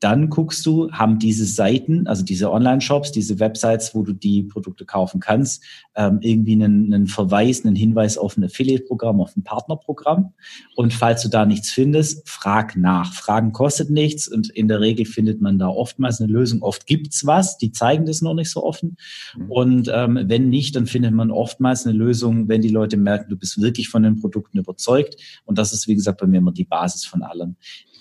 dann 0.00 0.30
guckst 0.30 0.64
du, 0.64 0.90
haben 0.92 1.18
diese 1.18 1.44
Seiten, 1.44 2.06
also 2.06 2.24
diese 2.24 2.52
Online-Shops, 2.52 3.10
diese 3.10 3.40
Websites, 3.40 3.94
wo 3.94 4.02
du 4.02 4.12
die 4.12 4.44
Produkte 4.44 4.84
kaufen 4.84 5.20
kannst, 5.20 5.64
ähm, 5.96 6.18
irgendwie 6.22 6.52
einen, 6.52 6.92
einen 6.94 7.06
Verweis, 7.08 7.64
einen 7.64 7.74
Hinweis 7.74 8.16
auf 8.16 8.36
ein 8.36 8.44
Affiliate-Programm, 8.44 9.20
auf 9.20 9.36
ein 9.36 9.42
Partnerprogramm. 9.42 10.32
Und 10.76 10.94
falls 10.94 11.22
du 11.22 11.28
da 11.28 11.44
nichts 11.44 11.70
findest, 11.70 12.28
frag 12.28 12.76
nach. 12.76 13.12
Fragen 13.12 13.52
kostet 13.52 13.90
nichts 13.90 14.28
und 14.28 14.50
in 14.50 14.68
der 14.68 14.80
Regel 14.80 15.04
findet 15.04 15.40
man 15.40 15.58
da 15.58 15.68
oftmals 15.68 16.20
eine 16.20 16.32
Lösung. 16.32 16.62
Oft 16.62 16.86
gibt's 16.86 17.26
was, 17.26 17.58
die 17.58 17.72
zeigen 17.72 18.06
das 18.06 18.22
noch 18.22 18.34
nicht 18.34 18.50
so 18.50 18.62
offen. 18.62 18.96
Mhm. 19.36 19.50
Und 19.50 19.90
ähm, 19.92 20.18
wenn 20.26 20.48
nicht, 20.48 20.76
dann 20.76 20.86
findet 20.86 21.12
man 21.12 21.32
oftmals 21.32 21.86
eine 21.86 21.96
Lösung, 21.96 22.48
wenn 22.48 22.62
die 22.62 22.68
Leute 22.68 22.96
merken, 22.96 23.30
du 23.30 23.36
bist 23.36 23.60
wirklich 23.60 23.88
von 23.88 24.04
den 24.04 24.20
Produkten 24.20 24.58
überzeugt. 24.58 25.16
Und 25.44 25.58
das 25.58 25.72
ist, 25.72 25.88
wie 25.88 25.94
gesagt, 25.96 26.20
bei 26.20 26.26
mir 26.26 26.38
immer 26.38 26.52
die 26.52 26.64
Basis 26.64 27.04
von 27.04 27.22
allem. 27.22 27.56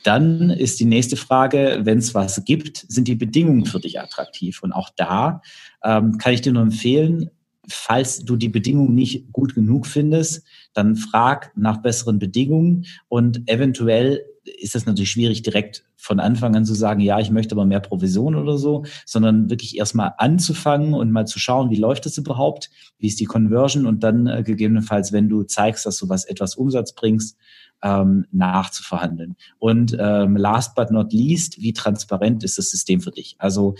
Dann 0.08 0.52
ist 0.52 0.80
die 0.80 0.86
nächste 0.86 1.18
Frage, 1.18 1.82
wenn 1.84 1.98
es 1.98 2.16
was 2.16 2.46
gibt, 2.46 2.86
sind 2.88 3.10
die 3.10 3.16
Bedingungen 3.16 3.66
für 3.66 3.82
dich 3.82 4.00
attraktiv? 4.00 4.64
Und 4.64 4.72
auch 4.72 4.90
da 4.96 5.42
ähm, 5.84 6.18
kann 6.18 6.34
ich 6.34 6.40
dir 6.40 6.54
nur 6.54 6.62
empfehlen, 6.62 7.30
falls 7.68 8.24
du 8.24 8.38
die 8.38 8.48
Bedingungen 8.48 8.96
nicht 8.96 9.34
gut 9.34 9.54
genug 9.54 9.86
findest, 9.86 10.46
dann 10.74 10.96
frag 10.96 11.52
nach 11.58 11.82
besseren 11.82 12.20
Bedingungen 12.20 12.86
und 13.10 13.50
eventuell 13.50 14.24
ist 14.62 14.76
das 14.76 14.86
natürlich 14.86 15.12
schwierig, 15.12 15.42
direkt 15.42 15.84
von 15.98 16.22
Anfang 16.22 16.56
an 16.56 16.64
zu 16.64 16.74
sagen, 16.74 17.02
ja, 17.02 17.20
ich 17.20 17.32
möchte 17.32 17.54
aber 17.54 17.66
mehr 17.66 17.82
Provision 17.82 18.36
oder 18.36 18.58
so, 18.58 18.86
sondern 19.06 19.50
wirklich 19.50 19.78
erstmal 19.78 20.14
anzufangen 20.18 20.94
und 20.94 21.12
mal 21.12 21.28
zu 21.28 21.38
schauen, 21.38 21.70
wie 21.70 21.76
läuft 21.76 22.06
das 22.06 22.18
überhaupt, 22.18 22.70
wie 22.98 23.08
ist 23.08 23.20
die 23.20 23.26
Conversion 23.26 23.86
und 23.86 24.04
dann 24.04 24.28
äh, 24.28 24.44
gegebenenfalls, 24.44 25.12
wenn 25.12 25.28
du 25.28 25.44
zeigst, 25.44 25.86
dass 25.86 25.98
du 25.98 26.08
was 26.08 26.24
etwas 26.24 26.56
Umsatz 26.56 26.94
bringst, 26.94 27.36
ähm, 27.84 28.26
nachzuverhandeln. 28.32 29.36
Und 29.60 29.96
ähm, 30.00 30.36
last 30.36 30.76
but 30.76 30.92
not 30.92 31.14
least, 31.14 31.62
wie 31.62 31.74
transparent 31.74 32.44
ist 32.44 32.58
das 32.58 32.70
System 32.70 33.02
für 33.02 33.12
dich? 33.12 33.36
Also 33.40 33.76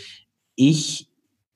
ich 0.56 1.08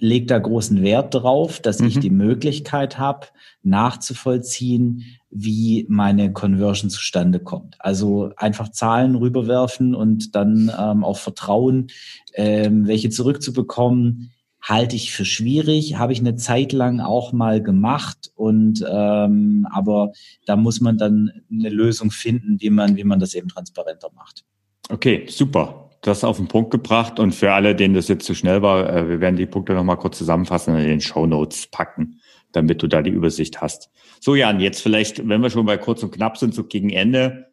lege 0.01 0.25
da 0.25 0.39
großen 0.39 0.81
Wert 0.81 1.13
drauf, 1.13 1.59
dass 1.59 1.79
mhm. 1.79 1.87
ich 1.87 1.99
die 1.99 2.09
Möglichkeit 2.09 2.97
habe, 2.97 3.27
nachzuvollziehen, 3.61 5.05
wie 5.29 5.85
meine 5.87 6.33
Conversion 6.33 6.89
zustande 6.89 7.39
kommt. 7.39 7.75
Also 7.79 8.31
einfach 8.35 8.69
Zahlen 8.69 9.15
rüberwerfen 9.15 9.93
und 9.93 10.35
dann 10.35 10.71
ähm, 10.77 11.03
auf 11.03 11.19
Vertrauen, 11.19 11.87
ähm, 12.33 12.87
welche 12.87 13.11
zurückzubekommen, 13.11 14.31
halte 14.61 14.95
ich 14.95 15.11
für 15.11 15.25
schwierig, 15.25 15.97
habe 15.97 16.13
ich 16.13 16.19
eine 16.19 16.35
Zeit 16.35 16.71
lang 16.71 16.99
auch 16.99 17.33
mal 17.33 17.61
gemacht 17.61 18.31
und 18.35 18.85
ähm, 18.87 19.67
aber 19.71 20.11
da 20.45 20.55
muss 20.55 20.81
man 20.81 20.97
dann 20.97 21.31
eine 21.51 21.69
Lösung 21.69 22.11
finden, 22.11 22.61
wie 22.61 22.69
man 22.69 22.95
wie 22.95 23.03
man 23.03 23.19
das 23.19 23.33
eben 23.33 23.47
transparenter 23.47 24.09
macht. 24.15 24.45
Okay, 24.89 25.25
super. 25.27 25.89
Das 26.01 26.23
auf 26.23 26.37
den 26.37 26.47
Punkt 26.47 26.71
gebracht 26.71 27.19
und 27.19 27.33
für 27.33 27.53
alle, 27.53 27.75
denen 27.75 27.93
das 27.93 28.07
jetzt 28.07 28.25
zu 28.25 28.33
schnell 28.33 28.61
war, 28.61 28.89
äh, 28.89 29.07
wir 29.07 29.19
werden 29.19 29.35
die 29.35 29.45
Punkte 29.45 29.73
nochmal 29.73 29.97
kurz 29.97 30.17
zusammenfassen 30.17 30.73
und 30.73 30.81
in 30.81 30.87
den 30.87 31.01
Show 31.01 31.25
Notes 31.27 31.67
packen, 31.67 32.19
damit 32.51 32.81
du 32.81 32.87
da 32.87 33.01
die 33.01 33.11
Übersicht 33.11 33.61
hast. 33.61 33.89
So 34.19 34.35
Jan, 34.35 34.59
jetzt 34.59 34.81
vielleicht, 34.81 35.27
wenn 35.27 35.41
wir 35.41 35.49
schon 35.49 35.65
bei 35.65 35.77
kurz 35.77 36.01
und 36.03 36.11
knapp 36.11 36.37
sind, 36.37 36.53
so 36.53 36.63
gegen 36.63 36.89
Ende, 36.89 37.51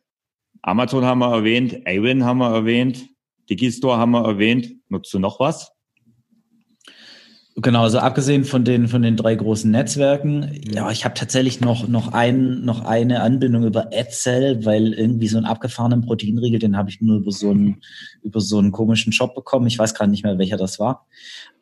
Amazon 0.63 1.05
haben 1.05 1.21
wir 1.21 1.33
erwähnt, 1.33 1.87
Awin 1.87 2.25
haben 2.25 2.39
wir 2.39 2.51
erwähnt, 2.51 3.09
Digistore 3.49 3.97
haben 3.97 4.11
wir 4.11 4.25
erwähnt. 4.25 4.75
Nutzt 4.89 5.13
du 5.15 5.19
noch 5.19 5.41
was? 5.41 5.73
Genau, 7.61 7.83
also 7.83 7.99
abgesehen 7.99 8.45
von 8.45 8.65
den, 8.65 8.87
von 8.87 9.03
den 9.03 9.17
drei 9.17 9.35
großen 9.35 9.69
Netzwerken, 9.69 10.49
ja, 10.63 10.93
ich 10.93 11.05
habe 11.05 11.15
tatsächlich 11.15 11.61
noch, 11.61 11.89
noch, 11.89 12.13
ein, 12.13 12.65
noch 12.65 12.85
eine 12.85 13.21
Anbindung 13.21 13.65
über 13.65 13.87
AdCell, 13.93 14.65
weil 14.65 14.93
irgendwie 14.93 15.27
so 15.27 15.39
einen 15.39 15.47
abgefahrenen 15.47 16.03
Proteinriegel, 16.03 16.61
den 16.61 16.77
habe 16.77 16.89
ich 16.91 17.01
nur 17.01 17.17
über 17.17 17.33
so 17.33 17.51
einen, 17.51 17.81
über 18.23 18.41
so 18.41 18.59
einen 18.59 18.71
komischen 18.71 19.13
Shop 19.13 19.35
bekommen. 19.35 19.67
Ich 19.67 19.77
weiß 19.77 19.95
gerade 19.95 20.09
nicht 20.09 20.23
mehr, 20.23 20.39
welcher 20.39 20.57
das 20.57 20.79
war. 20.79 21.07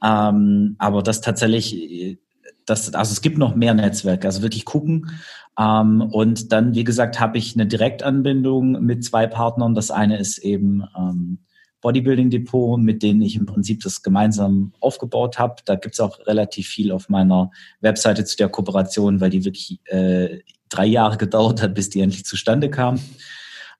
Ähm, 0.04 0.76
aber 0.78 1.02
das 1.02 1.22
tatsächlich, 1.22 2.18
das, 2.66 2.92
also 2.92 3.12
es 3.12 3.22
gibt 3.22 3.38
noch 3.38 3.56
mehr 3.56 3.72
Netzwerke, 3.72 4.26
also 4.26 4.42
wirklich 4.42 4.66
gucken. 4.66 5.12
Ähm, 5.58 6.02
und 6.02 6.52
dann, 6.52 6.74
wie 6.74 6.84
gesagt, 6.84 7.20
habe 7.20 7.38
ich 7.38 7.54
eine 7.54 7.66
Direktanbindung 7.66 8.84
mit 8.84 9.02
zwei 9.02 9.26
Partnern. 9.26 9.74
Das 9.74 9.90
eine 9.90 10.18
ist 10.18 10.36
eben 10.38 10.84
ähm, 10.94 11.38
Bodybuilding 11.86 12.30
Depot, 12.30 12.80
mit 12.80 13.04
denen 13.04 13.22
ich 13.22 13.36
im 13.36 13.46
Prinzip 13.46 13.80
das 13.80 14.02
gemeinsam 14.02 14.72
aufgebaut 14.80 15.38
habe. 15.38 15.62
Da 15.66 15.76
gibt 15.76 15.94
es 15.94 16.00
auch 16.00 16.18
relativ 16.26 16.66
viel 16.66 16.90
auf 16.90 17.08
meiner 17.08 17.52
Webseite 17.80 18.24
zu 18.24 18.36
der 18.36 18.48
Kooperation, 18.48 19.20
weil 19.20 19.30
die 19.30 19.44
wirklich 19.44 19.78
äh, 19.84 20.40
drei 20.68 20.86
Jahre 20.86 21.16
gedauert 21.16 21.62
hat, 21.62 21.74
bis 21.74 21.88
die 21.88 22.00
endlich 22.00 22.24
zustande 22.24 22.70
kam. 22.70 22.98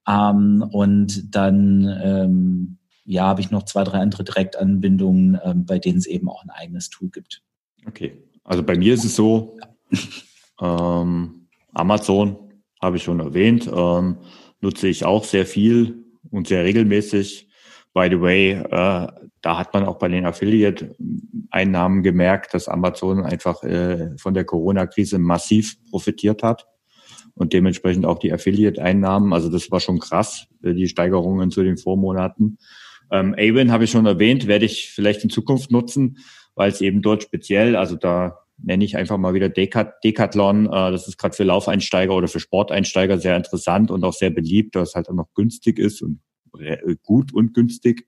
Ähm, 0.07 0.65
und 0.71 1.35
dann 1.35 1.99
ähm, 2.01 2.77
ja, 3.05 3.25
habe 3.25 3.41
ich 3.41 3.51
noch 3.51 3.65
zwei, 3.65 3.83
drei 3.83 3.99
andere 3.99 4.23
Direktanbindungen, 4.23 5.41
ähm, 5.43 5.67
bei 5.67 5.81
denen 5.81 5.99
es 5.99 6.07
eben 6.07 6.29
auch 6.29 6.45
ein 6.45 6.51
eigenes 6.51 6.91
Tool 6.91 7.09
gibt. 7.09 7.43
Okay, 7.89 8.23
also 8.45 8.63
bei 8.63 8.79
mir 8.79 8.95
ist 8.95 9.05
es 9.05 9.17
so, 9.17 9.59
ähm, 10.61 11.49
Amazon 11.75 12.37
habe 12.81 12.99
ich 12.99 13.03
schon 13.03 13.19
erwähnt, 13.19 13.67
ähm, 13.67 14.19
nutze 14.61 14.87
ich 14.87 15.05
auch 15.05 15.25
sehr 15.25 15.45
viel 15.45 16.05
und 16.31 16.47
sehr 16.47 16.63
regelmäßig. 16.63 17.49
By 17.97 18.09
the 18.11 18.20
way, 18.20 18.51
äh, 18.51 19.07
da 19.40 19.59
hat 19.59 19.72
man 19.72 19.86
auch 19.86 19.97
bei 19.97 20.09
den 20.09 20.26
Affiliate-Einnahmen 20.26 22.03
gemerkt, 22.03 22.53
dass 22.53 22.68
Amazon 22.68 23.24
einfach 23.24 23.62
äh, 23.62 24.11
von 24.18 24.34
der 24.34 24.44
Corona-Krise 24.44 25.18
massiv 25.18 25.78
profitiert 25.88 26.42
hat 26.42 26.66
und 27.36 27.55
dementsprechend 27.55 28.05
auch 28.05 28.18
die 28.18 28.34
Affiliate-Einnahmen. 28.34 29.32
Also 29.32 29.49
das 29.49 29.70
war 29.70 29.80
schon 29.80 29.99
krass, 29.99 30.47
äh, 30.62 30.74
die 30.74 30.88
Steigerungen 30.88 31.51
zu 31.51 31.62
den 31.62 31.78
Vormonaten. 31.78 32.59
Ähm, 33.11 33.34
Avon 33.38 33.72
habe 33.72 33.84
ich 33.84 33.92
schon 33.92 34.05
erwähnt, 34.05 34.47
werde 34.47 34.66
ich 34.66 34.90
vielleicht 34.90 35.24
in 35.24 35.30
Zukunft 35.30 35.70
nutzen, 35.70 36.18
weil 36.55 36.70
es 36.70 36.82
eben 36.82 37.01
dort 37.01 37.22
speziell, 37.22 37.76
also 37.76 37.97
da 37.97 38.40
nenne 38.59 38.84
ich 38.84 38.99
einfach 38.99 39.16
mal 39.16 39.32
wieder 39.32 39.49
Decat 39.49 40.05
Decathlon. 40.05 40.66
Äh, 40.66 40.90
das 40.90 41.09
ist 41.09 41.16
gerade 41.16 41.34
für 41.34 41.44
Laufeinsteiger 41.44 42.14
oder 42.14 42.28
für 42.28 42.40
Sporteinsteiger 42.40 43.16
sehr 43.16 43.38
interessant 43.38 43.90
und 43.90 44.05
auch 44.05 44.12
sehr 44.12 44.28
beliebt, 44.28 44.76
dass 44.76 44.90
es 44.90 44.94
halt 44.97 45.09
auch 45.09 45.14
noch 45.14 45.32
günstig 45.32 45.78
ist 45.78 46.03
und 46.03 46.16
äh, 46.16 46.36
gut 47.03 47.33
und 47.33 47.55
günstig. 47.55 48.07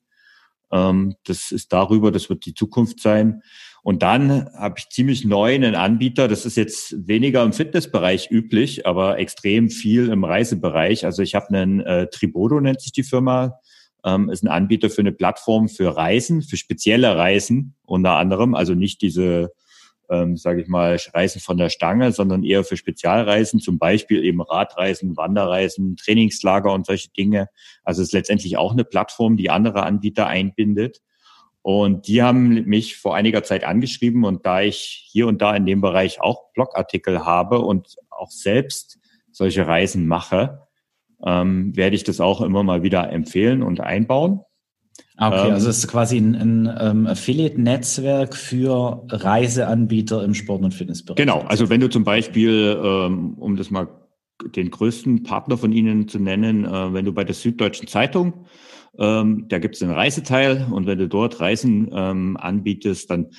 Ähm, 0.71 1.15
das 1.25 1.51
ist 1.51 1.73
darüber, 1.73 2.13
das 2.13 2.29
wird 2.29 2.45
die 2.47 2.55
Zukunft 2.55 3.01
sein. 3.01 3.43
Und 3.83 4.03
dann 4.03 4.51
habe 4.55 4.75
ich 4.79 4.89
ziemlich 4.91 5.25
neu 5.25 5.55
einen 5.55 5.75
Anbieter, 5.75 6.29
das 6.29 6.45
ist 6.45 6.57
jetzt 6.57 7.09
weniger 7.09 7.43
im 7.43 7.53
Fitnessbereich 7.53 8.31
üblich, 8.31 8.87
aber 8.87 9.19
extrem 9.19 9.71
viel 9.71 10.09
im 10.11 10.25
Reisebereich. 10.25 11.05
Also 11.05 11.23
ich 11.23 11.35
habe 11.35 11.49
einen 11.49 11.81
äh, 11.81 12.09
Tribodo, 12.09 12.61
nennt 12.61 12.81
sich 12.81 12.93
die 12.93 13.03
Firma, 13.05 13.61
ähm, 14.05 14.29
ist 14.31 14.43
ein 14.43 14.49
Anbieter 14.49 14.91
für 14.91 15.01
eine 15.01 15.13
Plattform 15.13 15.69
für 15.69 15.97
Reisen, 15.97 16.43
für 16.43 16.57
spezielle 16.57 17.17
Reisen 17.17 17.77
unter 17.85 18.17
anderem, 18.17 18.55
also 18.55 18.75
nicht 18.75 19.01
diese 19.01 19.53
ähm, 20.11 20.37
sage 20.37 20.63
ich 20.63 20.69
mal, 20.69 20.99
Reisen 21.15 21.41
von 21.41 21.57
der 21.57 21.69
Stange, 21.69 22.13
sondern 22.13 22.45
eher 22.45 22.65
für 22.65 22.77
Spezialreisen, 22.77 23.61
zum 23.61 23.79
Beispiel 23.79 24.25
eben 24.25 24.41
Radreisen, 24.41 25.17
Wanderreisen, 25.17 25.97
Trainingslager 25.97 26.73
und 26.73 26.87
solche 26.87 27.11
Dinge. 27.11 27.49
Also 27.85 28.03
es 28.03 28.09
ist 28.09 28.13
letztendlich 28.15 28.57
auch 28.57 28.73
eine 28.73 28.85
Plattform, 28.85 29.37
die 29.37 29.51
andere 29.51 29.83
Anbieter 29.83 30.27
einbindet. 30.27 31.01
Und 31.63 32.07
die 32.09 32.23
haben 32.23 32.65
mich 32.65 32.97
vor 32.97 33.15
einiger 33.15 33.43
Zeit 33.43 33.65
angeschrieben 33.65 34.25
und 34.25 34.47
da 34.47 34.63
ich 34.63 35.07
hier 35.11 35.27
und 35.27 35.43
da 35.43 35.55
in 35.55 35.67
dem 35.67 35.81
Bereich 35.81 36.21
auch 36.21 36.53
Blogartikel 36.55 37.27
habe 37.27 37.59
und 37.59 37.97
auch 38.11 38.31
selbst 38.31 38.99
solche 39.33 39.67
Reisen 39.67 40.07
mache, 40.07 40.67
ähm, 41.25 41.77
werde 41.77 41.97
ich 41.97 42.05
das 42.05 42.21
auch 42.21 42.41
immer 42.41 42.63
mal 42.63 42.83
wieder 42.83 43.11
empfehlen 43.11 43.63
und 43.63 43.81
einbauen. 43.81 44.41
Okay, 45.17 45.49
ähm, 45.49 45.55
also 45.55 45.69
es 45.69 45.79
ist 45.79 45.89
quasi 45.89 46.17
ein, 46.17 46.35
ein 46.37 46.77
ähm, 46.81 47.07
Affiliate-Netzwerk 47.07 48.37
für 48.37 49.05
Reiseanbieter 49.09 50.23
im 50.25 50.35
Sport- 50.35 50.63
und 50.63 50.75
Fitnessbereich. 50.75 51.17
Genau, 51.17 51.41
also 51.41 51.69
wenn 51.69 51.81
du 51.81 51.89
zum 51.89 52.05
Beispiel, 52.05 52.81
ähm, 52.83 53.35
um 53.35 53.57
das 53.57 53.71
mal 53.71 53.89
den 54.55 54.71
größten 54.71 55.25
Partner 55.25 55.59
von 55.59 55.73
Ihnen 55.73 56.07
zu 56.07 56.21
nennen, 56.21 56.65
äh, 56.65 56.93
wenn 56.93 57.05
du 57.05 57.13
bei 57.13 57.25
der 57.25 57.35
Süddeutschen 57.35 57.89
Zeitung, 57.89 58.47
ähm, 58.97 59.47
da 59.49 59.59
gibt 59.59 59.75
es 59.75 59.83
einen 59.83 59.93
Reiseteil 59.93 60.69
und 60.71 60.87
wenn 60.87 60.99
du 60.99 61.09
dort 61.09 61.41
Reisen 61.41 61.91
ähm, 61.93 62.37
anbietest, 62.37 63.11
dann 63.11 63.31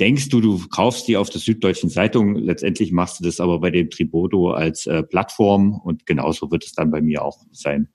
denkst 0.00 0.28
du, 0.28 0.40
du 0.40 0.66
kaufst 0.68 1.08
die 1.08 1.16
auf 1.16 1.30
der 1.30 1.40
Süddeutschen 1.40 1.88
Zeitung, 1.90 2.34
letztendlich 2.36 2.92
machst 2.92 3.20
du 3.20 3.24
das 3.24 3.40
aber 3.40 3.60
bei 3.60 3.70
dem 3.70 3.90
Tribodo 3.90 4.50
als 4.50 4.86
äh, 4.86 5.02
Plattform 5.02 5.74
und 5.74 6.04
genauso 6.06 6.50
wird 6.50 6.64
es 6.64 6.72
dann 6.72 6.90
bei 6.90 7.00
mir 7.00 7.24
auch 7.24 7.38
sein. 7.52 7.88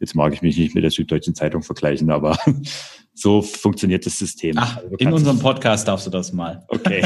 Jetzt 0.00 0.14
mag 0.14 0.32
ich 0.32 0.42
mich 0.42 0.56
nicht 0.56 0.74
mit 0.74 0.84
der 0.84 0.90
Süddeutschen 0.90 1.34
Zeitung 1.34 1.62
vergleichen, 1.62 2.10
aber 2.10 2.38
so 3.14 3.42
funktioniert 3.42 4.06
das 4.06 4.18
System. 4.18 4.54
Ach, 4.58 4.76
also 4.76 4.96
in 4.96 5.12
unserem 5.12 5.38
Podcast 5.38 5.88
darfst 5.88 6.06
du 6.06 6.10
das 6.10 6.32
mal. 6.32 6.64
Okay. 6.68 7.04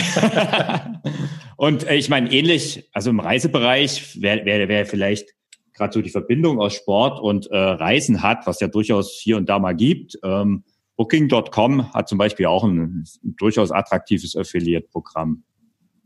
und 1.56 1.86
äh, 1.88 1.96
ich 1.96 2.08
meine, 2.08 2.30
ähnlich, 2.30 2.88
also 2.92 3.10
im 3.10 3.20
Reisebereich 3.20 4.20
wäre 4.20 4.44
wär, 4.44 4.68
wär 4.68 4.86
vielleicht 4.86 5.30
gerade 5.72 5.92
so 5.92 6.02
die 6.02 6.10
Verbindung 6.10 6.60
aus 6.60 6.74
Sport 6.74 7.20
und 7.20 7.46
äh, 7.46 7.56
Reisen 7.56 8.22
hat, 8.22 8.46
was 8.46 8.60
ja 8.60 8.68
durchaus 8.68 9.12
hier 9.12 9.36
und 9.36 9.48
da 9.48 9.58
mal 9.58 9.74
gibt. 9.74 10.18
Ähm, 10.22 10.64
Booking.com 10.96 11.92
hat 11.94 12.08
zum 12.08 12.18
Beispiel 12.18 12.46
auch 12.46 12.64
ein, 12.64 13.04
ein 13.24 13.36
durchaus 13.36 13.72
attraktives 13.72 14.36
Affiliate-Programm. 14.36 15.42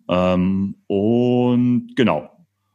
Ähm, 0.08 0.76
und 0.86 1.90
genau. 1.96 2.30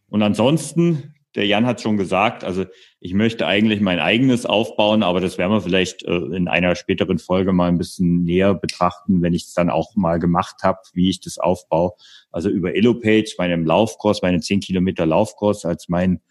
Und 0.09 0.21
ansonsten 0.21 1.10
der 1.35 1.45
Jan 1.45 1.65
hat 1.65 1.81
schon 1.81 1.97
gesagt, 1.97 2.43
also 2.43 2.65
ich 2.99 3.13
möchte 3.13 3.47
eigentlich 3.47 3.79
mein 3.79 3.99
eigenes 3.99 4.45
aufbauen, 4.45 5.01
aber 5.01 5.21
das 5.21 5.37
werden 5.37 5.51
wir 5.51 5.61
vielleicht 5.61 6.03
äh, 6.03 6.15
in 6.15 6.47
einer 6.47 6.75
späteren 6.75 7.19
Folge 7.19 7.53
mal 7.53 7.69
ein 7.69 7.77
bisschen 7.77 8.23
näher 8.23 8.53
betrachten, 8.53 9.21
wenn 9.21 9.33
ich 9.33 9.43
es 9.43 9.53
dann 9.53 9.69
auch 9.69 9.95
mal 9.95 10.19
gemacht 10.19 10.63
habe, 10.63 10.79
wie 10.93 11.09
ich 11.09 11.21
das 11.21 11.37
aufbaue. 11.37 11.93
Also 12.31 12.49
über 12.49 12.75
Elopage, 12.75 13.35
meinem 13.37 13.65
Laufkurs, 13.65 14.21
meinen 14.21 14.41
10 14.41 14.59
Kilometer 14.59 15.05
Laufkurs 15.05 15.65
als 15.65 15.89
mein 15.89 16.21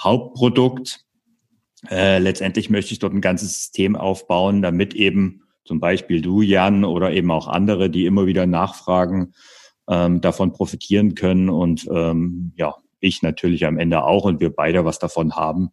Hauptprodukt. 0.00 1.00
Äh, 1.90 2.18
letztendlich 2.18 2.70
möchte 2.70 2.92
ich 2.92 2.98
dort 2.98 3.14
ein 3.14 3.20
ganzes 3.20 3.56
System 3.56 3.96
aufbauen, 3.96 4.62
damit 4.62 4.94
eben 4.94 5.42
zum 5.64 5.80
Beispiel 5.80 6.20
du, 6.20 6.42
Jan, 6.42 6.84
oder 6.84 7.12
eben 7.12 7.30
auch 7.30 7.48
andere, 7.48 7.88
die 7.88 8.06
immer 8.06 8.26
wieder 8.26 8.46
nachfragen, 8.46 9.32
ähm, 9.88 10.20
davon 10.20 10.52
profitieren 10.52 11.14
können 11.14 11.48
und 11.48 11.88
ähm, 11.92 12.52
ja, 12.56 12.74
ich 13.02 13.22
natürlich 13.22 13.66
am 13.66 13.78
Ende 13.78 14.04
auch 14.04 14.24
und 14.24 14.40
wir 14.40 14.50
beide 14.50 14.84
was 14.84 14.98
davon 14.98 15.36
haben 15.36 15.70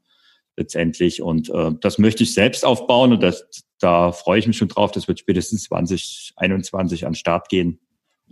letztendlich. 0.58 1.22
Und 1.22 1.50
äh, 1.50 1.72
das 1.82 1.98
möchte 1.98 2.24
ich 2.24 2.34
selbst 2.34 2.66
aufbauen 2.66 3.14
und 3.14 3.24
das, 3.24 3.48
da 3.80 4.12
freue 4.12 4.40
ich 4.40 4.48
mich 4.48 4.58
schon 4.58 4.68
drauf. 4.68 4.92
Das 4.92 5.08
wird 5.08 5.20
spätestens 5.20 5.64
2021 5.64 7.08
an 7.08 7.16
Start 7.16 7.50
gehen. 7.50 7.80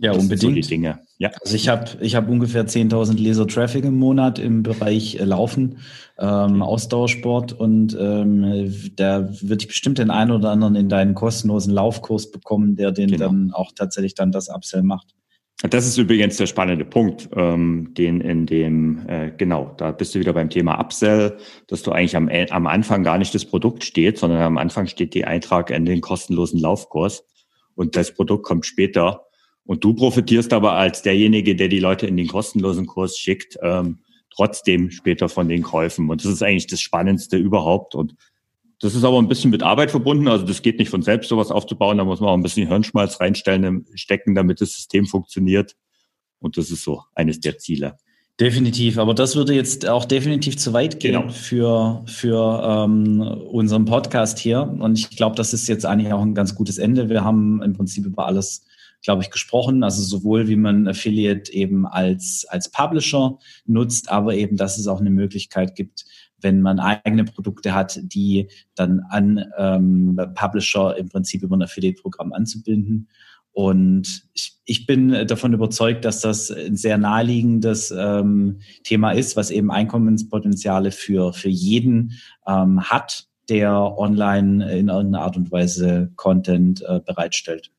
Ja, 0.00 0.12
das 0.12 0.22
unbedingt. 0.22 0.42
So 0.42 0.50
die 0.52 0.60
Dinge. 0.60 1.00
Ja. 1.18 1.32
Also 1.42 1.56
ich 1.56 1.68
habe 1.68 1.86
ich 2.00 2.14
hab 2.14 2.28
ungefähr 2.28 2.64
10.000 2.64 3.16
Leser-Traffic 3.16 3.84
im 3.84 3.98
Monat 3.98 4.38
im 4.38 4.62
Bereich 4.62 5.16
äh, 5.16 5.24
Laufen, 5.24 5.78
ähm, 6.18 6.62
Ausdauersport 6.62 7.52
und 7.52 7.96
ähm, 7.98 8.92
da 8.94 9.28
würde 9.40 9.62
ich 9.62 9.66
bestimmt 9.66 9.98
den 9.98 10.10
einen 10.10 10.30
oder 10.30 10.50
anderen 10.50 10.76
in 10.76 10.88
deinen 10.88 11.14
kostenlosen 11.14 11.72
Laufkurs 11.72 12.30
bekommen, 12.30 12.76
der 12.76 12.92
den 12.92 13.10
genau. 13.10 13.26
dann 13.26 13.50
auch 13.52 13.72
tatsächlich 13.74 14.14
dann 14.14 14.30
das 14.30 14.48
Upsell 14.48 14.84
macht. 14.84 15.16
Das 15.62 15.88
ist 15.88 15.98
übrigens 15.98 16.36
der 16.36 16.46
spannende 16.46 16.84
Punkt, 16.84 17.30
ähm, 17.34 17.92
den 17.94 18.20
in 18.20 18.46
dem, 18.46 19.04
äh, 19.08 19.32
genau, 19.36 19.74
da 19.76 19.90
bist 19.90 20.14
du 20.14 20.20
wieder 20.20 20.32
beim 20.32 20.50
Thema 20.50 20.78
Upsell, 20.78 21.36
dass 21.66 21.82
du 21.82 21.90
eigentlich 21.90 22.14
am, 22.14 22.28
am 22.28 22.66
Anfang 22.68 23.02
gar 23.02 23.18
nicht 23.18 23.34
das 23.34 23.44
Produkt 23.44 23.82
steht, 23.82 24.18
sondern 24.18 24.40
am 24.40 24.56
Anfang 24.56 24.86
steht 24.86 25.14
die 25.14 25.24
Eintrag 25.24 25.70
in 25.70 25.84
den 25.84 26.00
kostenlosen 26.00 26.60
Laufkurs 26.60 27.24
und 27.74 27.96
das 27.96 28.14
Produkt 28.14 28.44
kommt 28.44 28.66
später. 28.66 29.24
Und 29.64 29.82
du 29.82 29.94
profitierst 29.94 30.52
aber 30.52 30.74
als 30.74 31.02
derjenige, 31.02 31.56
der 31.56 31.68
die 31.68 31.80
Leute 31.80 32.06
in 32.06 32.16
den 32.16 32.28
kostenlosen 32.28 32.86
Kurs 32.86 33.18
schickt, 33.18 33.58
ähm, 33.60 33.98
trotzdem 34.34 34.92
später 34.92 35.28
von 35.28 35.48
den 35.48 35.62
Käufen. 35.62 36.08
Und 36.08 36.24
das 36.24 36.32
ist 36.32 36.42
eigentlich 36.42 36.68
das 36.68 36.80
Spannendste 36.80 37.36
überhaupt. 37.36 37.96
Und 37.96 38.14
das 38.80 38.94
ist 38.94 39.04
aber 39.04 39.18
ein 39.18 39.28
bisschen 39.28 39.50
mit 39.50 39.62
Arbeit 39.62 39.90
verbunden. 39.90 40.28
Also 40.28 40.46
das 40.46 40.62
geht 40.62 40.78
nicht 40.78 40.90
von 40.90 41.02
selbst, 41.02 41.28
sowas 41.28 41.50
aufzubauen. 41.50 41.98
Da 41.98 42.04
muss 42.04 42.20
man 42.20 42.30
auch 42.30 42.34
ein 42.34 42.42
bisschen 42.42 42.68
Hirnschmalz 42.68 43.20
reinstellen, 43.20 43.86
stecken, 43.94 44.34
damit 44.34 44.60
das 44.60 44.72
System 44.72 45.06
funktioniert. 45.06 45.74
Und 46.38 46.56
das 46.56 46.70
ist 46.70 46.84
so 46.84 47.02
eines 47.14 47.40
der 47.40 47.58
Ziele. 47.58 47.98
Definitiv, 48.40 48.98
aber 48.98 49.14
das 49.14 49.34
würde 49.34 49.52
jetzt 49.52 49.88
auch 49.88 50.04
definitiv 50.04 50.56
zu 50.56 50.72
weit 50.72 51.00
gehen 51.00 51.22
genau. 51.22 51.32
für, 51.32 52.04
für 52.06 52.84
ähm, 52.84 53.20
unseren 53.20 53.84
Podcast 53.84 54.38
hier. 54.38 54.62
Und 54.62 54.96
ich 54.96 55.10
glaube, 55.10 55.34
das 55.34 55.52
ist 55.52 55.66
jetzt 55.66 55.84
eigentlich 55.84 56.12
auch 56.12 56.22
ein 56.22 56.36
ganz 56.36 56.54
gutes 56.54 56.78
Ende. 56.78 57.08
Wir 57.08 57.24
haben 57.24 57.60
im 57.62 57.72
Prinzip 57.72 58.06
über 58.06 58.26
alles, 58.26 58.64
glaube 59.02 59.22
ich, 59.24 59.30
gesprochen. 59.30 59.82
Also 59.82 60.02
sowohl 60.02 60.46
wie 60.46 60.54
man 60.54 60.86
Affiliate 60.86 61.52
eben 61.52 61.84
als, 61.84 62.46
als 62.48 62.70
Publisher 62.70 63.38
nutzt, 63.66 64.08
aber 64.08 64.36
eben, 64.36 64.56
dass 64.56 64.78
es 64.78 64.86
auch 64.86 65.00
eine 65.00 65.10
Möglichkeit 65.10 65.74
gibt, 65.74 66.04
wenn 66.40 66.60
man 66.60 66.80
eigene 66.80 67.24
Produkte 67.24 67.74
hat, 67.74 68.00
die 68.02 68.48
dann 68.74 69.02
an 69.10 69.44
ähm, 69.56 70.20
Publisher 70.34 70.96
im 70.96 71.08
Prinzip 71.08 71.42
über 71.42 71.56
ein 71.56 71.62
Affiliate-Programm 71.62 72.32
anzubinden. 72.32 73.08
Und 73.52 74.22
ich, 74.34 74.52
ich 74.66 74.86
bin 74.86 75.26
davon 75.26 75.52
überzeugt, 75.52 76.04
dass 76.04 76.20
das 76.20 76.50
ein 76.50 76.76
sehr 76.76 76.96
naheliegendes 76.96 77.90
ähm, 77.90 78.60
Thema 78.84 79.12
ist, 79.12 79.36
was 79.36 79.50
eben 79.50 79.72
Einkommenspotenziale 79.72 80.92
für, 80.92 81.32
für 81.32 81.48
jeden 81.48 82.12
ähm, 82.46 82.80
hat, 82.82 83.26
der 83.48 83.98
online 83.98 84.70
in 84.78 84.88
irgendeiner 84.88 85.24
Art 85.24 85.36
und 85.36 85.50
Weise 85.50 86.12
Content 86.14 86.82
äh, 86.82 87.00
bereitstellt. 87.04 87.72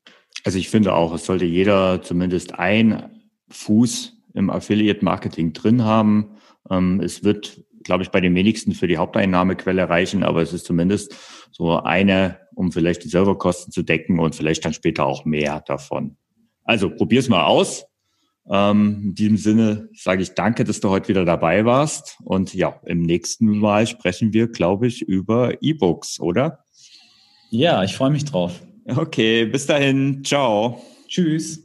Also 0.44 0.58
ich 0.58 0.68
finde 0.68 0.94
auch, 0.94 1.14
es 1.14 1.24
sollte 1.24 1.44
jeder 1.44 2.02
zumindest 2.02 2.58
ein 2.58 3.04
Fuß 3.48 4.16
im 4.34 4.50
Affiliate-Marketing 4.50 5.52
drin 5.52 5.84
haben. 5.84 6.36
Ähm, 6.68 7.00
es 7.00 7.24
wird, 7.24 7.64
glaube 7.84 8.02
ich, 8.02 8.10
bei 8.10 8.20
den 8.20 8.34
wenigsten 8.34 8.72
für 8.72 8.86
die 8.86 8.98
Haupteinnahmequelle 8.98 9.88
reichen, 9.88 10.22
aber 10.22 10.42
es 10.42 10.52
ist 10.52 10.66
zumindest 10.66 11.14
so 11.50 11.78
eine, 11.78 12.38
um 12.54 12.72
vielleicht 12.72 13.04
die 13.04 13.08
Serverkosten 13.08 13.72
zu 13.72 13.82
decken 13.82 14.18
und 14.18 14.34
vielleicht 14.34 14.64
dann 14.64 14.72
später 14.72 15.06
auch 15.06 15.24
mehr 15.24 15.62
davon. 15.66 16.16
Also 16.64 16.90
probier's 16.90 17.28
mal 17.28 17.44
aus. 17.44 17.86
Ähm, 18.48 19.00
in 19.04 19.14
diesem 19.14 19.36
Sinne 19.36 19.88
sage 19.94 20.22
ich 20.22 20.34
danke, 20.34 20.64
dass 20.64 20.80
du 20.80 20.88
heute 20.90 21.08
wieder 21.08 21.24
dabei 21.24 21.64
warst. 21.64 22.18
Und 22.24 22.54
ja, 22.54 22.80
im 22.84 23.02
nächsten 23.02 23.46
Mal 23.58 23.86
sprechen 23.86 24.32
wir, 24.32 24.48
glaube 24.48 24.86
ich, 24.86 25.02
über 25.02 25.62
E-Books, 25.62 26.20
oder? 26.20 26.64
Ja, 27.50 27.82
ich 27.84 27.94
freue 27.96 28.10
mich 28.10 28.24
drauf. 28.24 28.60
Okay, 28.86 29.44
bis 29.46 29.66
dahin. 29.66 30.24
Ciao. 30.24 30.82
Tschüss. 31.06 31.64